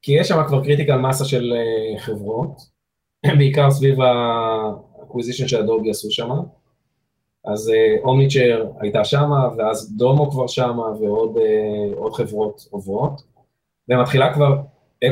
[0.03, 2.61] כי יש שם כבר critical מסה של uh, חברות,
[3.39, 6.31] בעיקר סביב ה acquisition ש Adobe עשו שם.
[7.45, 7.73] אז
[8.05, 13.23] Omniture uh, הייתה שמה, ואז Domo כבר שמה, ועוד uh, חברות עוברות.
[13.89, 14.57] ומתחילה כבר,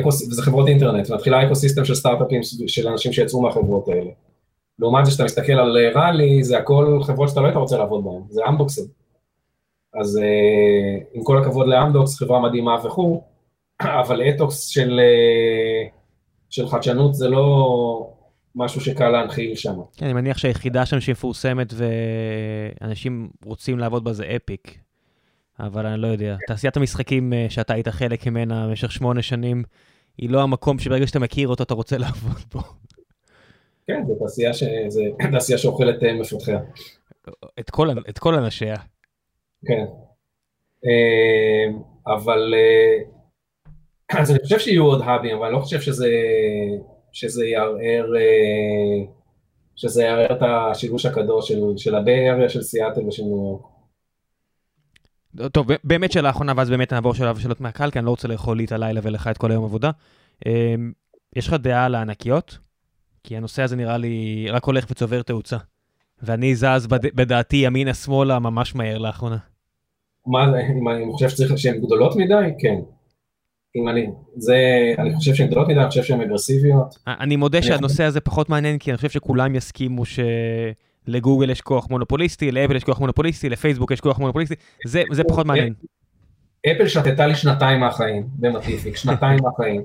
[0.07, 4.11] וזה חברות אינטרנט, ומתחילה אקוסיסטם של סטארט-אפים של אנשים שיצאו מהחברות האלה.
[4.79, 8.21] לעומת זה שאתה מסתכל על ראלי, זה הכל חברות שאתה לא היית רוצה לעבוד בהן,
[8.29, 8.85] זה אמדוקסים.
[9.93, 13.23] אז uh, עם כל הכבוד לאמדוקס, חברה מדהימה וכו',
[14.01, 15.89] אבל אתוקס של, uh,
[16.49, 18.13] של חדשנות זה לא
[18.55, 19.75] משהו שקל להנחיל שם.
[19.97, 21.73] כן, אני מניח שהיחידה שם שמפורסמת
[22.81, 24.77] ואנשים רוצים לעבוד בה זה אפיק,
[25.59, 26.37] אבל אני לא יודע.
[26.47, 29.63] תעשיית המשחקים שאתה היית חלק ממנה במשך שמונה שנים,
[30.17, 32.61] היא לא המקום שברגע שאתה מכיר אותו אתה רוצה לעבוד בו.
[33.87, 34.63] כן, זו תעשייה, ש...
[35.31, 36.59] תעשייה שאוכלת uh, מפתחיה.
[37.59, 38.75] את כל, את כל אנשיה.
[39.65, 39.85] כן.
[40.85, 41.73] Uh,
[42.07, 46.09] אבל, uh, אז אני חושב שיהיו עוד האבים, אבל אני לא חושב שזה,
[47.11, 48.05] שזה יערער,
[49.75, 53.61] שזה יערער את השילוש הקדוש של, של הביי אריה, של סיאטל ושל ניו יורק.
[55.53, 58.57] טוב, באמת שאלה אחרונה, ואז באמת נעבור שלב שאלות מהקהל, כי אני לא רוצה לאכול
[58.57, 59.91] לי את הלילה ולך את כל היום עבודה.
[61.35, 62.57] יש לך דעה על הענקיות?
[63.27, 65.57] כי הנושא הזה נראה לי רק הולך וצובר תאוצה.
[66.23, 67.15] ואני זז בד...
[67.15, 69.37] בדעתי ימינה-שמאלה ממש מהר לאחרונה.
[70.25, 70.43] מה
[70.79, 72.33] אם אני חושב שצריך שהן גדולות מדי?
[72.59, 72.75] כן.
[73.75, 74.05] אם אני,
[74.35, 74.55] זה,
[74.99, 76.95] אני חושב שהן גדולות מדי, אני חושב שהן אגרסיביות.
[77.07, 82.51] אני מודה שהנושא הזה פחות מעניין, כי אני חושב שכולם יסכימו שלגוגל יש כוח מונופוליסטי,
[82.51, 84.55] לאפל יש כוח מונופוליסטי, לפייסבוק יש כוח מונופוליסטי,
[84.85, 85.73] זה, זה פחות מעניין.
[86.71, 89.81] אפל שתתה לי שנתיים מהחיים במטיפיק, שנתיים מהחיים.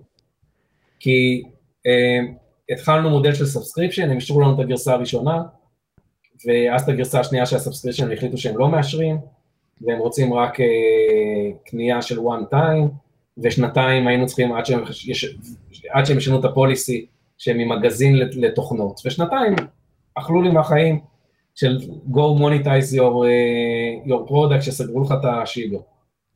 [1.01, 1.43] כי
[1.87, 5.43] אה, התחלנו מודל של subscription, הם אישרו לנו את הגרסה הראשונה,
[6.47, 9.19] ואז את הגרסה השנייה של ה subscription הם החליטו שהם לא מאשרים,
[9.81, 10.65] והם רוצים רק uh,
[11.65, 12.89] קנייה של one time,
[13.43, 15.37] ושנתיים היינו צריכים עד שהם, יש,
[15.91, 17.07] עד שהם ישנו את ה policy,
[17.39, 19.55] שהם ממגזין לתוכנות, ושנתיים
[20.15, 21.01] אכלו לי מהחיים
[21.55, 21.79] של
[22.11, 25.83] go monetize your, uh, your product, שסגרו לך את השיגו.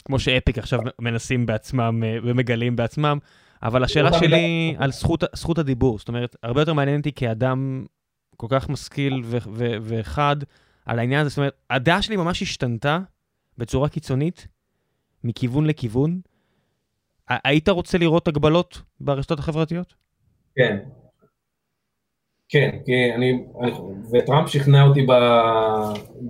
[0.05, 3.19] כמו שאפיק עכשיו מנסים בעצמם ומגלים בעצמם.
[3.63, 7.85] אבל השאלה שלי על זכות, זכות הדיבור, זאת אומרת, הרבה יותר מעניין אותי כאדם
[8.37, 9.23] כל כך משכיל
[9.83, 10.37] וחד
[10.87, 12.99] על העניין הזה, זאת אומרת, הדעה שלי ממש השתנתה
[13.59, 14.47] בצורה קיצונית,
[15.25, 16.21] מכיוון לכיוון.
[17.29, 19.95] היית רוצה לראות הגבלות ברשתות החברתיות?
[20.57, 20.77] כן.
[22.49, 23.31] כן, כי אני,
[23.61, 23.73] אני
[24.13, 25.13] וטראמפ שכנע אותי ב,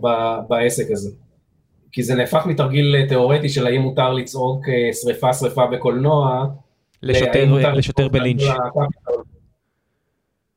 [0.01, 0.09] ב,
[0.49, 1.11] בעסק הזה.
[1.93, 6.47] כי זה נהפך מתרגיל תיאורטי של האם מותר לצעוק שריפה שריפה בקולנוע,
[7.03, 8.43] לשוטר, בלינץ'.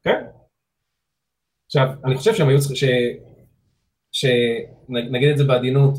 [0.04, 0.26] כן.
[1.66, 2.90] עכשיו, אני חושב שהם היו צריכים,
[4.12, 5.94] שנגיד את זה בעדינות,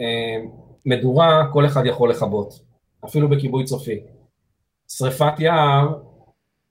[0.00, 0.44] אה,
[0.86, 2.54] מדורה כל אחד יכול לכבות,
[3.04, 4.00] אפילו בכיבוי צופי.
[4.88, 5.98] שריפת יער,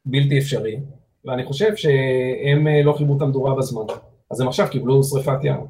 [0.06, 0.80] בלתי אפשרי,
[1.26, 3.86] ואני חושב שהם אה, לא חיברו את המדורה בזמן,
[4.32, 5.66] אז הם עכשיו קיבלו שריפת יער.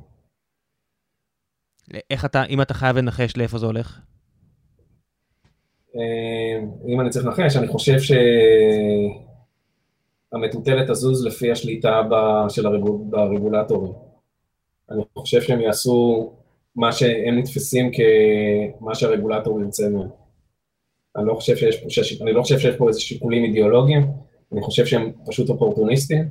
[2.09, 3.99] איך אתה, אם אתה חייב לנחש לאיפה זה הולך?
[5.95, 7.97] אה, אם אני צריך לנחש, אני חושב
[10.31, 12.01] שהמטוטלת תזוז לפי השליטה
[12.49, 12.65] של
[13.13, 13.93] הרגולטורים.
[14.91, 16.31] אני חושב שהם יעשו
[16.75, 20.09] מה שהם נתפסים כמה שהרגולטור ירצה מהם.
[21.15, 21.87] אני לא חושב שיש פה,
[22.23, 24.11] אני לא חושב שיש פה איזה שיקולים אידיאולוגיים,
[24.51, 26.29] אני חושב שהם פשוט אופורטוניסטים,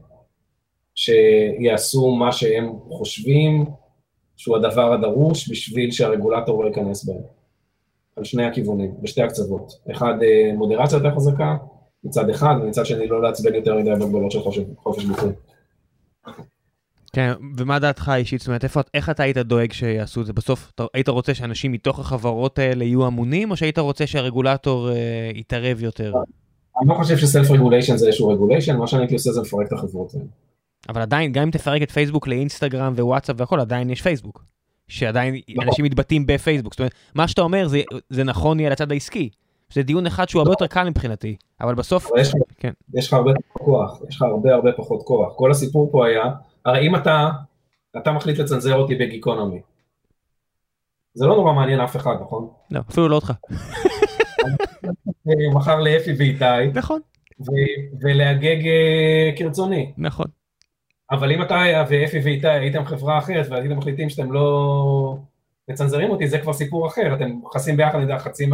[0.95, 3.65] שיעשו מה שהם חושבים
[4.37, 7.40] שהוא הדבר הדרוש בשביל שהרגולטור לא ייכנס בהם.
[8.17, 9.73] על שני הכיוונים, בשתי הקצוות.
[9.91, 11.57] אחד, אה, מודרציה יותר חזקה,
[12.05, 14.41] מצד אחד, ומצד שני לא לעצבן יותר מדי בגבולות של
[14.77, 15.33] חופש ביטוי.
[17.13, 18.41] כן, ומה דעתך האישית?
[18.41, 20.33] זאת אומרת, איפה, איך אתה היית דואג שיעשו את זה?
[20.33, 25.31] בסוף, אתה, היית רוצה שאנשים מתוך החברות האלה יהיו אמונים, או שהיית רוצה שהרגולטור אה,
[25.35, 26.13] יתערב יותר?
[26.81, 29.73] אני לא חושב שסלף רגוליישן זה איזשהו רגוליישן, מה שאני הייתי עושה זה לפרק את
[29.73, 30.25] החברות האלה.
[30.89, 34.45] אבל עדיין, גם אם תפרק את פייסבוק לאינסטגרם ווואטסאפ והכל, עדיין יש פייסבוק.
[34.91, 35.69] שעדיין נכון.
[35.69, 36.73] אנשים מתבטאים בפייסבוק.
[36.73, 39.31] זאת אומרת, מה שאתה אומר זה, זה נכון יהיה לצד העסקי.
[39.73, 42.11] זה דיון אחד שהוא הרבה יותר קל מבחינתי, אבל בסוף...
[42.11, 42.73] אבל יש, כן.
[42.95, 45.33] יש לך הרבה פחות כוח, יש לך הרבה הרבה פחות כוח.
[45.37, 46.25] כל הסיפור פה היה,
[46.65, 47.31] הרי אם אתה,
[47.97, 49.61] אתה מחליט לצנזר אותי בגיקונומי,
[51.15, 52.49] זה לא נורא מעניין אף אחד, נכון?
[52.71, 53.33] לא, אפילו לא אותך.
[55.55, 56.69] מחר לאפי ואיתי.
[56.75, 57.01] נכון.
[58.01, 59.93] ולהגג אה, כרצוני.
[59.99, 60.27] נכון.
[61.11, 65.17] אבל אם אתה ואפי ואיתי הייתם חברה אחרת והייתם מחליטים שאתם לא
[65.69, 68.47] מצנזרים אותי, זה כבר סיפור אחר, אתם מכסים ביחד, אני יודע, חצי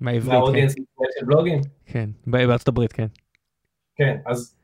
[0.00, 0.82] מה audience כן.
[1.18, 1.60] של בלוגים.
[1.86, 3.06] כן, בארצות הברית, כן.
[3.96, 4.56] כן, אז,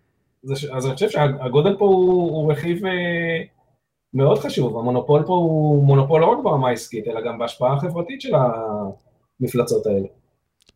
[0.73, 3.43] אז אני חושב שהגודל פה הוא, הוא רכיב אה,
[4.15, 8.33] מאוד חשוב, המונופול פה הוא מונופול לא רק ברמה העסקית, אלא גם בהשפעה החברתית של
[9.41, 10.07] המפלצות האלה.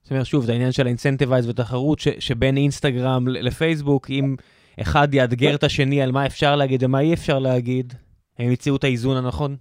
[0.02, 4.36] זאת אומרת, שוב, זה העניין של ה incentives ותחרות שבין אינסטגרם לפייסבוק, אם
[4.80, 7.94] אחד יאתגר את השני על מה אפשר להגיד ומה אי אפשר להגיד,
[8.38, 9.56] הם ימצאו את האיזון הנכון.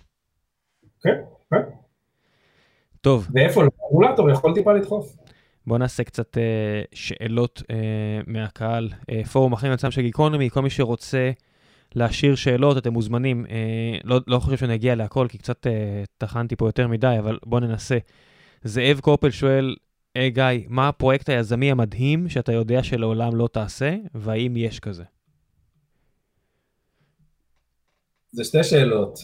[1.04, 1.62] כן, כן.
[3.02, 3.28] טוב.
[3.34, 5.16] ואיפה הרגולטור יכול טיפה לדחוף.
[5.68, 6.40] בואו נעשה קצת uh,
[6.94, 7.74] שאלות uh,
[8.28, 8.90] מהקהל.
[9.02, 11.32] Uh, פורום אחרים עצמם של גיקונומי, כל מי שרוצה
[11.96, 13.46] להשאיר שאלות, אתם מוזמנים.
[13.46, 13.50] Uh,
[14.04, 15.70] לא, לא חושב שאני אגיע להכל, כי קצת uh,
[16.18, 17.98] טחנתי פה יותר מדי, אבל בואו ננסה.
[18.64, 19.76] זאב קופל שואל,
[20.16, 25.04] היי hey, גיא, מה הפרויקט היזמי המדהים שאתה יודע שלעולם לא תעשה, והאם יש כזה?
[28.32, 29.20] זה שתי שאלות.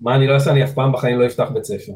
[0.00, 0.50] מה אני לא אעשה?
[0.50, 1.92] אני אף פעם בחיים לא אפתח בית ספר.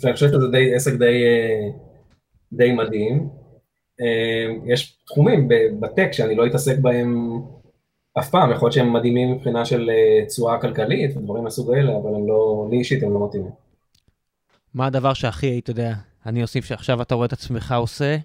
[0.00, 1.24] ואני חושב שזה די, עסק די,
[2.52, 3.28] די מדהים.
[4.66, 5.48] יש תחומים
[5.80, 7.40] בטק שאני לא אתעסק בהם
[8.18, 12.14] אף פעם, יכול להיות שהם מדהימים מבחינה של אה, תשואה כלכלית ודברים מהסוג האלה, אבל
[12.14, 13.50] הם לא, לי אישית הם לא מתאימים.
[14.74, 15.94] מה הדבר שהכי היית יודע,
[16.26, 18.16] אני אוסיף שעכשיו אתה רואה את עצמך עושה,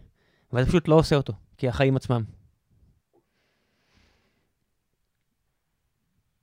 [0.54, 2.24] ואתה פשוט לא עושה אותו, כי החיים עצמם.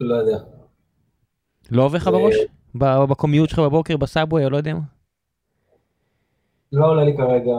[0.01, 0.39] לא יודע.
[1.71, 2.35] לא עובר לך בראש?
[3.09, 4.81] בקומיוט שלך בבוקר, בסאבווי, או לא יודע מה?
[6.73, 7.57] לא עולה לי כרגע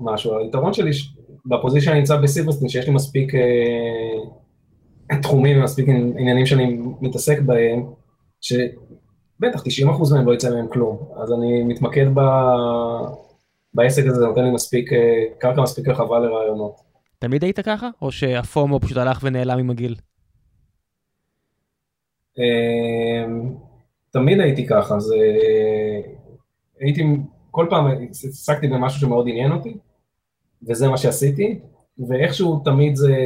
[0.00, 0.38] משהו.
[0.38, 0.90] היתרון שלי
[1.46, 3.40] בפוזיציה אני נמצא בסיברסטין, שיש לי מספיק אה,
[5.22, 7.86] תחומים ומספיק עניינים שאני מתעסק בהם,
[8.40, 10.98] שבטח 90% מהם לא יצא מהם כלום.
[11.22, 12.20] אז אני מתמקד ב...
[13.74, 16.80] בעסק הזה, זה נותן לי מספיק, אה, קרקע מספיק רחבה לרעיונות.
[17.18, 17.88] תמיד היית ככה?
[18.02, 19.94] או שהפומו פשוט הלך ונעלם עם הגיל?
[22.38, 23.54] אמ,
[24.10, 25.16] תמיד הייתי ככה, זה...
[26.80, 27.02] הייתי,
[27.50, 29.76] כל פעם עסקתי במשהו שמאוד עניין אותי,
[30.68, 31.60] וזה מה שעשיתי,
[32.08, 33.16] ואיכשהו תמיד זה,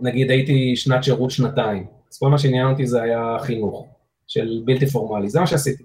[0.00, 3.86] נגיד הייתי שנת שירות שנתיים, אז כל מה שעניין אותי זה היה חינוך,
[4.26, 5.84] של בלתי פורמלי, זה מה שעשיתי.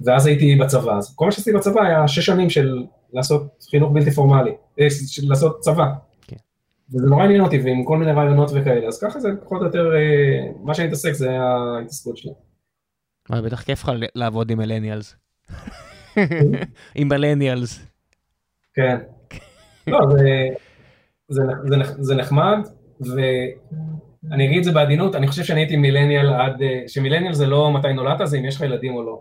[0.00, 4.10] ואז הייתי בצבא, אז כל מה שעשיתי בצבא היה שש שנים של לעשות חינוך בלתי
[4.10, 5.86] פורמלי, אה, של לעשות צבא.
[6.94, 9.92] וזה נורא עניין אותי, ועם כל מיני רעיונות וכאלה, אז ככה זה פחות או יותר,
[9.94, 12.32] אה, מה שאני מתעסק זה ההתעסקות שלי.
[13.30, 15.16] אבל בטח כיף לך לעבוד עם מלניאלס.
[16.94, 17.80] עם מלניאלס.
[18.74, 18.98] כן.
[19.86, 20.48] לא, זה,
[21.28, 22.58] זה, זה, זה נחמד,
[23.00, 27.72] ואני אגיד את זה בעדינות, אני חושב שאני הייתי מילניאל עד, אה, שמילניאל זה לא
[27.72, 29.20] מתי נולדת, זה אם יש לך ילדים או לא.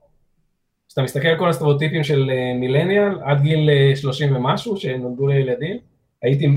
[0.88, 5.78] כשאתה מסתכל על כל הסטריאוטיפים של אה, מילניאל, עד גיל 30 ומשהו, שנולדו לילדים,
[6.22, 6.48] הייתי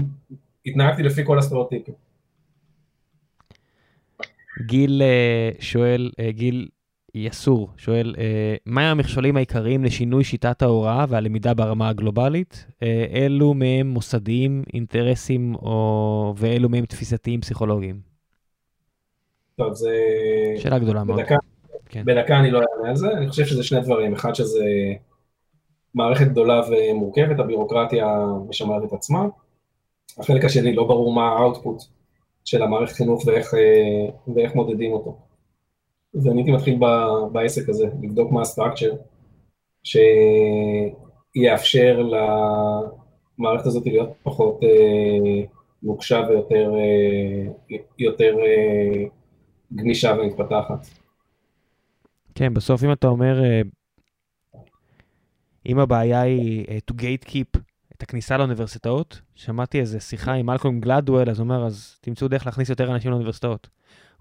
[0.66, 1.95] התנהגתי לפי כל הסטריאוטיפים.
[4.61, 6.69] גיל אה, שואל, אה, גיל
[7.15, 12.66] יסור שואל, אה, מה המכשולים העיקריים לשינוי שיטת ההוראה והלמידה ברמה הגלובלית?
[13.15, 16.35] אילו מהם מוסדיים, אינטרסים, או...
[16.36, 18.01] ואילו מהם תפיסתיים פסיכולוגיים?
[19.57, 19.91] טוב, זה...
[20.57, 21.19] שאלה גדולה מאוד.
[21.19, 21.36] בדקה,
[21.89, 22.05] כן.
[22.05, 24.65] בדקה אני לא אענה על זה, אני חושב שזה שני דברים, אחד שזה
[25.95, 28.07] מערכת גדולה ומורכבת, הבירוקרטיה
[28.49, 29.27] משמרת את עצמה,
[30.19, 31.82] החלק השני לא ברור מה ה output
[32.45, 35.19] של המערכת חינוך ואיך, אה, ואיך מודדים אותו.
[36.15, 36.85] ואני הייתי מתחיל ב,
[37.32, 38.93] בעסק הזה, לבדוק מה ה structure
[41.35, 42.03] שיאפשר
[43.39, 45.45] למערכת הזאת להיות פחות אה,
[45.82, 49.05] נוקשה ויותר אה, יותר, אה,
[49.74, 50.86] גמישה ומתפתחת.
[52.35, 53.62] כן, בסוף אם אתה אומר, אה,
[55.66, 57.61] אם הבעיה היא uh, to gatekeep
[57.97, 62.47] את הכניסה לאוניברסיטאות, שמעתי איזה שיחה עם מלקום גלדוול, אז הוא אומר, אז תמצאו דרך
[62.47, 63.69] להכניס יותר אנשים לאוניברסיטאות.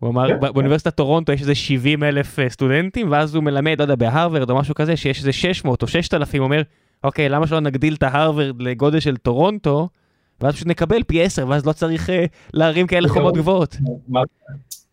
[0.04, 0.40] הוא אמר, כן.
[0.40, 4.56] באוניברסיטת טורונטו יש איזה 70 אלף אה, סטודנטים, ואז הוא מלמד, לא יודע, בהרווארד או
[4.56, 6.62] משהו כזה, שיש איזה 600 או 6,000, הוא אומר,
[7.04, 9.90] אוקיי, למה שלא נגדיל את ההרווארד לגודל של טורונטו,
[10.42, 12.12] ואז פשוט נקבל פי 10, ואז לא צריך uh,
[12.54, 13.78] להרים כאלה חומות גבוהות.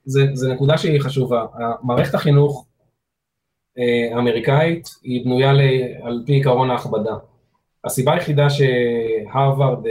[0.05, 1.47] זה נקודה שהיא חשובה.
[1.83, 2.67] מערכת החינוך
[3.79, 5.51] אה, האמריקאית היא בנויה
[6.03, 7.15] על פי עקרון ההכבדה.
[7.85, 9.87] הסיבה היחידה שהרווארד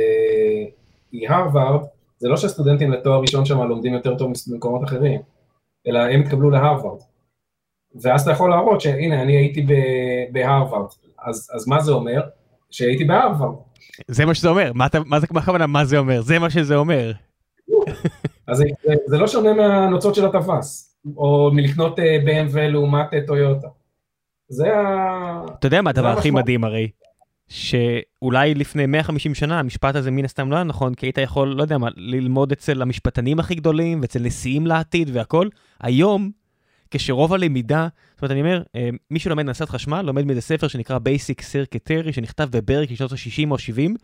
[1.11, 1.81] היא הרווארד,
[2.19, 5.21] זה לא שהסטודנטים לתואר ראשון שם לומדים יותר טוב ממקומות אחרים,
[5.87, 6.99] אלא הם התקבלו להרווארד.
[8.01, 9.65] ואז אתה יכול להראות שהנה, אני הייתי
[10.31, 10.89] בהרווארד,
[11.19, 12.21] אז, אז מה זה אומר?
[12.71, 13.55] שהייתי בהרווארד.
[14.07, 16.21] זה מה שזה אומר, מה, אתה, מה זה הכוונה מה זה אומר?
[16.21, 17.11] זה מה שזה אומר.
[18.47, 18.63] אז זה,
[19.05, 23.67] זה לא שונה מהנוצות של הטווס, או מלקנות אה, BMW לעומת אה, טויוטה.
[24.49, 25.45] זה ה...
[25.59, 26.89] אתה יודע מה הדבר הכי מדהים הרי?
[27.49, 31.61] שאולי לפני 150 שנה המשפט הזה מן הסתם לא היה נכון, כי היית יכול, לא
[31.61, 35.47] יודע מה, ללמוד אצל המשפטנים הכי גדולים ואצל נשיאים לעתיד והכל.
[35.79, 36.31] היום,
[36.91, 40.97] כשרוב הלמידה, זאת אומרת, אני אומר, אה, מי שלומד נעשת חשמל, לומד מאיזה ספר שנקרא
[40.97, 43.95] Basic Circuit שנכתב בברק בשנות ה-60 או 70,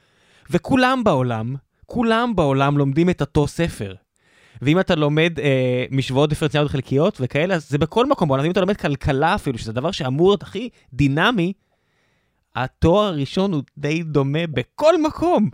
[0.50, 1.56] וכולם בעולם,
[1.86, 3.94] כולם בעולם לומדים את אותו ספר.
[4.62, 8.46] ואם אתה לומד אה, משוואות דיפרנציאליות חלקיות וכאלה, אז זה בכל מקום בעולם.
[8.46, 11.54] אם אתה לומד כלכלה אפילו, שזה דבר שאמור להיות הכי דינמי,
[12.56, 15.50] התואר הראשון הוא די דומה בכל מקום.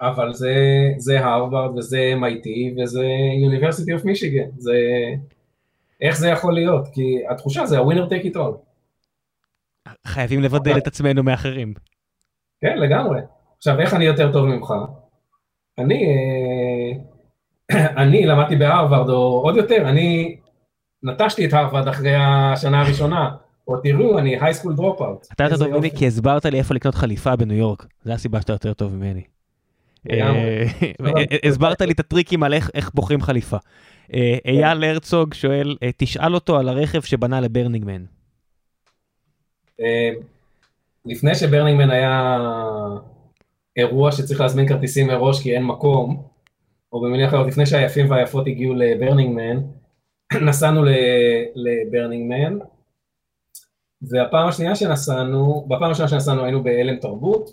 [0.00, 0.54] אבל זה,
[0.98, 3.06] זה הרווארד וזה MIT וזה
[3.50, 4.76] University of Michigan, זה...
[6.00, 6.88] איך זה יכול להיות?
[6.92, 8.56] כי התחושה זה ה-winner take it all.
[10.06, 11.74] חייבים לבדל את עצמנו מאחרים.
[12.60, 13.20] כן, לגמרי.
[13.56, 14.72] עכשיו, איך אני יותר טוב ממך?
[15.78, 16.04] אני,
[17.70, 20.36] אה, אני למדתי בהרווארד, או עוד יותר, אני
[21.02, 23.30] נטשתי את הרווארד אחרי השנה הראשונה.
[23.68, 25.26] או תראו, אני high school dropout.
[25.32, 27.86] אתה יותר טוב ממני כי הסברת לי איפה לקנות חליפה בניו יורק.
[28.04, 29.22] זו הסיבה שאתה יותר טוב ממני.
[30.10, 30.64] אה,
[31.48, 33.56] הסברת לי את הטריקים על איך בוחרים חליפה.
[34.14, 38.04] אה, אייל הרצוג שואל, אה, תשאל אותו על הרכב שבנה לברנינגמן.
[41.06, 42.38] לפני שברנינגמן היה
[43.76, 46.22] אירוע שצריך להזמין כרטיסים מראש כי אין מקום,
[46.92, 49.60] או במילים אחרות, לפני שהיפים והיפות הגיעו לברנינגמן,
[50.48, 50.82] נסענו
[51.54, 52.58] ל Burning Man,
[54.02, 57.52] והפעם השנייה שנסענו, בפעם השנייה שנסענו היינו בהלם תרבות,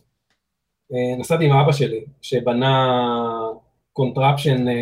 [0.93, 2.97] אה, נסעתי עם אבא שלי, שבנה
[3.93, 4.73] contraption אה,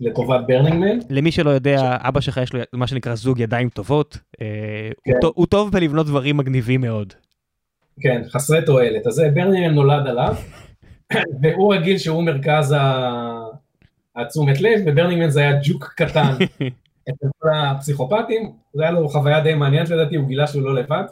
[0.00, 0.98] לטובת Burning Man.
[1.10, 5.12] למי שלא יודע, אבא שלך יש לו מה שנקרא זוג ידיים טובות, אה, כן.
[5.34, 7.12] הוא טוב בלבנות דברים מגניבים מאוד.
[8.00, 9.06] כן, חסרי תועלת.
[9.06, 10.34] אז Burning Man נולד עליו,
[11.42, 12.74] והוא רגיל שהוא מרכז
[14.16, 16.32] התשומת לב, ו Burning Man זה היה ג'וק קטן.
[17.10, 21.04] אצל כל הפסיכופטים, זה היה לו חוויה די מעניינת לדעתי, הוא גילה שהוא לא לבד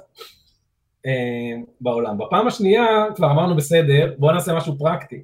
[1.07, 2.19] אה, בעולם.
[2.19, 5.23] בפעם השנייה כבר אמרנו בסדר, בואו נעשה משהו פרקטי.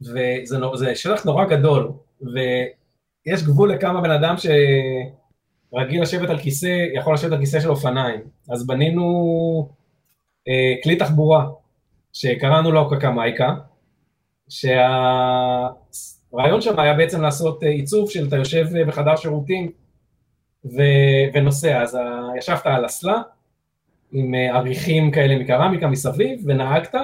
[0.00, 4.34] וזה שטח נורא גדול, ויש גבול לכמה בן אדם
[5.72, 8.20] שרגיל לשבת על כיסא, יכול לשבת על כיסא של אופניים.
[8.50, 9.68] אז בנינו
[10.48, 11.46] אה, כלי תחבורה,
[12.12, 13.54] שקראנו לו קקמייקה,
[14.48, 15.68] שה...
[16.38, 19.70] הרעיון שם היה בעצם לעשות אה, עיצוב של אתה יושב אה, בחדר שירותים
[20.64, 20.82] ו...
[21.34, 21.98] ונוסע, אז
[22.38, 23.22] ישבת על אסלה
[24.12, 26.94] עם אה, עריכים כאלה מקרמיקה מסביב ונהגת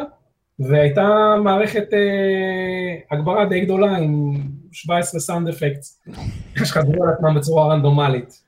[0.58, 4.32] והייתה מערכת אה, הגברה די גדולה עם
[4.72, 6.02] 17 סאונד אפקטס
[6.56, 8.42] שחזרו על עצמם בצורה רנדומלית.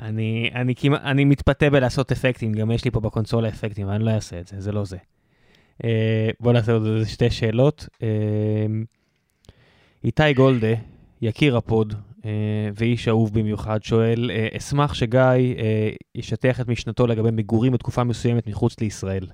[0.00, 0.74] אני, אני,
[1.04, 4.60] אני מתפתה בלעשות אפקטים, גם יש לי פה בקונסולה אפקטים, אני לא אעשה את זה,
[4.60, 4.96] זה לא זה.
[5.84, 7.88] אה, בוא נעשה עוד שתי שאלות.
[8.02, 8.08] אה,
[10.04, 10.74] איתי גולדה,
[11.22, 11.94] יקיר הפוד,
[12.24, 12.30] אה,
[12.74, 15.20] ואיש אהוב במיוחד, שואל, אה, אשמח שגיא
[15.58, 19.26] אה, ישטח את משנתו לגבי מגורים בתקופה מסוימת מחוץ לישראל.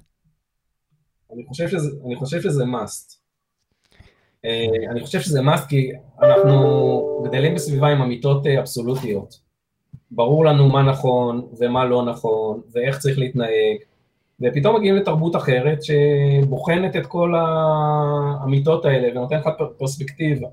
[1.34, 3.16] אני חושב שזה, אני חושב שזה must.
[4.90, 5.90] אני חושב שזה must כי
[6.22, 9.40] אנחנו גדלים בסביבה עם אמיתות אבסולוטיות.
[10.10, 13.76] ברור לנו מה נכון ומה לא נכון, ואיך צריך להתנהג,
[14.42, 20.48] ופתאום מגיעים לתרבות אחרת שבוחנת את כל האמיתות האלה ונותנת לך פרספקטיבה,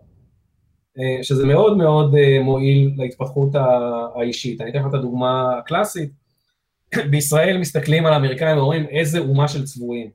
[0.99, 3.49] אה, שזה מאוד מאוד אה, מועיל להתפתחות
[4.15, 4.61] האישית.
[4.61, 6.11] אני אתן לך את הדוגמה הקלאסית,
[7.11, 10.09] בישראל מסתכלים על האמריקאים ואומרים איזה אומה של צבועים,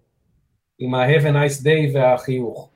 [0.78, 2.68] עם ה-have a nice day והחיוך.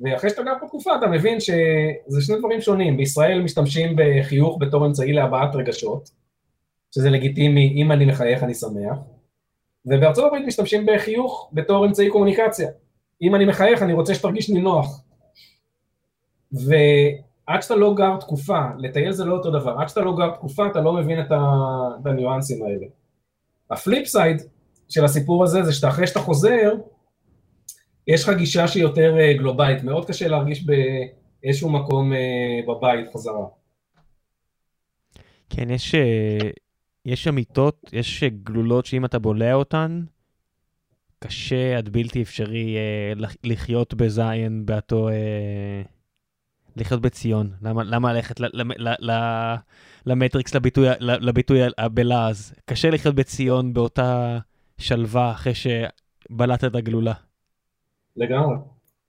[0.00, 4.86] ואחרי שאתה גר פה תקופה אתה מבין שזה שני דברים שונים, בישראל משתמשים בחיוך בתור
[4.86, 6.10] אמצעי להבעת רגשות,
[6.94, 8.98] שזה לגיטימי, אם אני מחייך אני שמח,
[9.86, 12.68] ובארצות הברית משתמשים בחיוך בתור אמצעי קומוניקציה.
[13.22, 15.02] אם אני מחייך, אני רוצה שתרגיש נינוח.
[16.52, 20.66] ועד שאתה לא גר תקופה, לטייל זה לא אותו דבר, עד שאתה לא גר תקופה
[20.66, 21.32] אתה לא מבין את,
[22.04, 22.86] הניואנסים האלה.
[23.70, 24.42] ה flip side
[24.88, 26.72] של הסיפור הזה זה שאתה אחרי שאתה חוזר,
[28.06, 33.46] יש לך גישה שהיא יותר אה, גלובלית, מאוד קשה להרגיש באיזשהו מקום אה, בבית חזרה.
[35.50, 36.50] כן, יש, אה,
[37.06, 40.04] יש אמיתות, יש גלולות שאם אתה בולע אותן,
[41.18, 45.08] קשה עד בלתי אפשרי אה, לחיות בזין באותו...
[45.08, 45.82] אה,
[46.76, 47.50] לחיות בציון.
[47.62, 48.40] למה, למה ללכת
[50.06, 52.54] למטריקס, לביטוי, לביטוי הבלעז?
[52.64, 54.38] קשה לחיות בציון באותה
[54.78, 57.14] שלווה אחרי שבלעת את הגלולה.
[58.16, 58.56] לגמרי.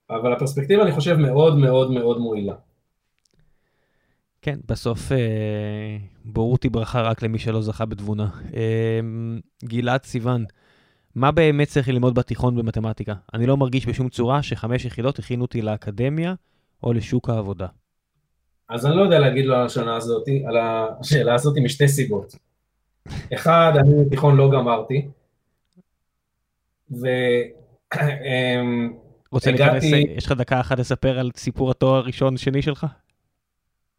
[0.09, 2.53] אבל הפרספקטיבה, אני חושב, מאוד מאוד מאוד מועילה.
[4.47, 8.29] כן, בסוף אה, בורות היא ברכה רק למי שלא זכה בתבונה.
[8.55, 8.99] אה,
[9.63, 10.45] גלעד סיוון,
[11.15, 13.13] מה באמת צריך ללמוד בתיכון במתמטיקה?
[13.33, 16.33] אני לא מרגיש בשום צורה שחמש יחידות הכינו אותי לאקדמיה
[16.83, 17.67] או לשוק העבודה.
[18.69, 22.35] אז אני לא יודע להגיד לו על השנה הזאת, על השאלה הזאת משתי סיבות.
[23.33, 25.07] אחד, אני בתיכון לא גמרתי,
[26.91, 27.07] ו...
[27.97, 28.93] אמ,
[29.31, 29.83] רוצה להיכנס,
[30.17, 32.85] יש לך דקה אחת לספר על סיפור התואר הראשון-שני שלך?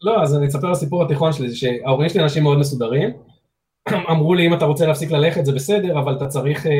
[0.02, 3.10] לא, אז אני אספר על סיפור התיכון שלי, שההורים שלי אנשים מאוד מסודרים,
[4.12, 6.72] אמרו לי אם אתה רוצה להפסיק ללכת זה בסדר, אבל אתה צריך, אה,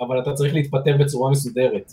[0.00, 1.92] אבל אתה צריך להתפטר בצורה מסודרת.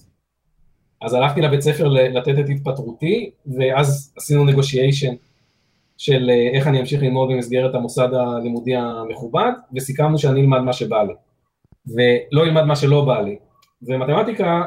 [1.02, 5.14] אז הלכתי לבית ספר לתת את התפטרותי, ואז עשינו נגושיישן
[5.98, 11.04] של אה, איך אני אמשיך ללמוד במסגרת המוסד הלימודי המכובד, וסיכמנו שאני אלמד מה שבא
[11.04, 11.14] לי,
[11.88, 13.38] ולא אלמד מה שלא בא לי.
[13.82, 14.62] ומתמטיקה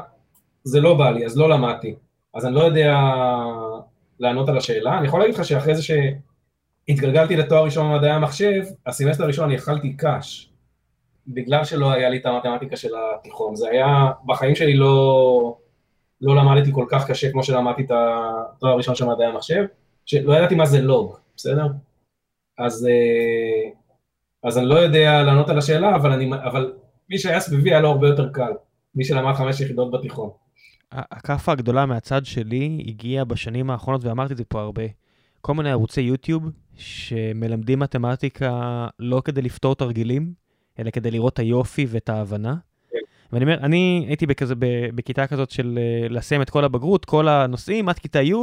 [0.65, 1.95] זה לא בא לי, אז לא למדתי.
[2.35, 2.97] אז אני לא יודע
[4.21, 4.99] לענות על השאלה.
[4.99, 9.97] אני יכול להגיד לך שאחרי זה שהתגלגלתי לתואר ראשון במדעי המחשב, הסמסטר הראשון אני אכלתי
[9.97, 10.51] קש,
[11.27, 13.57] בגלל שלא היה לי את המתמטיקה של התיכון.
[13.57, 15.57] זה היה, בחיים שלי לא,
[16.21, 19.65] לא למדתי כל כך קשה כמו שלמדתי את התואר הראשון של מדעי המחשב,
[20.07, 21.67] שלא ידעתי מה זה לוג, בסדר?
[22.59, 23.71] אז, אה,
[24.45, 26.73] אז אני לא יודע לענות על השאלה, אבל, אני, אבל
[27.11, 28.53] מי שהיה סביבי היה לו הרבה יותר קל,
[28.95, 30.44] מי שלמד חמש יחידות בתיכון.
[30.95, 34.83] הכאפה הגדולה מהצד שלי הגיעה בשנים האחרונות, ואמרתי את זה פה הרבה,
[35.41, 40.33] כל מיני ערוצי יוטיוב שמלמדים מתמטיקה לא כדי לפתור תרגילים,
[40.79, 42.55] אלא כדי לראות את היופי ואת ההבנה.
[43.33, 44.55] ואני אומר, אני הייתי בכזה,
[44.95, 48.35] בכיתה כזאת של אה, לסיים את כל הבגרות, כל הנושאים, עד כיתה י',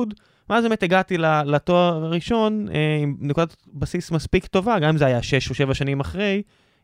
[0.49, 5.21] ואז באמת הגעתי לתואר הראשון אה, עם נקודת בסיס מספיק טובה, גם אם זה היה
[5.21, 6.41] 6 או 7 שנים אחרי,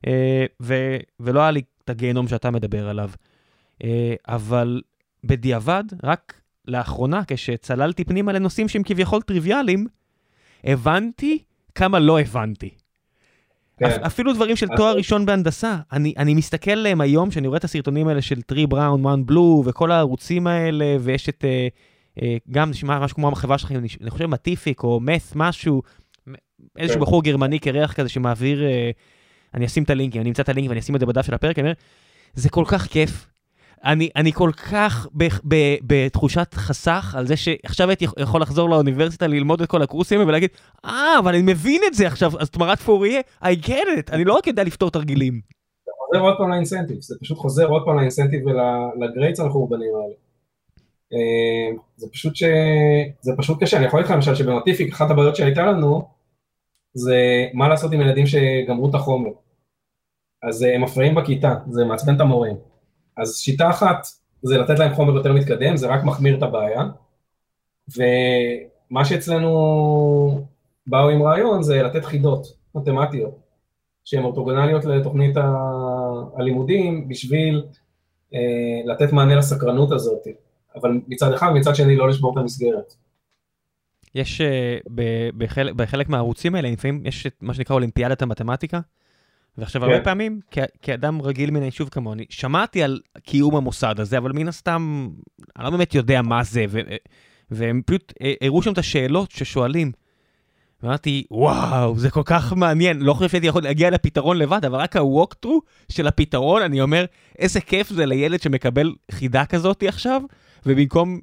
[0.08, 3.10] אה, ו, ולא היה לי את הגיהנום שאתה מדבר עליו.
[4.28, 4.82] אבל
[5.28, 9.88] בדיעבד, רק לאחרונה, כשצללתי פנימה לנושאים שהם כביכול טריוויאליים,
[10.64, 11.44] הבנתי
[11.76, 12.70] כמה לא הבנתי.
[13.80, 14.04] כן.
[14.06, 18.08] אפילו דברים של תואר ראשון בהנדסה, אני, אני מסתכל עליהם היום, כשאני רואה את הסרטונים
[18.08, 21.68] האלה של טרי בראון, וואן בלו, וכל הערוצים האלה, ויש את, אה,
[22.22, 25.82] אה, גם נשמע משהו כמו החברה שלכם, אני, אני חושב מטיפיק או מס, משהו,
[26.78, 27.06] איזשהו כן.
[27.06, 28.92] בחור גרמני קרח כזה שמעביר, אה,
[29.54, 31.60] אני אשים את הלינקים, אני אמצא את הלינקים ואני אשים את זה בדף של הפרק,
[31.60, 31.74] אני אומר,
[32.34, 33.28] זה כל כך כיף
[33.86, 39.28] אני, אני כל כך ב, ב, בתחושת חסך על זה שעכשיו הייתי יכול לחזור לאוניברסיטה
[39.28, 40.50] ללמוד את כל הקורסים ולהגיד,
[40.86, 44.34] אה, אבל אני מבין את זה עכשיו, אז תמרת פוריה, I get it, אני לא
[44.34, 45.34] רק יודע לפתור תרגילים.
[45.86, 50.16] זה חוזר עוד פעם לאינסנטיב, זה פשוט חוזר עוד פעם לאינסנטיב ולגרייטס החורבנים האלה.
[51.14, 52.44] אה, זה פשוט ש...
[53.22, 56.02] זה פשוט קשה, אני יכול להגיד לך למשל שבמטיפיק אחת הבעיות שהייתה לנו
[56.94, 59.32] זה מה לעשות עם ילדים שגמרו את החומר.
[60.44, 62.56] אז אה, הם מפריעים בכיתה, זה מעצבן את המורים.
[63.18, 64.08] אז שיטה אחת
[64.44, 66.84] זה לתת להם חומר יותר מתקדם, זה רק מחמיר את הבעיה,
[67.98, 70.46] ומה שאצלנו
[70.88, 73.40] באו עם רעיון זה לתת חידות מתמטיות,
[74.06, 75.54] שהן אורתוגונליות לתוכנית ה...
[76.38, 77.64] הלימודים בשביל
[78.34, 78.40] אה,
[78.86, 80.28] לתת מענה לסקרנות הזאת,
[80.76, 82.94] אבל מצד אחד, מצד שני לא לשבור את המסגרת.
[84.16, 84.90] יש uh,
[85.38, 88.80] בחלק, בחלק מהערוצים האלה, לפעמים יש את מה שנקרא אולימפיאדת המתמטיקה,
[89.58, 89.88] ועכשיו, כן.
[89.88, 94.48] הרבה פעמים, כ- כאדם רגיל מן היישוב כמוני, שמעתי על קיום המוסד הזה, אבל מן
[94.48, 95.10] הסתם,
[95.58, 96.80] אני לא באמת יודע מה זה, ו-
[97.52, 99.92] והם פשוט הראו שם את השאלות ששואלים.
[100.84, 104.96] ואמרתי, וואו, זה כל כך מעניין, לא חושב שהייתי יכול להגיע לפתרון לבד, אבל רק
[104.96, 107.06] ה-walk-through של הפתרון, אני אומר,
[107.40, 110.22] איזה כיף זה לילד שמקבל חידה כזאת עכשיו,
[110.66, 111.20] ובמקום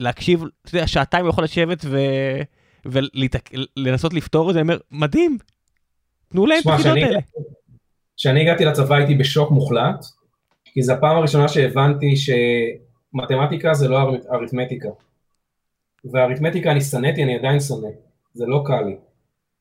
[0.00, 1.98] להקשיב, אתה יודע, שעתיים הוא יכול לשבת ו...
[3.76, 5.38] ולנסות לפתור את זה, אני אומר, מדהים,
[6.28, 7.18] תנו להם את החידות האלה.
[8.16, 10.04] כשאני הגעתי לצבא הייתי בשוק מוחלט,
[10.64, 13.98] כי זו הפעם הראשונה שהבנתי שמתמטיקה זה לא
[14.32, 14.88] אריתמטיקה.
[16.12, 17.88] ואריתמטיקה אני שנאתי, אני עדיין שונא,
[18.34, 18.96] זה לא קל לי.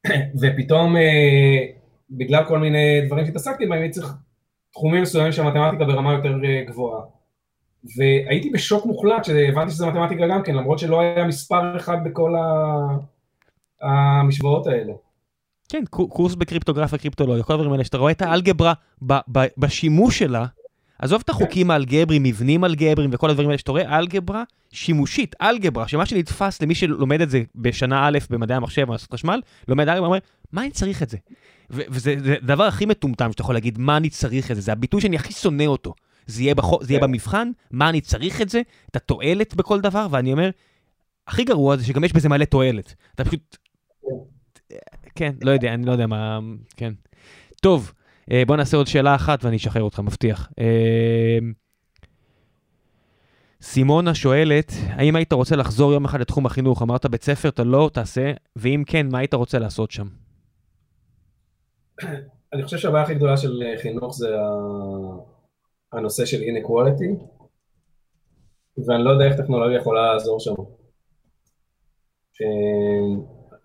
[0.41, 1.65] ופתאום, אה,
[2.09, 4.13] בגלל כל מיני דברים שהתעסקתי בהם, הייתי צריך
[4.71, 7.01] תחומים מסוימים של מתמטיקה ברמה יותר אה, גבוהה.
[7.97, 12.33] והייתי בשוק מוחלט שהבנתי שזה מתמטיקה גם כן, למרות שלא היה מספר אחד בכל
[13.81, 14.93] המשוואות האלה.
[15.69, 18.73] כן, קורס בקריפטוגרפיה, קריפטולוגיה, כל הדברים האלה, שאתה רואה את האלגברה
[19.57, 20.45] בשימוש שלה,
[20.99, 26.05] עזוב את החוקים האלגבריים, מבנים אלגבריים וכל הדברים האלה, שאתה רואה אלגברה שימושית, אלגברה, שמה
[26.05, 30.19] שנתפס למי שלומד את זה בשנה א' במדעי המחשב, במערכת חשמל, לומד אלגברה, אומר,
[30.51, 31.17] מה אני צריך את זה?
[31.69, 34.61] וזה הדבר הכי מטומטם שאתה יכול להגיד, מה אני צריך את זה?
[34.61, 35.93] זה הביטוי שאני הכי שונא אותו.
[36.27, 36.65] זה יהיה, בח...
[36.81, 37.07] זה יהיה כן.
[37.07, 38.61] במבחן, מה אני צריך את זה?
[38.91, 40.49] את התועלת בכל דבר, ואני אומר,
[41.27, 42.95] הכי גרוע זה שגם יש בזה מלא תועלת.
[43.15, 43.57] אתה פשוט
[45.15, 46.39] כן, לא יודע, אני לא יודע מה...
[46.77, 46.93] כן.
[47.61, 47.93] טוב,
[48.31, 50.49] אה, בוא נעשה עוד שאלה אחת ואני אשחרר אותך, מבטיח.
[50.59, 51.37] אה,
[53.61, 56.81] סימונה שואלת, האם היית רוצה לחזור יום אחד לתחום החינוך?
[56.81, 60.07] אמרת בית ספר, אתה לא תעשה, ואם כן, מה היית רוצה לעשות שם?
[62.53, 64.27] אני חושב שהבעיה הכי גדולה של חינוך זה
[65.93, 67.23] הנושא של inequality,
[68.87, 70.53] ואני לא יודע איך טכנולוגיה יכולה לעזור שם.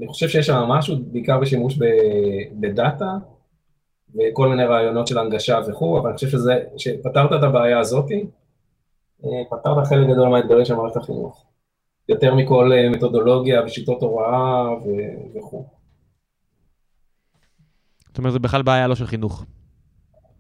[0.00, 1.78] אני חושב שיש שם משהו, בעיקר בשימוש
[2.60, 3.16] בדאטה,
[4.14, 8.26] וכל מיני רעיונות של הנגשה וכו', אבל אני חושב שזה, שפתרת את הבעיה הזאתי,
[9.50, 11.46] פתרת חלק גדול מהאתגרים של מערכת החינוך.
[12.08, 14.64] יותר מכל אה, מתודולוגיה ושיטות הוראה
[15.34, 15.64] וכו'.
[18.08, 19.44] זאת אומרת, זה בכלל בעיה לא של חינוך.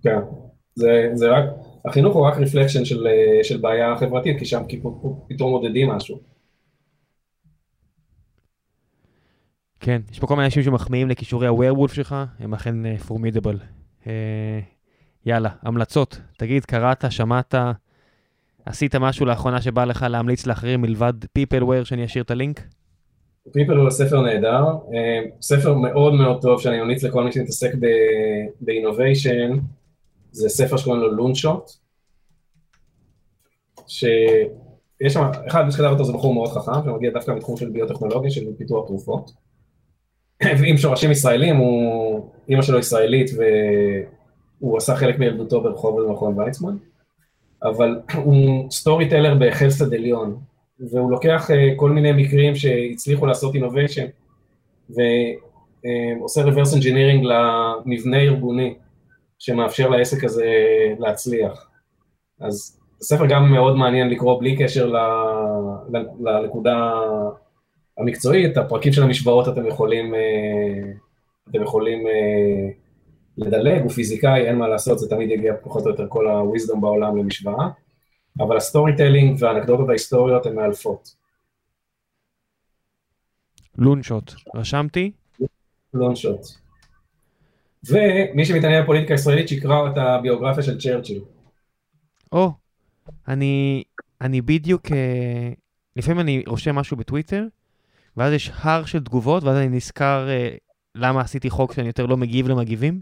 [0.02, 0.18] כן,
[0.74, 1.44] זה, זה רק,
[1.84, 4.62] החינוך הוא רק רפלקשן של, אה, של בעיה חברתית, כי שם
[5.28, 6.29] פתאום מודדים משהו.
[9.80, 13.56] כן, יש פה כל מיני אנשים שמחמיאים לכישורי ה-Werewolf שלך, הם אכן פורמידבל.
[13.56, 14.08] Uh, uh,
[15.26, 16.20] יאללה, המלצות.
[16.38, 17.54] תגיד, קראת, שמעת,
[18.66, 22.60] עשית משהו לאחרונה שבא לך להמליץ לאחרים מלבד PeopleWare, שאני אשאיר את הלינק?
[23.48, 24.64] PeopleWare הוא ספר נהדר,
[25.40, 27.70] ספר מאוד מאוד טוב שאני ממליץ לכל מי שמתעסק
[28.60, 29.50] באינוביישן,
[30.32, 31.70] זה ספר שקוראים לו לונשוט,
[33.86, 38.30] שיש שם, אחד מי שכתב אותו זה בחור מאוד חכם, שמגיע דווקא מתחום של ביוטכנולוגיה,
[38.30, 39.30] של פיתוח תרופות,
[40.60, 43.30] ועם שורשים ישראלים, הוא, אימא שלו ישראלית
[44.60, 46.76] והוא עשה חלק מילדותו ברחוב במכון ויצמן.
[47.62, 50.36] אבל הוא סטורי טלר בחסד עליון,
[50.90, 54.06] והוא לוקח uh, כל מיני מקרים שהצליחו לעשות אינוביישן,
[54.90, 58.74] ועושה reverse engineering למבנה ארגוני,
[59.38, 60.46] שמאפשר לעסק הזה
[60.98, 61.68] להצליח.
[62.40, 64.92] אז הספר גם מאוד מעניין לקרוא בלי קשר
[66.20, 66.92] לנקודה
[68.00, 70.92] המקצועית, הפרקים של המשוואות אתם יכולים, אה,
[71.50, 72.70] אתם יכולים אה,
[73.36, 77.16] לדלג, הוא פיזיקאי, אין מה לעשות, זה תמיד יגיע פחות או יותר כל ה-wisdom בעולם
[77.16, 77.68] למשוואה,
[78.40, 81.14] אבל ה storytelling והאנקדוטות ההיסטוריות הן מאלפות.
[83.78, 85.12] long shot, רשמתי?
[85.94, 86.40] long shot.
[87.88, 91.20] ומי שמתעניין בפוליטיקה הישראלית שיקרא את הביוגרפיה של צ'רצ'יל.
[92.32, 92.52] או,
[93.28, 93.82] אני,
[94.20, 95.52] אני בדיוק, אה,
[95.96, 97.46] לפעמים אני רושם משהו בטוויטר,
[98.20, 100.28] ואז יש הר של תגובות, ואז אני נזכר
[100.94, 103.00] למה עשיתי חוק שאני יותר לא מגיב למגיבים.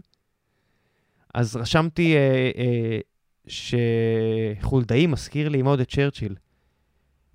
[1.33, 2.99] אז רשמתי אה, אה,
[3.47, 6.35] שחולדאי מזכיר לי מאוד את צ'רצ'יל.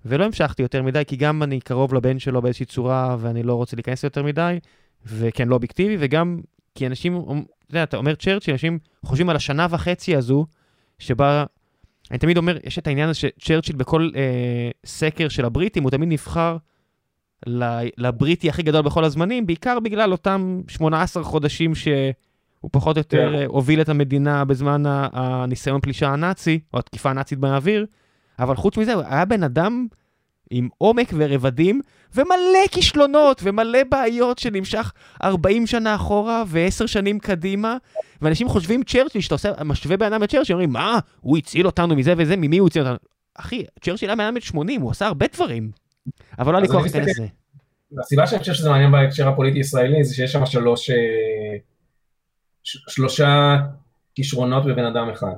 [0.05, 3.75] ולא המשכתי יותר מדי, כי גם אני קרוב לבן שלו באיזושהי צורה, ואני לא רוצה
[3.75, 4.59] להיכנס יותר מדי,
[5.05, 6.39] וכן, לא אובייקטיבי, וגם
[6.75, 7.31] כי אנשים, אתה
[7.69, 10.45] יודע, אתה אומר צ'רצ'יל, אנשים חושבים על השנה וחצי הזו,
[10.99, 11.45] שבה,
[12.11, 16.09] אני תמיד אומר, יש את העניין הזה שצ'רצ'יל בכל אה, סקר של הבריטים, הוא תמיד
[16.09, 16.57] נבחר
[17.97, 21.87] לבריטי הכי גדול בכל הזמנים, בעיקר בגלל אותם 18 חודשים ש...
[22.65, 23.37] הוא פחות או יותר yeah.
[23.37, 23.45] כן.
[23.45, 27.85] הוביל את המדינה בזמן הניסיון פלישה הנאצי, או התקיפה הנאצית באוויר,
[28.39, 29.87] אבל חוץ מזה, הוא היה בן אדם
[30.49, 31.81] עם עומק ורבדים,
[32.15, 34.91] ומלא כישלונות, ומלא בעיות שנמשך
[35.23, 37.77] 40 שנה אחורה ו-10 שנים קדימה,
[38.21, 42.13] ואנשים חושבים צ'רצ'יל, שאתה עושה, משווה בן אדם לצ'רצ'יל, אומרים, מה, הוא הציל אותנו מזה
[42.17, 42.97] וזה, ממי הוא הציל אותנו?
[43.35, 45.71] אחי, צ'רצ'יל היה בן אדם 80, הוא עשה הרבה דברים,
[46.39, 47.27] אבל לא היה לי כוח להיכנס לזה.
[47.99, 50.89] הסיבה שאני חושב שזה מעניין בהקשר הפוליטי ישראלי, זה שיש שם שלוש...
[50.89, 51.57] אה,
[52.63, 53.57] שלושה
[54.15, 55.35] כישרונות בבן אדם אחד.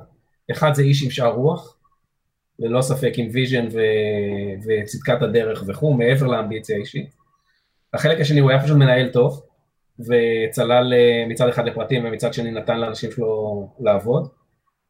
[0.50, 1.76] אחד זה איש עם שאר רוח,
[2.58, 3.78] ללא ספק עם vision ו...
[4.66, 7.14] וצדקת הדרך וכו', מעבר לאמביציה האישית.
[7.94, 9.42] החלק השני, הוא היה פשוט מנהל טוב,
[10.00, 14.28] וצלל אה, מצד אחד לפרטים ומצד שני נתן לאנשים שלו לעבוד,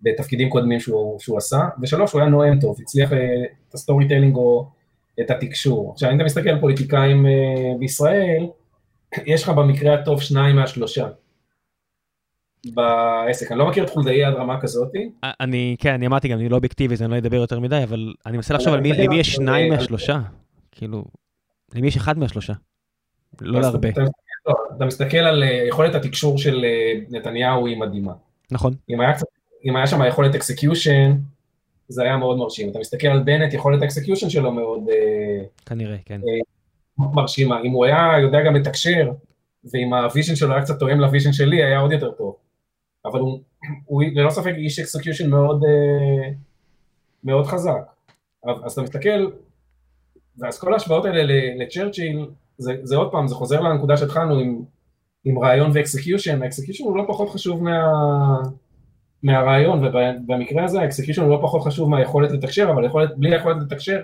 [0.00, 4.36] בתפקידים קודמים שהוא, שהוא עשה, ושלוש, הוא היה נואם טוב, הצליח אה, את ה storytelling
[4.36, 4.70] או
[5.20, 5.92] את התקשור.
[5.92, 7.32] עכשיו, אם אתה מסתכל על פוליטיקאים אה,
[7.78, 8.46] בישראל,
[9.26, 11.08] יש לך במקרה הטוב שניים מהשלושה.
[12.66, 13.52] בעסק.
[13.52, 14.92] אני לא מכיר את חולדאי עד רמה כזאת.
[15.40, 18.14] אני, כן, אני אמרתי גם, אני לא אובייקטיבי, אז אני לא אדבר יותר מדי, אבל
[18.26, 20.20] אני מנסה לחשוב על למי יש שניים מהשלושה.
[20.72, 21.04] כאילו,
[21.74, 22.52] למי יש אחד מהשלושה.
[23.40, 23.88] לא להרבה.
[24.46, 28.12] לא, אתה מסתכל על אה, יכולת התקשור של אה, נתניהו היא מדהימה.
[28.50, 28.74] נכון.
[29.64, 31.12] אם היה שם יכולת execution,
[31.88, 32.70] זה היה מאוד מרשים.
[32.70, 34.88] אתה מסתכל על בנט, יכולת ה execution שלו מאוד...
[34.88, 36.20] אה, כנראה, כן.
[36.98, 37.60] מרשימה.
[37.64, 39.10] אם הוא היה יודע גם לתקשר,
[39.72, 42.36] ואם הוויז'ן שלו היה קצת תואם ל vision שלי, היה עוד יותר טוב.
[43.04, 43.40] אבל הוא,
[43.84, 46.30] הוא ללא ספק איש execution מאוד, אה,
[47.24, 47.92] מאוד חזק.
[48.64, 49.30] אז אתה מסתכל,
[50.38, 51.22] ואז כל ההשוואות האלה
[51.64, 52.26] לצ'רצ'יל,
[52.58, 54.62] זה, זה עוד פעם, זה חוזר לנקודה שהתחלנו עם,
[55.24, 57.86] עם רעיון ו execution, ה execution הוא לא פחות חשוב מה,
[59.22, 63.56] מהרעיון, ובמקרה הזה ה execution הוא לא פחות חשוב מהיכולת לתקשר, אבל יכולת, בלי היכולת
[63.62, 64.00] לתקשר,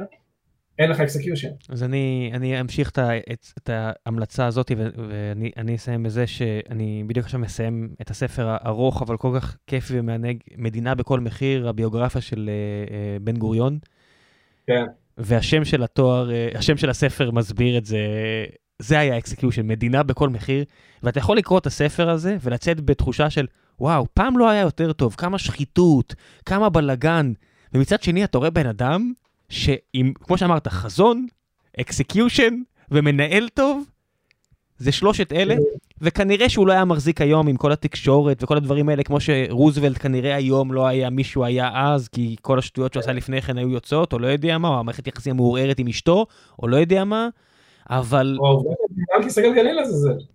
[0.79, 1.49] אין לך execution.
[1.69, 2.99] אז אני, אני אמשיך את,
[3.33, 9.03] את, את ההמלצה הזאת, ו, ואני אסיים בזה שאני בדיוק עכשיו מסיים את הספר הארוך,
[9.03, 13.79] אבל כל כך כיפי ומענג, מדינה בכל מחיר, הביוגרפיה של אה, אה, בן גוריון.
[14.67, 14.85] כן.
[15.19, 17.99] והשם של התואר, אה, השם של הספר מסביר את זה.
[18.79, 20.65] זה היה execution, מדינה בכל מחיר,
[21.03, 23.47] ואתה יכול לקרוא את הספר הזה ולצאת בתחושה של,
[23.81, 26.15] וואו, פעם לא היה יותר טוב, כמה שחיתות,
[26.47, 27.33] כמה בלאגן.
[27.75, 29.13] ומצד שני אתה רואה בן אדם
[29.49, 31.27] שעם, כמו שאמרת, חזון,
[31.81, 32.55] execution
[32.91, 33.85] ומנהל טוב,
[34.79, 35.55] זה שלושת אלה,
[36.01, 40.35] וכנראה שהוא לא היה מחזיק היום עם כל התקשורת וכל הדברים האלה, כמו שרוזוולט כנראה
[40.35, 43.71] היום לא היה מי שהוא היה אז, כי כל השטויות שהוא עשה לפני כן היו
[43.71, 46.27] יוצאות, או לא יודע מה, או המערכת יחסים המעורערת עם אשתו,
[46.63, 47.29] או לא יודע מה,
[47.91, 48.37] אבל...
[48.41, 50.34] או העובדה שגם כיסא גלגלים לעזאזל.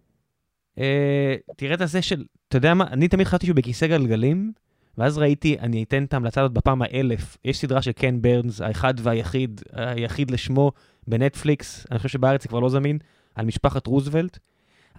[0.80, 4.51] אה, תראה את הזה של, אתה יודע מה, אני תמיד חשבתי שהוא בכיסא גלגלים,
[4.97, 8.93] ואז ראיתי, אני אתן את ההמלצה הזאת בפעם האלף, יש סדרה של קן ברנס, האחד
[8.97, 10.72] והיחיד, היחיד לשמו,
[11.07, 12.97] בנטפליקס, אני חושב שבארץ זה כבר לא זמין,
[13.35, 14.38] על משפחת רוזוולט.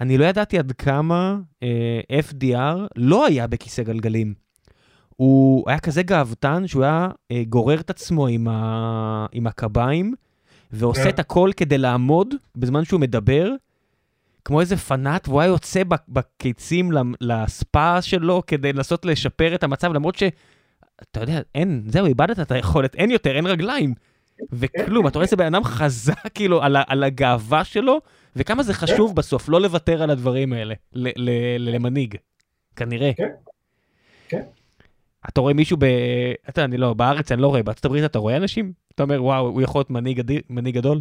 [0.01, 2.01] אני לא ידעתי עד כמה אה,
[2.31, 4.35] FDR לא היה בכיסא גלגלים.
[5.16, 9.27] הוא היה כזה גאוותן שהוא היה אה, גורר את עצמו עם, ה...
[9.32, 10.15] עם הקביים,
[10.73, 11.09] ועושה כן.
[11.09, 13.51] את הכל כדי לעמוד בזמן שהוא מדבר,
[14.45, 16.91] כמו איזה פנאט, והוא היה יוצא בק- בקיצים
[17.21, 20.23] לספא שלו כדי לנסות לשפר את המצב, למרות ש...
[21.03, 23.95] אתה יודע, אין, זהו, איבדת את היכולת, אין יותר, אין רגליים.
[24.53, 27.99] וכלום, אתה רואה איזה בן אדם חזק כאילו על, על הגאווה שלו,
[28.37, 32.15] וכמה זה חשוב בסוף לא לוותר על הדברים האלה ל- ל- ל- למנהיג,
[32.77, 33.11] כנראה.
[33.17, 33.29] כן.
[34.29, 34.43] כן.
[35.29, 35.85] אתה רואה מישהו ב...
[36.49, 38.73] אתה יודע, אני לא, בארץ אני לא רואה, בארצות הברית אתה רואה אנשים?
[38.95, 41.01] אתה אומר, וואו, הוא יכול להיות מנהיג, מנהיג גדול?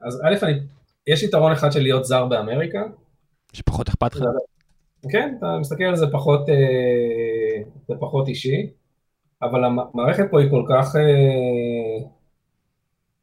[0.00, 0.58] אז א', אני,
[1.06, 2.82] יש יתרון אחד של להיות זר באמריקה.
[3.52, 4.22] שפחות אכפת לך?
[5.12, 8.70] כן, אתה מסתכל על זה פחות, אה, זה פחות אישי,
[9.42, 12.08] אבל המערכת פה היא כל כך, אה,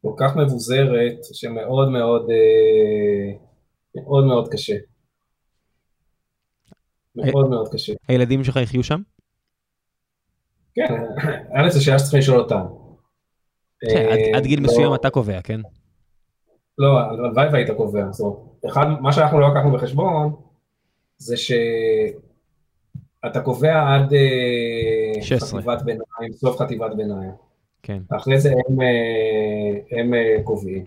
[0.01, 3.33] כל כך מבוזרת, שמאוד מאוד, אה,
[3.95, 4.75] מאוד מאוד קשה.
[7.15, 7.93] מאוד מאוד קשה.
[8.07, 9.01] הילדים שלך יחיו שם?
[10.75, 10.93] כן,
[11.57, 12.61] א', זו שאלה שצריך לשאול אותם.
[13.79, 15.61] כן, עד- אה, עד גיל לא- מסוים אתה קובע, כן?
[16.77, 18.11] לא, הלוואי והיית קובע.
[18.11, 20.35] זאת אומרת, אחד, מה שאנחנו לא לקחנו בחשבון,
[21.17, 25.61] זה שאתה קובע עד אה, 16.
[25.61, 27.31] חטיבת ביניים, סוף חטיבת ביניים.
[27.83, 28.01] כן.
[28.17, 30.85] אחרי זה הם, אה, הם אה, קובעים.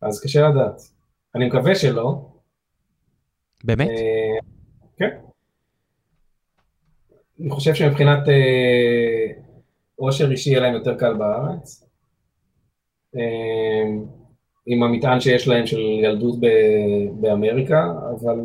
[0.00, 0.82] אז קשה לדעת.
[1.34, 2.28] אני מקווה שלא.
[3.64, 3.88] באמת?
[3.88, 4.38] אה,
[4.96, 5.18] כן.
[7.40, 9.32] אני חושב שמבחינת אה,
[9.96, 11.84] עושר אישי יהיה להם יותר קל בארץ.
[14.70, 18.40] עם המטען שיש להם של ילדות ב- באמריקה, אבל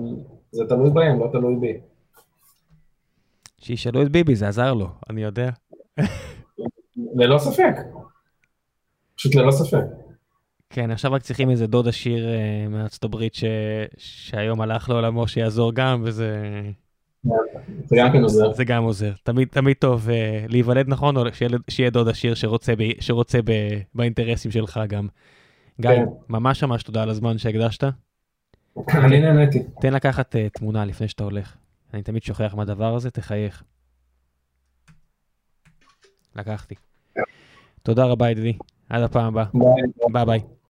[0.51, 1.73] זה תלוי בהם, לא תלוי בי.
[3.57, 5.49] שישאלו את ביבי, זה עזר לו, אני יודע.
[7.15, 7.75] ללא ספק.
[9.15, 9.83] פשוט ללא ספק.
[10.69, 13.43] כן, עכשיו רק צריכים איזה דוד עשיר אה, מארצות הברית ש...
[13.97, 16.61] שהיום הלך לעולמו שיעזור גם, וזה
[17.85, 18.53] זה גם כן עוזר.
[18.53, 19.11] זה גם עוזר.
[19.23, 22.81] תמיד, תמיד טוב אה, להיוולד נכון, או שיהיה, שיהיה דוד עשיר שרוצה, ב...
[22.99, 23.51] שרוצה ב...
[23.95, 25.07] באינטרסים שלך גם.
[25.81, 26.05] גיא, כן.
[26.29, 27.83] ממש ממש תודה על הזמן שהקדשת.
[28.89, 29.59] אני נהניתי.
[29.81, 31.55] תן לקחת uh, תמונה לפני שאתה הולך.
[31.93, 33.63] אני תמיד שוכח מהדבר הזה, תחייך.
[36.35, 36.75] לקחתי.
[37.83, 38.57] תודה רבה ידידי,
[38.89, 39.45] עד הפעם הבאה.
[40.11, 40.39] ביי ביי.